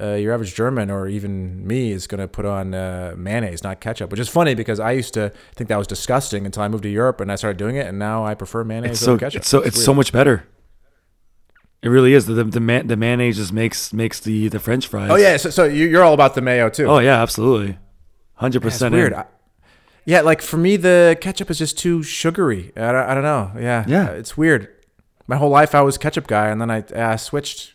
uh, 0.00 0.14
your 0.14 0.32
average 0.34 0.54
German 0.54 0.90
or 0.90 1.06
even 1.08 1.66
me 1.66 1.90
is 1.92 2.06
going 2.06 2.20
to 2.20 2.28
put 2.28 2.44
on 2.44 2.74
uh, 2.74 3.14
mayonnaise, 3.16 3.62
not 3.62 3.80
ketchup, 3.80 4.10
which 4.10 4.20
is 4.20 4.28
funny 4.28 4.54
because 4.54 4.78
I 4.80 4.92
used 4.92 5.14
to 5.14 5.32
think 5.54 5.68
that 5.68 5.76
was 5.78 5.86
disgusting 5.86 6.44
until 6.46 6.62
I 6.62 6.68
moved 6.68 6.82
to 6.82 6.88
Europe 6.90 7.20
and 7.20 7.32
I 7.32 7.36
started 7.36 7.56
doing 7.56 7.76
it, 7.76 7.86
and 7.86 7.98
now 7.98 8.24
I 8.24 8.34
prefer 8.34 8.64
mayonnaise 8.64 8.92
It's 8.92 9.00
so 9.00 9.12
over 9.12 9.20
ketchup. 9.20 9.40
it's 9.40 9.48
so 9.48 9.60
it's 9.62 9.82
so 9.82 9.94
much 9.94 10.12
better. 10.12 10.44
It 11.82 11.88
really 11.88 12.12
is. 12.12 12.26
The 12.26 12.34
the, 12.34 12.44
the, 12.44 12.60
man, 12.60 12.86
the 12.88 12.96
mayonnaise 12.96 13.36
just 13.36 13.52
makes 13.52 13.92
makes 13.92 14.20
the 14.20 14.48
the 14.48 14.60
French 14.60 14.86
fries. 14.86 15.10
Oh 15.10 15.16
yeah, 15.16 15.36
so, 15.38 15.48
so 15.50 15.64
you- 15.64 15.86
you're 15.88 16.02
all 16.04 16.12
about 16.14 16.34
the 16.34 16.42
mayo 16.42 16.68
too. 16.68 16.86
Oh 16.86 16.98
yeah, 16.98 17.22
absolutely. 17.22 17.78
Hundred 18.34 18.64
It's 18.64 18.74
percent. 18.76 18.94
weird. 18.94 19.12
I, 19.14 19.24
yeah, 20.04 20.20
like 20.22 20.42
for 20.42 20.56
me, 20.56 20.76
the 20.76 21.16
ketchup 21.20 21.50
is 21.50 21.58
just 21.58 21.78
too 21.78 22.02
sugary. 22.02 22.72
I 22.76 22.92
don't, 22.92 23.08
I 23.10 23.14
don't 23.14 23.22
know. 23.22 23.52
Yeah, 23.58 23.84
Yeah. 23.86 24.08
it's 24.10 24.36
weird. 24.36 24.68
My 25.26 25.36
whole 25.36 25.50
life 25.50 25.74
I 25.74 25.82
was 25.82 25.96
ketchup 25.98 26.26
guy, 26.26 26.48
and 26.48 26.60
then 26.60 26.70
I, 26.70 26.84
I 26.96 27.16
switched. 27.16 27.74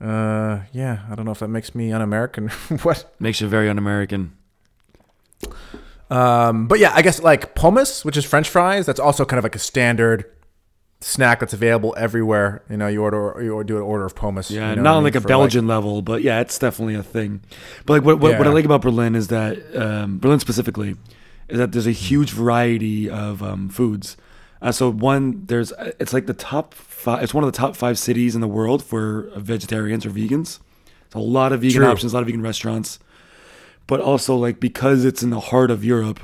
Uh, 0.00 0.60
yeah, 0.72 1.00
I 1.10 1.14
don't 1.14 1.26
know 1.26 1.32
if 1.32 1.40
that 1.40 1.48
makes 1.48 1.74
me 1.74 1.92
un-American. 1.92 2.48
what? 2.82 3.14
Makes 3.20 3.40
you 3.40 3.48
very 3.48 3.68
un-American. 3.68 4.36
Um, 6.10 6.66
but 6.66 6.78
yeah, 6.78 6.92
I 6.94 7.02
guess 7.02 7.22
like 7.22 7.54
pommes, 7.54 8.04
which 8.04 8.16
is 8.16 8.24
French 8.24 8.48
fries. 8.48 8.86
That's 8.86 9.00
also 9.00 9.24
kind 9.24 9.38
of 9.38 9.44
like 9.44 9.54
a 9.54 9.60
standard 9.60 10.24
snack 11.00 11.40
that's 11.40 11.52
available 11.52 11.94
everywhere. 11.96 12.62
You 12.68 12.76
know, 12.76 12.88
you 12.88 13.02
order 13.02 13.32
or 13.32 13.42
you 13.42 13.62
do 13.64 13.76
an 13.76 13.82
order 13.82 14.04
of 14.04 14.14
pommes. 14.14 14.50
Yeah, 14.50 14.70
you 14.70 14.76
know 14.76 14.82
not 14.82 14.90
I 14.90 14.96
on 14.96 14.98
mean, 14.98 15.04
like 15.04 15.14
a 15.16 15.20
for, 15.20 15.28
Belgian 15.28 15.66
level, 15.66 16.02
but 16.02 16.22
yeah, 16.22 16.40
it's 16.40 16.58
definitely 16.58 16.94
a 16.94 17.02
thing. 17.02 17.42
But 17.86 17.94
like 17.94 18.04
what 18.04 18.18
what, 18.18 18.38
what 18.38 18.46
I 18.46 18.50
like 18.50 18.64
about 18.64 18.82
Berlin 18.82 19.14
is 19.14 19.28
that 19.28 19.58
um, 19.76 20.18
Berlin 20.18 20.40
specifically 20.40 20.96
is 21.48 21.58
that 21.58 21.72
there's 21.72 21.86
a 21.86 21.92
huge 21.92 22.30
variety 22.30 23.08
of 23.08 23.42
um, 23.42 23.68
foods. 23.68 24.16
Uh, 24.62 24.72
so 24.72 24.90
one, 24.90 25.46
there's 25.46 25.72
it's 25.98 26.12
like 26.12 26.26
the 26.26 26.34
top 26.34 26.74
five. 26.74 27.22
It's 27.22 27.32
one 27.32 27.44
of 27.44 27.52
the 27.52 27.56
top 27.56 27.76
five 27.76 27.98
cities 27.98 28.34
in 28.34 28.40
the 28.40 28.48
world 28.48 28.82
for 28.82 29.30
vegetarians 29.36 30.04
or 30.04 30.10
vegans. 30.10 30.60
It's 31.06 31.14
a 31.14 31.18
lot 31.18 31.52
of 31.52 31.62
vegan 31.62 31.78
True. 31.78 31.86
options, 31.86 32.12
a 32.12 32.16
lot 32.16 32.22
of 32.22 32.26
vegan 32.26 32.42
restaurants. 32.42 32.98
But 33.86 34.00
also 34.00 34.36
like 34.36 34.60
because 34.60 35.04
it's 35.04 35.22
in 35.22 35.30
the 35.30 35.40
heart 35.40 35.70
of 35.70 35.84
Europe, 35.84 36.20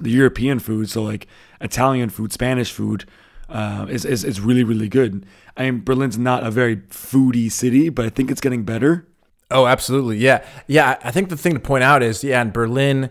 the 0.00 0.10
European 0.10 0.58
food, 0.58 0.90
so 0.90 1.02
like 1.02 1.26
Italian 1.60 2.10
food, 2.10 2.32
Spanish 2.32 2.70
food, 2.70 3.06
uh, 3.48 3.86
is, 3.88 4.04
is 4.04 4.24
is 4.24 4.40
really 4.40 4.62
really 4.62 4.88
good. 4.88 5.24
I 5.56 5.70
mean, 5.70 5.80
Berlin's 5.80 6.18
not 6.18 6.44
a 6.44 6.50
very 6.50 6.76
foodie 6.76 7.50
city, 7.50 7.88
but 7.88 8.04
I 8.04 8.10
think 8.10 8.30
it's 8.30 8.40
getting 8.40 8.64
better. 8.64 9.06
Oh, 9.50 9.66
absolutely. 9.66 10.18
Yeah. 10.18 10.44
Yeah. 10.66 10.98
I 11.02 11.10
think 11.10 11.28
the 11.28 11.36
thing 11.36 11.54
to 11.54 11.60
point 11.60 11.84
out 11.84 12.02
is, 12.02 12.24
yeah, 12.24 12.42
in 12.42 12.50
Berlin, 12.50 13.10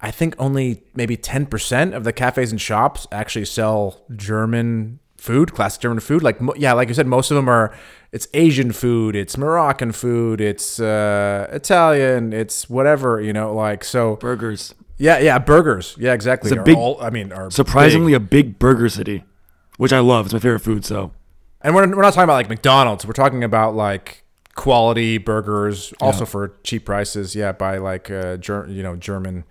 I 0.00 0.10
think 0.10 0.34
only 0.38 0.82
maybe 0.94 1.16
10% 1.16 1.94
of 1.94 2.04
the 2.04 2.12
cafes 2.12 2.52
and 2.52 2.60
shops 2.60 3.06
actually 3.10 3.44
sell 3.46 4.02
German 4.14 5.00
food, 5.16 5.52
classic 5.52 5.82
German 5.82 5.98
food. 6.00 6.22
Like, 6.22 6.38
yeah, 6.56 6.72
like 6.72 6.88
you 6.88 6.94
said, 6.94 7.06
most 7.08 7.30
of 7.32 7.34
them 7.34 7.48
are, 7.48 7.74
it's 8.12 8.28
Asian 8.32 8.70
food, 8.72 9.16
it's 9.16 9.36
Moroccan 9.36 9.90
food, 9.92 10.40
it's 10.40 10.78
uh, 10.78 11.48
Italian, 11.50 12.32
it's 12.32 12.70
whatever, 12.70 13.20
you 13.20 13.32
know, 13.32 13.52
like, 13.52 13.82
so, 13.82 14.16
Burgers, 14.16 14.74
yeah, 14.98 15.18
yeah, 15.18 15.38
burgers. 15.38 15.96
Yeah, 15.98 16.12
exactly. 16.12 16.48
It's 16.50 16.56
a 16.56 16.60
are 16.60 16.64
big- 16.64 16.76
all, 16.76 17.00
I 17.00 17.10
mean, 17.10 17.32
are 17.32 17.50
surprisingly 17.50 18.12
big. 18.12 18.22
a 18.22 18.24
big 18.24 18.58
burger 18.58 18.88
city, 18.88 19.24
which 19.76 19.92
I 19.92 20.00
love. 20.00 20.26
It's 20.26 20.32
my 20.32 20.40
favorite 20.40 20.60
food. 20.60 20.84
So 20.84 21.12
And 21.62 21.74
we're, 21.74 21.86
we're 21.88 22.02
not 22.02 22.14
talking 22.14 22.24
about 22.24 22.34
like 22.34 22.48
McDonald's. 22.48 23.06
We're 23.06 23.12
talking 23.12 23.44
about 23.44 23.74
like 23.76 24.24
quality 24.56 25.18
burgers, 25.18 25.94
also 26.00 26.24
for 26.24 26.54
cheap 26.64 26.84
prices. 26.84 27.36
Yeah, 27.36 27.52
by 27.52 27.78
like 27.78 28.10
uh, 28.10 28.38
ger- 28.38 28.66
you 28.68 28.82
know 28.82 28.96
German 28.96 29.44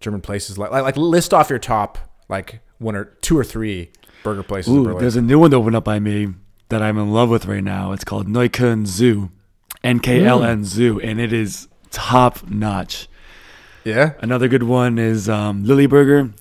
German 0.00 0.20
places. 0.20 0.58
Like, 0.58 0.70
like 0.70 0.82
like 0.82 0.96
list 0.96 1.32
off 1.32 1.50
your 1.50 1.58
top 1.58 1.98
like 2.28 2.60
one 2.78 2.94
or 2.96 3.04
two 3.22 3.38
or 3.38 3.44
three 3.44 3.90
burger 4.22 4.42
places. 4.42 4.72
Ooh, 4.72 4.84
Berlin. 4.84 5.00
there's 5.00 5.16
a 5.16 5.22
new 5.22 5.38
one 5.38 5.50
that 5.50 5.56
opened 5.56 5.76
up 5.76 5.84
by 5.84 5.98
me 5.98 6.34
that 6.68 6.82
I'm 6.82 6.98
in 6.98 7.12
love 7.12 7.28
with 7.28 7.46
right 7.46 7.62
now. 7.62 7.92
It's 7.92 8.04
called 8.04 8.26
Neukölln 8.26 8.86
Zoo, 8.86 9.30
NKLN 9.84 10.64
Zoo, 10.64 11.00
and 11.00 11.20
it 11.20 11.32
is 11.32 11.68
top 11.90 12.48
notch. 12.48 13.08
yeah. 13.84 14.12
Another 14.20 14.48
good 14.48 14.64
one 14.64 14.98
is 14.98 15.28
um, 15.28 15.64
Lily 15.64 15.86
Burger, 15.86 16.32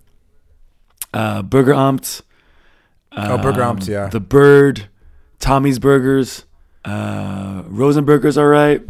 uh, 1.14 1.42
Burger 1.44 1.74
Amt. 1.74 2.22
Oh, 3.18 3.38
Burger 3.38 3.64
um, 3.64 3.78
Amt, 3.78 3.88
yeah. 3.88 4.08
The 4.08 4.20
Bird, 4.20 4.90
Tommy's 5.40 5.80
Burgers, 5.80 6.46
uh, 6.84 7.64
Rosenburger's 7.68 8.38
all 8.38 8.48
right. 8.48 8.82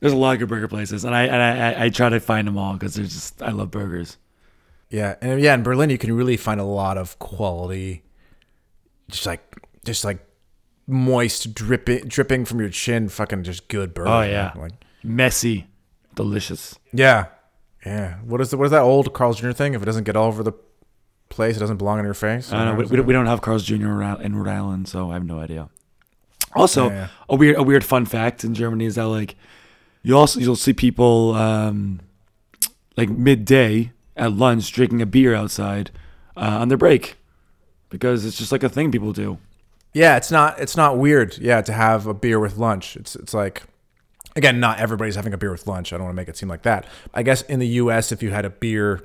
There's 0.00 0.12
a 0.12 0.16
lot 0.16 0.34
of 0.34 0.38
good 0.38 0.48
burger 0.48 0.68
places, 0.68 1.04
and 1.04 1.14
I 1.14 1.24
and 1.24 1.42
I, 1.42 1.84
I, 1.86 1.88
try 1.88 2.08
to 2.08 2.20
find 2.20 2.46
them 2.46 2.56
all 2.56 2.74
because 2.74 2.94
there's 2.94 3.12
just 3.12 3.42
I 3.42 3.50
love 3.50 3.70
burgers. 3.70 4.16
Yeah, 4.90 5.16
and 5.20 5.40
yeah, 5.40 5.54
in 5.54 5.62
Berlin 5.62 5.90
you 5.90 5.98
can 5.98 6.12
really 6.12 6.36
find 6.36 6.60
a 6.60 6.64
lot 6.64 6.96
of 6.96 7.18
quality, 7.18 8.04
just 9.10 9.26
like 9.26 9.42
just 9.84 10.04
like 10.04 10.24
moist 10.86 11.52
dripping 11.52 12.06
dripping 12.06 12.44
from 12.44 12.60
your 12.60 12.68
chin, 12.70 13.08
fucking 13.08 13.42
just 13.42 13.68
good 13.68 13.92
burgers. 13.92 14.10
Oh 14.12 14.22
yeah, 14.22 14.52
like 14.56 14.72
messy, 15.02 15.66
delicious. 16.14 16.78
yeah, 16.92 17.26
yeah. 17.84 18.14
What 18.24 18.40
is 18.40 18.50
the 18.50 18.56
what 18.56 18.66
is 18.66 18.70
that 18.70 18.82
old 18.82 19.12
Carl's 19.12 19.40
Jr. 19.40 19.50
thing? 19.50 19.74
If 19.74 19.82
it 19.82 19.86
doesn't 19.86 20.04
get 20.04 20.14
all 20.16 20.28
over 20.28 20.42
the 20.44 20.52
place, 21.28 21.56
it 21.56 21.60
doesn't 21.60 21.76
belong 21.78 21.98
on 21.98 22.04
your 22.04 22.14
face. 22.14 22.52
I 22.52 22.64
don't 22.64 22.66
know. 22.66 22.74
We, 22.84 22.84
we, 22.86 22.96
don't, 22.98 23.06
we 23.06 23.12
don't 23.12 23.26
have 23.26 23.40
Carl's 23.40 23.64
Jr. 23.64 23.74
in 23.74 23.88
Rhode- 23.98 24.20
in 24.20 24.36
Rhode 24.36 24.50
Island, 24.50 24.88
so 24.88 25.10
I 25.10 25.14
have 25.14 25.24
no 25.24 25.40
idea. 25.40 25.68
Also, 26.54 26.88
Yeah, 26.88 26.94
yeah. 26.94 27.08
a 27.28 27.36
weird 27.36 27.56
a 27.56 27.62
weird 27.64 27.84
fun 27.84 28.06
fact 28.06 28.44
in 28.44 28.54
Germany 28.54 28.84
is 28.86 28.94
that 28.94 29.06
like 29.06 29.36
you 30.08 30.16
also 30.16 30.40
you'll 30.40 30.56
see 30.56 30.72
people 30.72 31.34
um, 31.34 32.00
like 32.96 33.10
midday 33.10 33.92
at 34.16 34.32
lunch 34.32 34.72
drinking 34.72 35.02
a 35.02 35.06
beer 35.06 35.34
outside 35.34 35.90
uh, 36.34 36.40
on 36.60 36.68
their 36.68 36.78
break 36.78 37.18
because 37.90 38.24
it's 38.24 38.38
just 38.38 38.50
like 38.50 38.62
a 38.62 38.70
thing 38.70 38.90
people 38.90 39.12
do. 39.12 39.36
Yeah, 39.92 40.16
it's 40.16 40.30
not 40.30 40.58
it's 40.58 40.78
not 40.78 40.96
weird. 40.96 41.36
Yeah, 41.36 41.60
to 41.60 41.74
have 41.74 42.06
a 42.06 42.14
beer 42.14 42.40
with 42.40 42.56
lunch. 42.56 42.96
It's 42.96 43.16
it's 43.16 43.34
like 43.34 43.64
again, 44.34 44.58
not 44.58 44.78
everybody's 44.78 45.14
having 45.14 45.34
a 45.34 45.36
beer 45.36 45.50
with 45.50 45.66
lunch. 45.66 45.92
I 45.92 45.98
don't 45.98 46.04
want 46.04 46.14
to 46.14 46.16
make 46.16 46.28
it 46.28 46.38
seem 46.38 46.48
like 46.48 46.62
that. 46.62 46.86
I 47.12 47.22
guess 47.22 47.42
in 47.42 47.58
the 47.58 47.68
U.S., 47.68 48.10
if 48.10 48.22
you 48.22 48.30
had 48.30 48.46
a 48.46 48.50
beer 48.50 49.04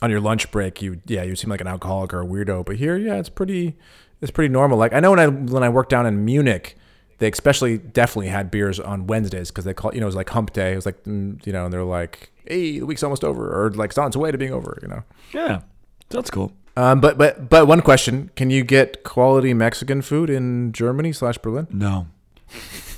on 0.00 0.10
your 0.10 0.20
lunch 0.20 0.50
break, 0.50 0.80
you 0.80 1.02
yeah, 1.04 1.24
you 1.24 1.36
seem 1.36 1.50
like 1.50 1.60
an 1.60 1.66
alcoholic 1.66 2.14
or 2.14 2.22
a 2.22 2.26
weirdo. 2.26 2.64
But 2.64 2.76
here, 2.76 2.96
yeah, 2.96 3.16
it's 3.16 3.28
pretty 3.28 3.76
it's 4.22 4.30
pretty 4.30 4.50
normal. 4.50 4.78
Like 4.78 4.94
I 4.94 5.00
know 5.00 5.10
when 5.10 5.20
I 5.20 5.26
when 5.26 5.62
I 5.62 5.68
worked 5.68 5.90
down 5.90 6.06
in 6.06 6.24
Munich, 6.24 6.78
they 7.18 7.30
especially 7.30 7.78
definitely 7.78 8.28
had 8.28 8.50
beers 8.50 8.78
on 8.78 9.06
Wednesdays 9.06 9.50
because 9.50 9.64
they 9.64 9.74
call 9.74 9.94
you 9.94 10.00
know 10.00 10.06
it 10.06 10.08
was 10.08 10.16
like 10.16 10.30
Hump 10.30 10.52
Day. 10.52 10.72
It 10.72 10.76
was 10.76 10.86
like 10.86 11.02
mm, 11.04 11.44
you 11.46 11.52
know, 11.52 11.64
and 11.64 11.72
they're 11.72 11.84
like, 11.84 12.30
hey, 12.46 12.78
the 12.78 12.86
week's 12.86 13.02
almost 13.02 13.24
over, 13.24 13.48
or 13.48 13.70
like 13.70 13.90
it's 13.90 13.98
on 13.98 14.08
its 14.08 14.16
way 14.16 14.30
to 14.30 14.38
being 14.38 14.52
over. 14.52 14.78
You 14.82 14.88
know. 14.88 15.02
Yeah, 15.32 15.60
that's 16.08 16.30
cool. 16.30 16.52
Um, 16.76 17.00
but 17.00 17.16
but 17.16 17.48
but 17.48 17.66
one 17.66 17.80
question: 17.80 18.30
Can 18.36 18.50
you 18.50 18.62
get 18.64 19.02
quality 19.02 19.54
Mexican 19.54 20.02
food 20.02 20.28
in 20.28 20.72
Germany 20.72 21.12
slash 21.12 21.38
Berlin? 21.38 21.66
No. 21.70 22.06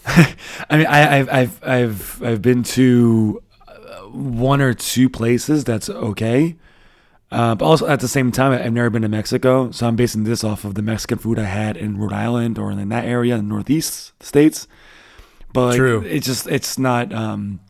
I 0.07 0.77
mean, 0.77 0.87
I, 0.87 1.19
I've, 1.19 1.29
I've, 1.29 1.64
I've, 1.64 2.23
I've 2.23 2.43
been 2.43 2.62
to 2.62 3.43
uh, 3.66 3.73
one 4.09 4.61
or 4.62 4.73
two 4.73 5.11
places 5.11 5.64
that's 5.64 5.91
okay. 5.91 6.57
Uh, 7.31 7.55
but 7.55 7.64
also 7.64 7.87
at 7.87 8.01
the 8.01 8.09
same 8.09 8.33
time, 8.33 8.53
I've 8.53 8.72
never 8.72 8.89
been 8.89 9.03
to 9.03 9.09
Mexico, 9.09 9.70
so 9.70 9.87
I'm 9.87 9.97
basing 9.97 10.24
this 10.24 10.43
off 10.43 10.64
of 10.64 10.74
the 10.74 10.83
Mexican 10.83 11.18
food 11.18 11.39
I 11.39 11.45
had 11.45 11.76
in 11.76 11.99
Rhode 11.99 12.12
Island 12.12 12.59
or 12.59 12.70
in 12.70 12.89
that 12.89 13.05
area 13.05 13.35
in 13.35 13.49
the 13.49 13.55
Northeast 13.55 14.12
states. 14.22 14.66
But 15.53 15.76
True. 15.76 16.03
it's 16.03 16.26
just 16.26 16.47
it's 16.47 16.79
not. 16.79 17.12
Um, 17.12 17.61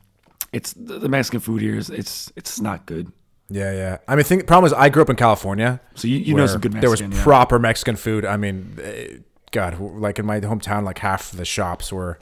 it's 0.52 0.72
the 0.74 1.08
Mexican 1.08 1.40
food 1.40 1.60
here 1.60 1.76
is 1.76 1.90
it's 1.90 2.32
it's 2.36 2.60
not 2.60 2.86
good. 2.86 3.12
Yeah, 3.50 3.72
yeah. 3.72 3.98
I 4.06 4.14
mean, 4.14 4.24
think 4.24 4.46
problem 4.46 4.66
is 4.66 4.72
I 4.72 4.88
grew 4.90 5.02
up 5.02 5.10
in 5.10 5.16
California. 5.16 5.80
So 5.94 6.06
you, 6.06 6.18
you 6.18 6.34
know 6.34 6.46
some 6.46 6.60
good 6.60 6.72
There 6.72 6.90
was 6.90 7.00
yeah. 7.00 7.08
proper 7.12 7.58
Mexican 7.58 7.96
food. 7.96 8.24
I 8.24 8.36
mean, 8.36 8.78
eh, 8.82 9.18
God, 9.50 9.80
like 9.80 10.18
in 10.18 10.26
my 10.26 10.40
hometown, 10.40 10.84
like 10.84 10.98
half 10.98 11.30
the 11.32 11.44
shops 11.44 11.92
were 11.92 12.18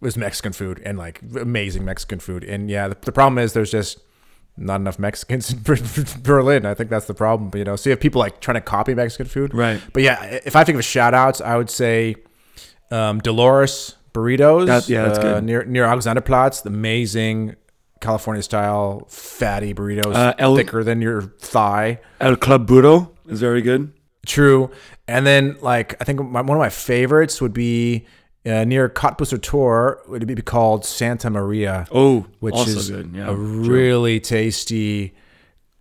was 0.00 0.16
Mexican 0.16 0.52
food 0.52 0.82
and 0.84 0.98
like 0.98 1.20
amazing 1.38 1.84
Mexican 1.84 2.18
food. 2.18 2.44
And 2.44 2.70
yeah, 2.70 2.88
the, 2.88 2.96
the 3.00 3.12
problem 3.12 3.38
is 3.38 3.52
there's 3.52 3.70
just 3.70 4.00
not 4.56 4.80
enough 4.80 4.98
Mexicans 4.98 5.52
in 5.52 6.22
Berlin. 6.22 6.66
I 6.66 6.74
think 6.74 6.90
that's 6.90 7.06
the 7.06 7.14
problem. 7.14 7.50
But, 7.50 7.58
you 7.58 7.64
know, 7.64 7.76
so 7.76 7.88
you 7.88 7.92
have 7.92 8.00
people 8.00 8.18
like 8.20 8.40
trying 8.40 8.56
to 8.56 8.60
copy 8.60 8.94
Mexican 8.94 9.26
food. 9.26 9.54
Right. 9.54 9.80
But 9.92 10.02
yeah, 10.02 10.22
if 10.44 10.54
I 10.56 10.64
think 10.64 10.76
of 10.78 10.84
shout 10.84 11.14
outs, 11.14 11.40
I 11.40 11.56
would 11.56 11.70
say 11.70 12.16
um, 12.90 13.20
Dolores 13.20 13.96
Burritos. 14.12 14.66
That- 14.66 14.88
yeah, 14.88 15.04
that's 15.04 15.18
uh, 15.18 15.22
good. 15.22 15.44
Near, 15.44 15.64
near 15.64 15.84
Alexanderplatz, 15.86 16.62
the 16.62 16.68
amazing 16.68 17.56
California 18.00 18.42
style 18.42 19.06
fatty 19.08 19.72
burritos, 19.72 20.14
Uh, 20.14 20.34
El- 20.38 20.56
thicker 20.56 20.84
than 20.84 21.00
your 21.00 21.22
thigh. 21.22 22.00
El 22.20 22.36
Club 22.36 22.66
Burro 22.66 23.12
is 23.28 23.40
very 23.40 23.62
good. 23.62 23.92
True. 24.26 24.70
And 25.08 25.26
then, 25.26 25.56
like, 25.62 25.96
I 26.00 26.04
think 26.04 26.20
my, 26.20 26.42
one 26.42 26.56
of 26.56 26.60
my 26.60 26.68
favorites 26.68 27.40
would 27.40 27.52
be 27.52 28.06
uh, 28.44 28.64
near 28.64 28.88
Kottbusser 28.88 29.40
Tor, 29.40 30.00
it 30.06 30.08
would 30.10 30.26
be 30.26 30.34
called 30.42 30.84
Santa 30.84 31.30
Maria, 31.30 31.86
Oh, 31.92 32.26
which 32.40 32.56
is 32.66 32.90
good. 32.90 33.14
Yeah, 33.14 33.28
a 33.30 33.34
really 33.34 34.18
tasty, 34.20 35.14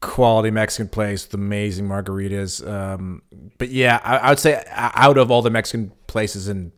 quality 0.01 0.51
Mexican 0.51 0.87
place 0.89 1.25
with 1.25 1.33
amazing 1.33 1.87
margaritas. 1.87 2.67
Um, 2.67 3.21
but 3.57 3.69
yeah, 3.69 3.99
I, 4.03 4.17
I 4.17 4.29
would 4.29 4.39
say 4.39 4.63
out 4.69 5.17
of 5.17 5.31
all 5.31 5.41
the 5.41 5.49
Mexican 5.49 5.91
places 6.07 6.47
in 6.47 6.71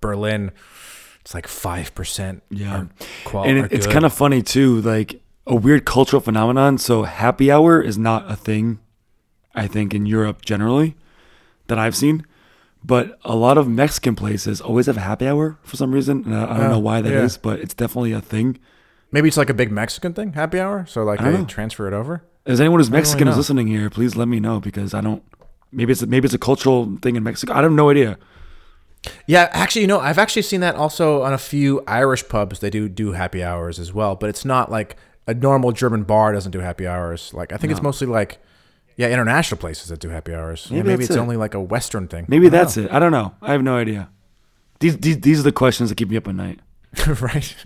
Berlin, 0.00 0.50
it's 1.22 1.34
like 1.34 1.46
5%. 1.46 2.40
Yeah. 2.50 2.74
Are 2.76 2.88
quality. 3.24 3.50
and 3.50 3.66
it, 3.66 3.72
it's 3.72 3.86
kind 3.86 4.04
of 4.04 4.12
funny 4.12 4.42
too, 4.42 4.80
like 4.82 5.20
a 5.46 5.54
weird 5.54 5.84
cultural 5.84 6.20
phenomenon. 6.20 6.78
So 6.78 7.04
happy 7.04 7.50
hour 7.50 7.80
is 7.80 7.96
not 7.98 8.30
a 8.30 8.36
thing, 8.36 8.78
I 9.54 9.66
think, 9.66 9.94
in 9.94 10.06
Europe 10.06 10.42
generally 10.44 10.96
that 11.68 11.78
I've 11.78 11.96
seen. 11.96 12.26
But 12.82 13.18
a 13.24 13.36
lot 13.36 13.58
of 13.58 13.68
Mexican 13.68 14.16
places 14.16 14.60
always 14.60 14.86
have 14.86 14.96
a 14.96 15.00
happy 15.00 15.26
hour 15.26 15.58
for 15.62 15.76
some 15.76 15.92
reason. 15.92 16.24
And 16.24 16.34
I, 16.34 16.44
I 16.44 16.56
don't 16.56 16.66
Oh, 16.66 16.70
know 16.70 16.78
why 16.78 17.02
that 17.02 17.12
is, 17.12 17.34
yeah. 17.36 17.40
but 17.42 17.60
it's 17.60 17.74
definitely 17.74 18.12
a 18.12 18.20
thing. 18.20 18.58
Maybe 19.12 19.28
it's 19.28 19.36
like 19.36 19.50
a 19.50 19.54
big 19.54 19.70
Mexican 19.70 20.14
thing, 20.14 20.32
happy 20.32 20.58
hour. 20.58 20.86
So, 20.88 21.02
like, 21.02 21.20
they 21.20 21.32
know. 21.32 21.44
transfer 21.44 21.86
it 21.88 21.92
over. 21.92 22.24
Is 22.46 22.60
anyone 22.60 22.80
who's 22.80 22.86
don't 22.88 22.94
really 22.94 23.00
Mexican 23.02 23.26
who's 23.26 23.36
listening 23.36 23.66
here, 23.66 23.90
please 23.90 24.16
let 24.16 24.28
me 24.28 24.40
know 24.40 24.60
because 24.60 24.94
I 24.94 25.00
don't. 25.02 25.22
Maybe 25.72 25.92
it's 25.92 26.04
maybe 26.06 26.24
it's 26.24 26.34
a 26.34 26.38
cultural 26.38 26.96
thing 27.02 27.16
in 27.16 27.22
Mexico. 27.22 27.52
I 27.52 27.62
have 27.62 27.70
no 27.72 27.90
idea. 27.90 28.18
Yeah, 29.26 29.48
actually, 29.52 29.82
you 29.82 29.88
know, 29.88 30.00
I've 30.00 30.18
actually 30.18 30.42
seen 30.42 30.60
that 30.60 30.74
also 30.74 31.22
on 31.22 31.32
a 31.32 31.38
few 31.38 31.82
Irish 31.86 32.28
pubs. 32.28 32.60
They 32.60 32.70
do 32.70 32.88
do 32.88 33.12
happy 33.12 33.42
hours 33.42 33.78
as 33.78 33.92
well, 33.92 34.14
but 34.16 34.28
it's 34.30 34.44
not 34.44 34.70
like 34.70 34.96
a 35.26 35.34
normal 35.34 35.72
German 35.72 36.02
bar 36.02 36.32
doesn't 36.32 36.50
do 36.52 36.60
happy 36.60 36.86
hours. 36.86 37.32
Like 37.34 37.52
I 37.52 37.56
think 37.56 37.72
it's 37.72 37.82
mostly 37.82 38.06
like 38.06 38.38
yeah, 39.00 39.08
international 39.08 39.58
places 39.58 39.88
that 39.88 39.98
do 39.98 40.10
happy 40.10 40.34
hours. 40.34 40.66
Yeah, 40.68 40.78
Maybe 40.78 40.88
Maybe, 40.88 41.04
it's 41.04 41.14
it. 41.14 41.18
only 41.18 41.38
like 41.38 41.54
a 41.54 41.60
Western 41.60 42.06
thing. 42.06 42.26
Maybe 42.28 42.50
that's 42.50 42.76
it. 42.76 42.92
I 42.92 42.98
don't 42.98 43.12
know. 43.12 43.34
I 43.40 43.52
have 43.52 43.62
no 43.62 43.78
idea. 43.78 44.10
These 44.80 44.98
these 44.98 45.20
these 45.20 45.40
are 45.40 45.44
the 45.44 45.52
questions 45.52 45.88
that 45.88 45.94
keep 45.94 46.10
me 46.10 46.18
up 46.18 46.28
at 46.28 46.34
night. 46.34 46.60
right. 47.22 47.56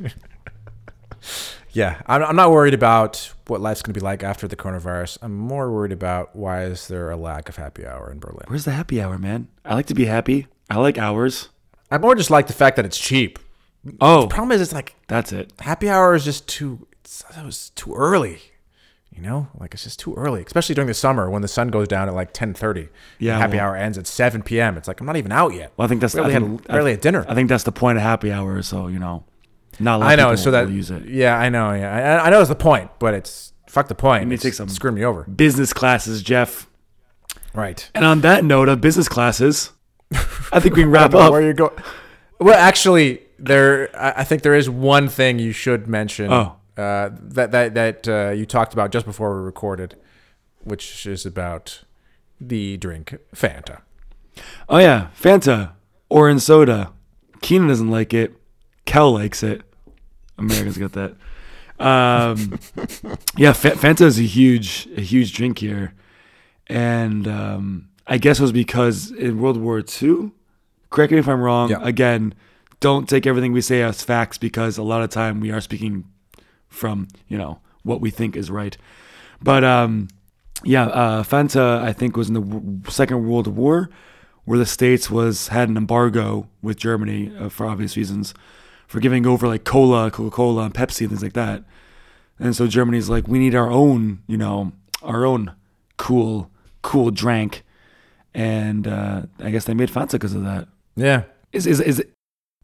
yeah, 1.73 2.01
I'm, 2.07 2.23
I'm 2.23 2.37
not 2.37 2.53
worried 2.53 2.73
about 2.73 3.33
what 3.49 3.61
life's 3.61 3.83
going 3.83 3.95
to 3.95 3.99
be 3.99 4.05
like 4.05 4.23
after 4.23 4.47
the 4.47 4.55
coronavirus. 4.55 5.19
I'm 5.23 5.37
more 5.37 5.73
worried 5.73 5.91
about 5.91 6.37
why 6.37 6.67
is 6.67 6.87
there 6.87 7.11
a 7.11 7.17
lack 7.17 7.49
of 7.49 7.57
happy 7.57 7.85
hour 7.85 8.13
in 8.13 8.21
Berlin. 8.21 8.45
Where's 8.47 8.65
the 8.65 8.71
happy 8.71 9.03
hour, 9.03 9.19
man? 9.19 9.49
I 9.65 9.75
like 9.75 9.87
to 9.87 9.95
be 9.95 10.05
happy. 10.05 10.47
I 10.71 10.79
like 10.79 10.99
hours. 10.99 11.49
I 11.91 11.99
more 11.99 12.15
just 12.15 12.31
like 12.31 12.47
the 12.47 12.53
fact 12.53 12.77
that 12.77 12.85
it's 12.85 12.99
cheap. 12.99 13.41
Oh, 14.01 14.29
Problem 14.29 14.53
is, 14.53 14.61
it's 14.61 14.73
like 14.73 14.95
that's 15.09 15.33
it. 15.33 15.53
happy 15.59 15.89
hour 15.91 16.15
is 16.15 16.25
just 16.25 16.47
too 16.47 16.87
it's, 17.01 17.25
that 17.35 17.45
was 17.45 17.71
too 17.71 17.93
early 17.93 18.41
you 19.15 19.23
know 19.23 19.49
like 19.59 19.73
it's 19.75 19.85
just 19.85 19.99
too 20.01 20.13
early 20.15 20.43
especially 20.45 20.75
during 20.75 20.89
the 20.89 20.95
summer 20.95 21.31
when 21.31 21.41
the 21.43 21.49
sun 21.49 21.69
goes 21.69 21.87
down 21.89 22.09
at 22.09 22.15
like 22.15 22.33
10.30 22.35 22.89
Yeah, 23.19 23.39
happy 23.39 23.57
well- 23.57 23.67
hour 23.67 23.77
ends 23.77 23.97
at 23.97 24.07
7 24.07 24.43
p.m 24.43 24.77
it's 24.77 24.89
like 24.89 25.01
i'm 25.01 25.07
not 25.07 25.17
even 25.17 25.31
out 25.33 25.55
yet 25.55 25.73
Well, 25.77 25.85
I 25.87 25.89
think 25.89 26.01
that's 26.01 26.15
barely, 26.15 26.31
I 26.35 26.41
had, 26.41 26.65
barely 26.65 26.91
I, 26.91 26.95
had 26.95 27.01
dinner 27.01 27.25
I 27.29 27.35
think 27.35 27.49
that's 27.49 27.65
the 27.65 27.73
point 27.73 27.97
of 27.99 28.03
happy 28.03 28.33
hour. 28.33 28.61
So 28.63 28.89
you 28.89 28.99
know, 28.99 29.25
not 29.79 30.03
i 30.03 30.15
know 30.17 30.35
so 30.37 30.51
that 30.51 30.69
use 30.71 30.91
it. 30.91 31.05
yeah 31.07 31.37
i 31.39 31.49
know 31.49 31.73
yeah 31.73 32.21
I, 32.23 32.27
I 32.27 32.31
know 32.31 32.41
it's 32.41 32.49
the 32.49 32.55
point 32.57 32.91
but 32.99 33.15
it's 33.15 33.53
fuck 33.69 33.89
the 33.89 33.95
point 33.95 34.27
me 34.29 34.35
it's 34.35 34.43
take 34.43 34.55
some- 34.55 34.69
screwing 34.69 34.95
me 34.97 35.05
over 35.05 35.25
Business 35.25 35.73
classes, 35.73 36.23
Jeff. 36.23 36.69
right 37.55 37.89
And 37.95 38.05
on 38.05 38.21
that 38.23 38.45
note 38.45 38.69
of 38.69 38.81
business 38.81 39.09
classes, 39.09 39.71
I 40.53 40.61
think 40.61 40.77
we 40.77 40.83
can 40.83 40.91
wrap 40.97 41.15
up. 41.15 41.33
where 41.33 41.43
you 41.43 41.53
go 41.55 41.73
well 42.41 42.55
actually 42.59 43.21
there 43.39 43.91
I, 43.97 44.21
I 44.23 44.25
think 44.25 44.43
there 44.43 44.55
is 44.55 44.69
one 44.71 45.09
thing 45.09 45.39
you 45.39 45.53
should 45.53 45.87
mention 45.89 46.33
Oh. 46.33 46.57
Uh, 46.77 47.11
that 47.21 47.53
that 47.53 47.75
that 47.75 48.09
uh, 48.09 48.31
you 48.31 48.45
talked 48.45 48.73
about 48.73 48.91
just 48.91 49.07
before 49.07 49.37
we 49.37 49.45
recorded 49.45 49.95
which 50.65 51.07
is 51.07 51.25
about 51.25 51.85
the 52.41 52.77
drink 52.79 53.17
fanta 53.33 53.83
Oh 54.69 54.79
yeah, 54.79 55.09
Fanta, 55.21 55.73
orange 56.09 56.43
soda. 56.43 56.93
Kenan 57.41 57.69
doesn't 57.69 57.91
like 57.91 58.15
it. 58.15 58.35
Kel 58.85 59.13
likes 59.13 59.43
it. 59.43 59.63
Americans 60.39 60.79
got 60.79 60.93
that. 60.93 61.15
Um, 61.79 62.59
yeah, 63.37 63.53
Fa- 63.53 63.73
Fanta 63.73 64.03
is 64.03 64.19
a 64.19 64.23
huge, 64.23 64.89
a 64.97 65.01
huge 65.01 65.33
drink 65.35 65.59
here, 65.59 65.95
and 66.67 67.27
um, 67.29 67.89
I 68.07 68.19
guess 68.19 68.39
it 68.39 68.43
was 68.43 68.53
because 68.53 69.11
in 69.11 69.41
World 69.41 69.57
War 69.57 69.81
II. 69.81 70.33
Correct 70.91 71.13
me 71.13 71.19
if 71.19 71.29
I'm 71.29 71.41
wrong. 71.41 71.71
Yeah. 71.71 71.81
Again, 71.83 72.35
don't 72.79 73.09
take 73.09 73.27
everything 73.27 73.53
we 73.53 73.61
say 73.61 73.83
as 73.83 74.03
facts 74.03 74.39
because 74.39 74.79
a 74.79 74.83
lot 74.83 75.03
of 75.03 75.11
time 75.11 75.41
we 75.41 75.51
are 75.51 75.61
speaking 75.61 76.05
from 76.75 77.09
you 77.29 77.39
know 77.39 77.61
what 77.83 78.01
we 78.01 78.11
think 78.11 78.37
is 78.37 78.51
right. 78.51 78.77
But 79.43 79.65
um, 79.65 80.09
yeah, 80.63 80.87
uh, 80.87 81.23
Fanta 81.23 81.83
I 81.83 81.93
think 81.93 82.17
was 82.17 82.29
in 82.29 82.35
the 82.35 82.41
w- 82.41 82.81
Second 82.89 83.27
World 83.29 83.47
War, 83.49 83.91
where 84.45 84.59
the 84.59 84.67
states 84.67 85.11
was 85.11 85.49
had 85.49 85.69
an 85.69 85.77
embargo 85.77 86.49
with 86.63 86.77
Germany 86.77 87.33
uh, 87.39 87.49
for 87.49 87.67
obvious 87.67 87.97
reasons, 87.97 88.35
for 88.87 89.01
giving 89.01 89.27
over 89.27 89.47
like 89.47 89.65
cola, 89.65 90.11
Coca 90.11 90.35
Cola, 90.35 90.65
and 90.65 90.75
Pepsi 90.75 91.03
and 91.03 91.11
things 91.11 91.23
like 91.23 91.35
that. 91.35 91.65
And 92.39 92.57
so 92.57 92.67
Germany's 92.67 93.09
like, 93.09 93.29
we 93.29 93.39
need 93.39 93.55
our 93.55 93.71
own, 93.71 94.23
you 94.27 94.37
know, 94.37 94.73
our 95.03 95.25
own 95.25 95.53
cool, 95.97 96.51
cool 96.83 97.11
drink. 97.11 97.63
And 98.35 98.89
uh, 98.89 99.23
I 99.39 99.51
guess 99.51 99.65
they 99.65 99.75
made 99.75 99.91
Fanta 99.91 100.13
because 100.13 100.35
of 100.35 100.43
that. 100.43 100.67
yeah 100.97 101.25
Is 101.53 101.67
is 101.67 101.81
is 101.81 102.05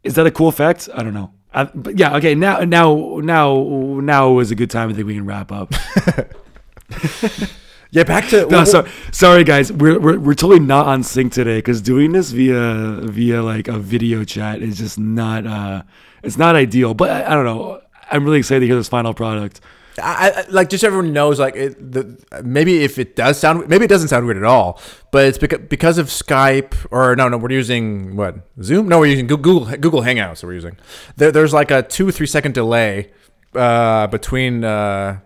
is 0.02 0.14
that 0.14 0.26
a 0.26 0.30
cool 0.30 0.50
fact? 0.50 0.88
I 0.94 1.02
don't 1.02 1.14
know. 1.14 1.32
I, 1.52 1.64
but 1.64 1.98
yeah, 1.98 2.16
okay. 2.16 2.34
Now, 2.34 2.60
now, 2.60 3.20
now, 3.22 3.62
now 4.00 4.38
is 4.38 4.50
a 4.50 4.54
good 4.54 4.70
time. 4.70 4.90
I 4.90 4.92
think 4.94 5.06
we 5.06 5.14
can 5.14 5.26
wrap 5.26 5.50
up. 5.50 5.74
Yeah, 7.92 8.04
back 8.04 8.28
to 8.28 8.46
No, 8.46 8.64
so, 8.64 8.86
sorry 9.10 9.42
guys, 9.42 9.72
we're, 9.72 9.98
we're 9.98 10.18
we're 10.18 10.34
totally 10.34 10.60
not 10.60 10.86
on 10.86 11.02
sync 11.02 11.32
today 11.32 11.58
because 11.58 11.80
doing 11.80 12.12
this 12.12 12.30
via 12.30 13.00
via 13.02 13.42
like 13.42 13.66
a 13.66 13.78
video 13.78 14.22
chat 14.22 14.62
is 14.62 14.78
just 14.78 14.96
not 14.96 15.44
uh 15.44 15.82
it's 16.22 16.38
not 16.38 16.54
ideal. 16.54 16.94
But 16.94 17.10
I, 17.10 17.32
I 17.32 17.34
don't 17.34 17.44
know. 17.44 17.80
I'm 18.10 18.24
really 18.24 18.38
excited 18.38 18.60
to 18.60 18.66
hear 18.66 18.76
this 18.76 18.88
final 18.88 19.12
product. 19.12 19.60
I, 20.02 20.28
I, 20.28 20.44
like 20.48 20.70
just 20.70 20.84
everyone 20.84 21.12
knows 21.12 21.38
like 21.38 21.56
it, 21.56 21.92
the, 21.92 22.18
maybe 22.42 22.82
if 22.84 22.98
it 22.98 23.16
does 23.16 23.38
sound 23.38 23.68
maybe 23.68 23.84
it 23.84 23.88
doesn't 23.88 24.08
sound 24.08 24.26
weird 24.26 24.36
at 24.36 24.44
all, 24.44 24.80
but 25.10 25.26
it's 25.26 25.38
because 25.38 25.60
because 25.68 25.98
of 25.98 26.06
Skype 26.06 26.74
or 26.90 27.14
no 27.16 27.28
no 27.28 27.36
we're 27.38 27.52
using 27.52 28.16
what 28.16 28.36
Zoom 28.62 28.88
no 28.88 28.98
we're 28.98 29.06
using 29.06 29.26
Google 29.26 29.64
Google 29.76 30.02
Hangouts 30.02 30.42
we're 30.42 30.54
using. 30.54 30.76
There, 31.16 31.32
there's 31.32 31.52
like 31.52 31.70
a 31.70 31.82
two 31.82 32.10
three 32.10 32.26
second 32.26 32.54
delay 32.54 33.10
uh, 33.54 34.06
between 34.08 34.64
uh, 34.64 35.20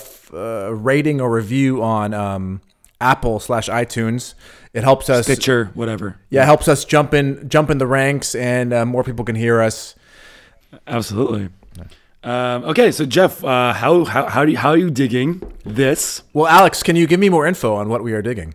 rating 0.75 1.23
or 1.23 1.31
review 1.31 1.83
on 1.83 2.13
um, 2.13 2.61
Apple 3.01 3.41
slash 3.41 3.71
iTunes. 3.71 4.35
It 4.75 4.85
helps 4.85 5.09
us. 5.09 5.25
Stitcher, 5.25 5.71
whatever. 5.73 6.19
Yeah, 6.29 6.43
it 6.43 6.47
helps 6.47 6.69
us 6.69 6.85
jump 6.85 7.15
in 7.15 7.49
jump 7.49 7.71
in 7.71 7.79
the 7.79 7.87
ranks, 7.87 8.35
and 8.35 8.75
uh, 8.75 8.85
more 8.85 9.05
people 9.05 9.25
can 9.25 9.37
hear 9.37 9.63
us. 9.63 9.95
Absolutely. 10.87 11.49
Um, 12.25 12.65
okay, 12.65 12.93
so 12.93 13.05
Jeff, 13.05 13.43
uh, 13.43 13.73
how 13.73 14.05
how 14.05 14.29
how 14.29 14.45
do 14.45 14.53
you, 14.53 14.59
how 14.59 14.71
are 14.71 14.77
you 14.77 14.91
digging 14.91 15.43
this? 15.65 16.23
Well, 16.33 16.47
Alex, 16.47 16.83
can 16.83 16.95
you 16.95 17.07
give 17.07 17.19
me 17.19 17.29
more 17.29 17.47
info 17.47 17.75
on 17.75 17.89
what 17.89 18.05
we 18.05 18.13
are 18.13 18.23
digging? 18.23 18.55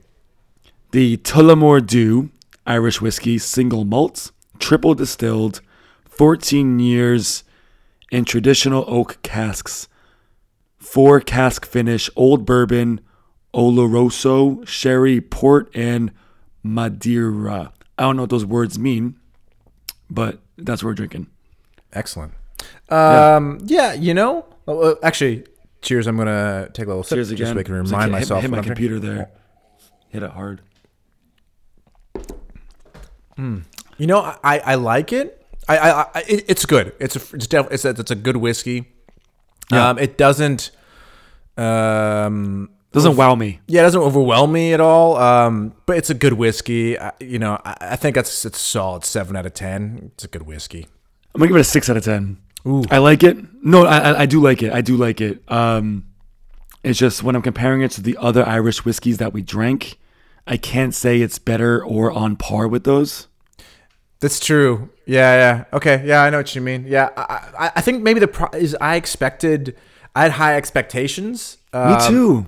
The 0.91 1.17
Tullamore 1.17 1.85
Dew 1.85 2.29
Irish 2.67 2.99
whiskey 3.01 3.37
single 3.37 3.85
malt, 3.85 4.31
triple 4.59 4.93
distilled, 4.93 5.61
14 6.09 6.79
years 6.79 7.45
in 8.11 8.25
traditional 8.25 8.83
oak 8.87 9.21
casks, 9.23 9.87
four 10.77 11.21
cask 11.21 11.65
finish, 11.65 12.09
old 12.15 12.45
bourbon, 12.45 12.99
Oloroso, 13.53 14.67
sherry, 14.67 15.21
port, 15.21 15.69
and 15.73 16.11
Madeira. 16.61 17.71
I 17.97 18.03
don't 18.03 18.17
know 18.17 18.23
what 18.23 18.29
those 18.29 18.45
words 18.45 18.77
mean, 18.77 19.17
but 20.09 20.39
that's 20.57 20.83
what 20.83 20.89
we're 20.89 20.93
drinking. 20.95 21.27
Excellent. 21.93 22.33
Um, 22.89 23.59
yeah. 23.65 23.93
you 23.93 24.13
know, 24.13 24.45
uh, 24.67 24.95
actually, 25.03 25.45
cheers. 25.81 26.07
I'm 26.07 26.17
gonna 26.17 26.69
take 26.73 26.85
a 26.85 26.89
little 26.89 27.03
sip 27.03 27.17
Cheers 27.17 27.31
just 27.33 27.53
so 27.53 27.59
I 27.59 27.63
can 27.63 27.73
remind 27.73 27.91
like, 27.91 28.11
myself. 28.11 28.41
Hit, 28.41 28.51
my 28.51 28.57
I'm 28.57 28.63
drinking. 28.63 28.87
computer 28.87 28.99
there. 28.99 29.29
Hit 30.09 30.23
it 30.23 30.31
hard. 30.31 30.61
You 33.37 34.05
know, 34.07 34.19
I, 34.43 34.59
I 34.59 34.75
like 34.75 35.13
it. 35.13 35.45
I, 35.67 35.77
I, 35.77 36.01
I 36.15 36.19
it, 36.27 36.45
it's 36.47 36.65
good. 36.65 36.93
It's 36.99 37.15
a 37.15 37.35
it's 37.35 37.47
def, 37.47 37.67
it's 37.71 37.85
a, 37.85 37.89
it's 37.89 38.11
a 38.11 38.15
good 38.15 38.37
whiskey. 38.37 38.93
Yeah. 39.71 39.89
Um, 39.89 39.99
it 39.99 40.17
doesn't 40.17 40.71
um 41.57 42.69
Doesn't 42.93 43.15
wow 43.17 43.35
me. 43.35 43.59
yeah, 43.67 43.81
it 43.81 43.83
doesn't 43.83 44.01
overwhelm 44.01 44.51
me 44.51 44.73
at 44.73 44.79
all. 44.81 45.17
Um, 45.17 45.73
but 45.85 45.97
it's 45.97 46.09
a 46.09 46.13
good 46.13 46.33
whiskey. 46.33 46.97
I, 46.99 47.11
you 47.19 47.37
know, 47.37 47.59
I, 47.65 47.77
I 47.81 47.95
think 47.95 48.15
that's 48.15 48.45
it's 48.45 48.59
solid 48.59 49.03
seven 49.03 49.35
out 49.35 49.45
of 49.45 49.53
ten. 49.53 50.11
It's 50.13 50.23
a 50.23 50.27
good 50.27 50.43
whiskey. 50.43 50.87
I'm 51.35 51.39
gonna 51.39 51.47
give 51.49 51.57
it 51.57 51.61
a 51.61 51.63
six 51.63 51.89
out 51.89 51.97
of 51.97 52.03
ten. 52.03 52.37
Ooh. 52.67 52.83
I 52.91 52.97
like 52.97 53.23
it. 53.23 53.37
No, 53.63 53.85
I, 53.85 54.21
I- 54.21 54.25
do 54.25 54.41
like 54.41 54.61
it. 54.63 54.73
I 54.73 54.81
do 54.81 54.97
like 54.97 55.21
it. 55.21 55.41
Um, 55.51 56.05
it's 56.83 56.99
just 56.99 57.23
when 57.23 57.35
I'm 57.35 57.41
comparing 57.41 57.81
it 57.81 57.91
to 57.91 58.01
the 58.01 58.17
other 58.17 58.45
Irish 58.45 58.85
whiskeys 58.85 59.17
that 59.17 59.33
we 59.33 59.41
drank, 59.41 59.97
I 60.45 60.57
can't 60.57 60.93
say 60.93 61.21
it's 61.21 61.39
better 61.39 61.83
or 61.83 62.11
on 62.11 62.35
par 62.35 62.67
with 62.67 62.83
those. 62.83 63.27
That's 64.19 64.39
true. 64.39 64.89
Yeah, 65.05 65.35
yeah. 65.35 65.63
Okay, 65.73 66.03
yeah, 66.05 66.23
I 66.23 66.29
know 66.29 66.37
what 66.37 66.53
you 66.55 66.61
mean. 66.61 66.85
Yeah, 66.87 67.09
I, 67.15 67.49
I, 67.59 67.71
I 67.77 67.81
think 67.81 68.03
maybe 68.03 68.19
the 68.19 68.27
pro- 68.27 68.49
is 68.57 68.75
I 68.81 68.95
expected, 68.95 69.75
I 70.15 70.23
had 70.23 70.31
high 70.33 70.55
expectations. 70.55 71.57
Me 71.73 71.79
um, 71.79 72.11
too. 72.11 72.45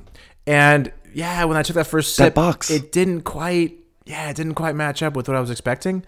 And 0.48 0.92
yeah, 1.14 1.44
when 1.46 1.58
I 1.58 1.64
took 1.64 1.76
that 1.76 1.86
first 1.88 2.16
That 2.18 2.26
sip, 2.26 2.34
box. 2.36 2.72
it 2.72 2.92
didn't 2.92 3.22
quite. 3.22 3.76
Yeah, 4.06 4.30
it 4.30 4.36
didn't 4.36 4.56
quite 4.56 4.76
match 4.76 5.04
up 5.04 5.16
with 5.16 5.28
what 5.28 5.38
I 5.38 5.40
was 5.42 5.52
expecting. 5.52 6.04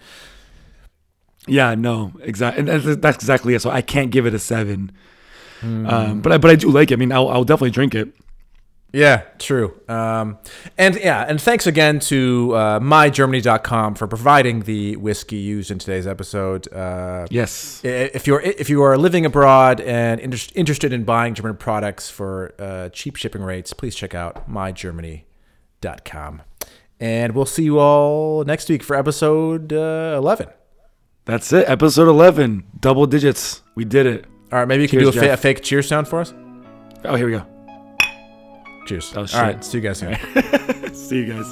Yeah, 1.48 1.76
no, 1.76 2.14
exactly. 2.22 2.64
That's, 2.64 2.98
that's 2.98 3.18
exactly 3.18 3.54
it. 3.56 3.62
So 3.62 3.70
I 3.72 3.82
can't 3.82 4.12
give 4.12 4.26
it 4.26 4.34
a 4.34 4.39
seven. 4.39 4.92
Um, 5.64 6.22
but 6.22 6.32
I, 6.32 6.38
but 6.38 6.50
I 6.52 6.56
do 6.56 6.70
like 6.72 6.89
it. 6.92 6.96
I 6.96 6.98
mean, 6.98 7.12
I'll, 7.12 7.30
I'll 7.30 7.44
definitely 7.44 7.70
drink 7.72 7.94
it. 7.96 8.14
Yeah, 8.94 9.22
true. 9.39 9.80
Um, 9.88 10.38
and 10.78 10.96
yeah, 10.98 11.24
and 11.26 11.39
thanks 11.39 11.66
again 11.66 12.00
to 12.02 12.52
uh, 12.56 12.80
mygermany.com 12.82 13.96
for 13.96 14.06
providing 14.06 14.62
the 14.64 14.98
whiskey 14.98 15.38
used 15.38 15.72
in 15.72 15.80
today's 15.80 16.06
episode. 16.06 16.68
Uh, 16.74 17.26
Yes. 17.30 17.80
if 17.86 18.28
you're 18.28 18.42
if 18.42 18.70
you 18.70 18.82
are 18.84 18.98
living 18.98 19.26
abroad 19.26 19.80
and 19.80 20.20
inter- 20.20 20.52
interested 20.56 20.92
in 20.92 21.06
buying 21.06 21.36
German 21.36 21.56
products 21.56 22.10
for 22.10 22.54
uh, 22.60 22.89
cheap 22.89 23.16
shipping 23.16 23.42
rates, 23.44 23.72
please 23.72 23.96
check 23.96 24.14
out 24.14 24.50
mygermany.com. 24.50 26.42
And 27.00 27.34
we'll 27.34 27.46
see 27.46 27.64
you 27.64 27.80
all 27.80 28.44
next 28.44 28.68
week 28.68 28.84
for 28.84 28.96
episode 28.98 29.72
uh, 29.72 30.16
11. 30.18 30.50
That's 31.26 31.51
it. 31.53 31.69
Episode 31.69 32.07
11. 32.09 32.63
Double 32.80 33.05
digits. 33.05 33.61
We 33.76 33.86
did 33.86 34.05
it. 34.05 34.26
All 34.51 34.59
right, 34.59 34.67
maybe 34.67 34.84
you 34.84 34.89
can 34.89 34.99
do 34.99 35.09
a, 35.09 35.11
fa- 35.11 35.34
a 35.34 35.38
fake 35.38 35.61
cheer 35.63 35.82
sound 35.82 36.07
for 36.07 36.19
us. 36.19 36.34
Oh, 37.05 37.15
here 37.15 37.26
we 37.26 37.32
go. 37.32 37.45
Cheers. 38.88 39.13
Oh, 39.15 39.22
all 39.22 39.41
right, 39.41 39.63
see 39.63 39.78
you 39.78 39.84
guys 39.84 39.99
soon. 39.99 40.17
See 40.93 41.17
you 41.24 41.34
guys. 41.34 41.45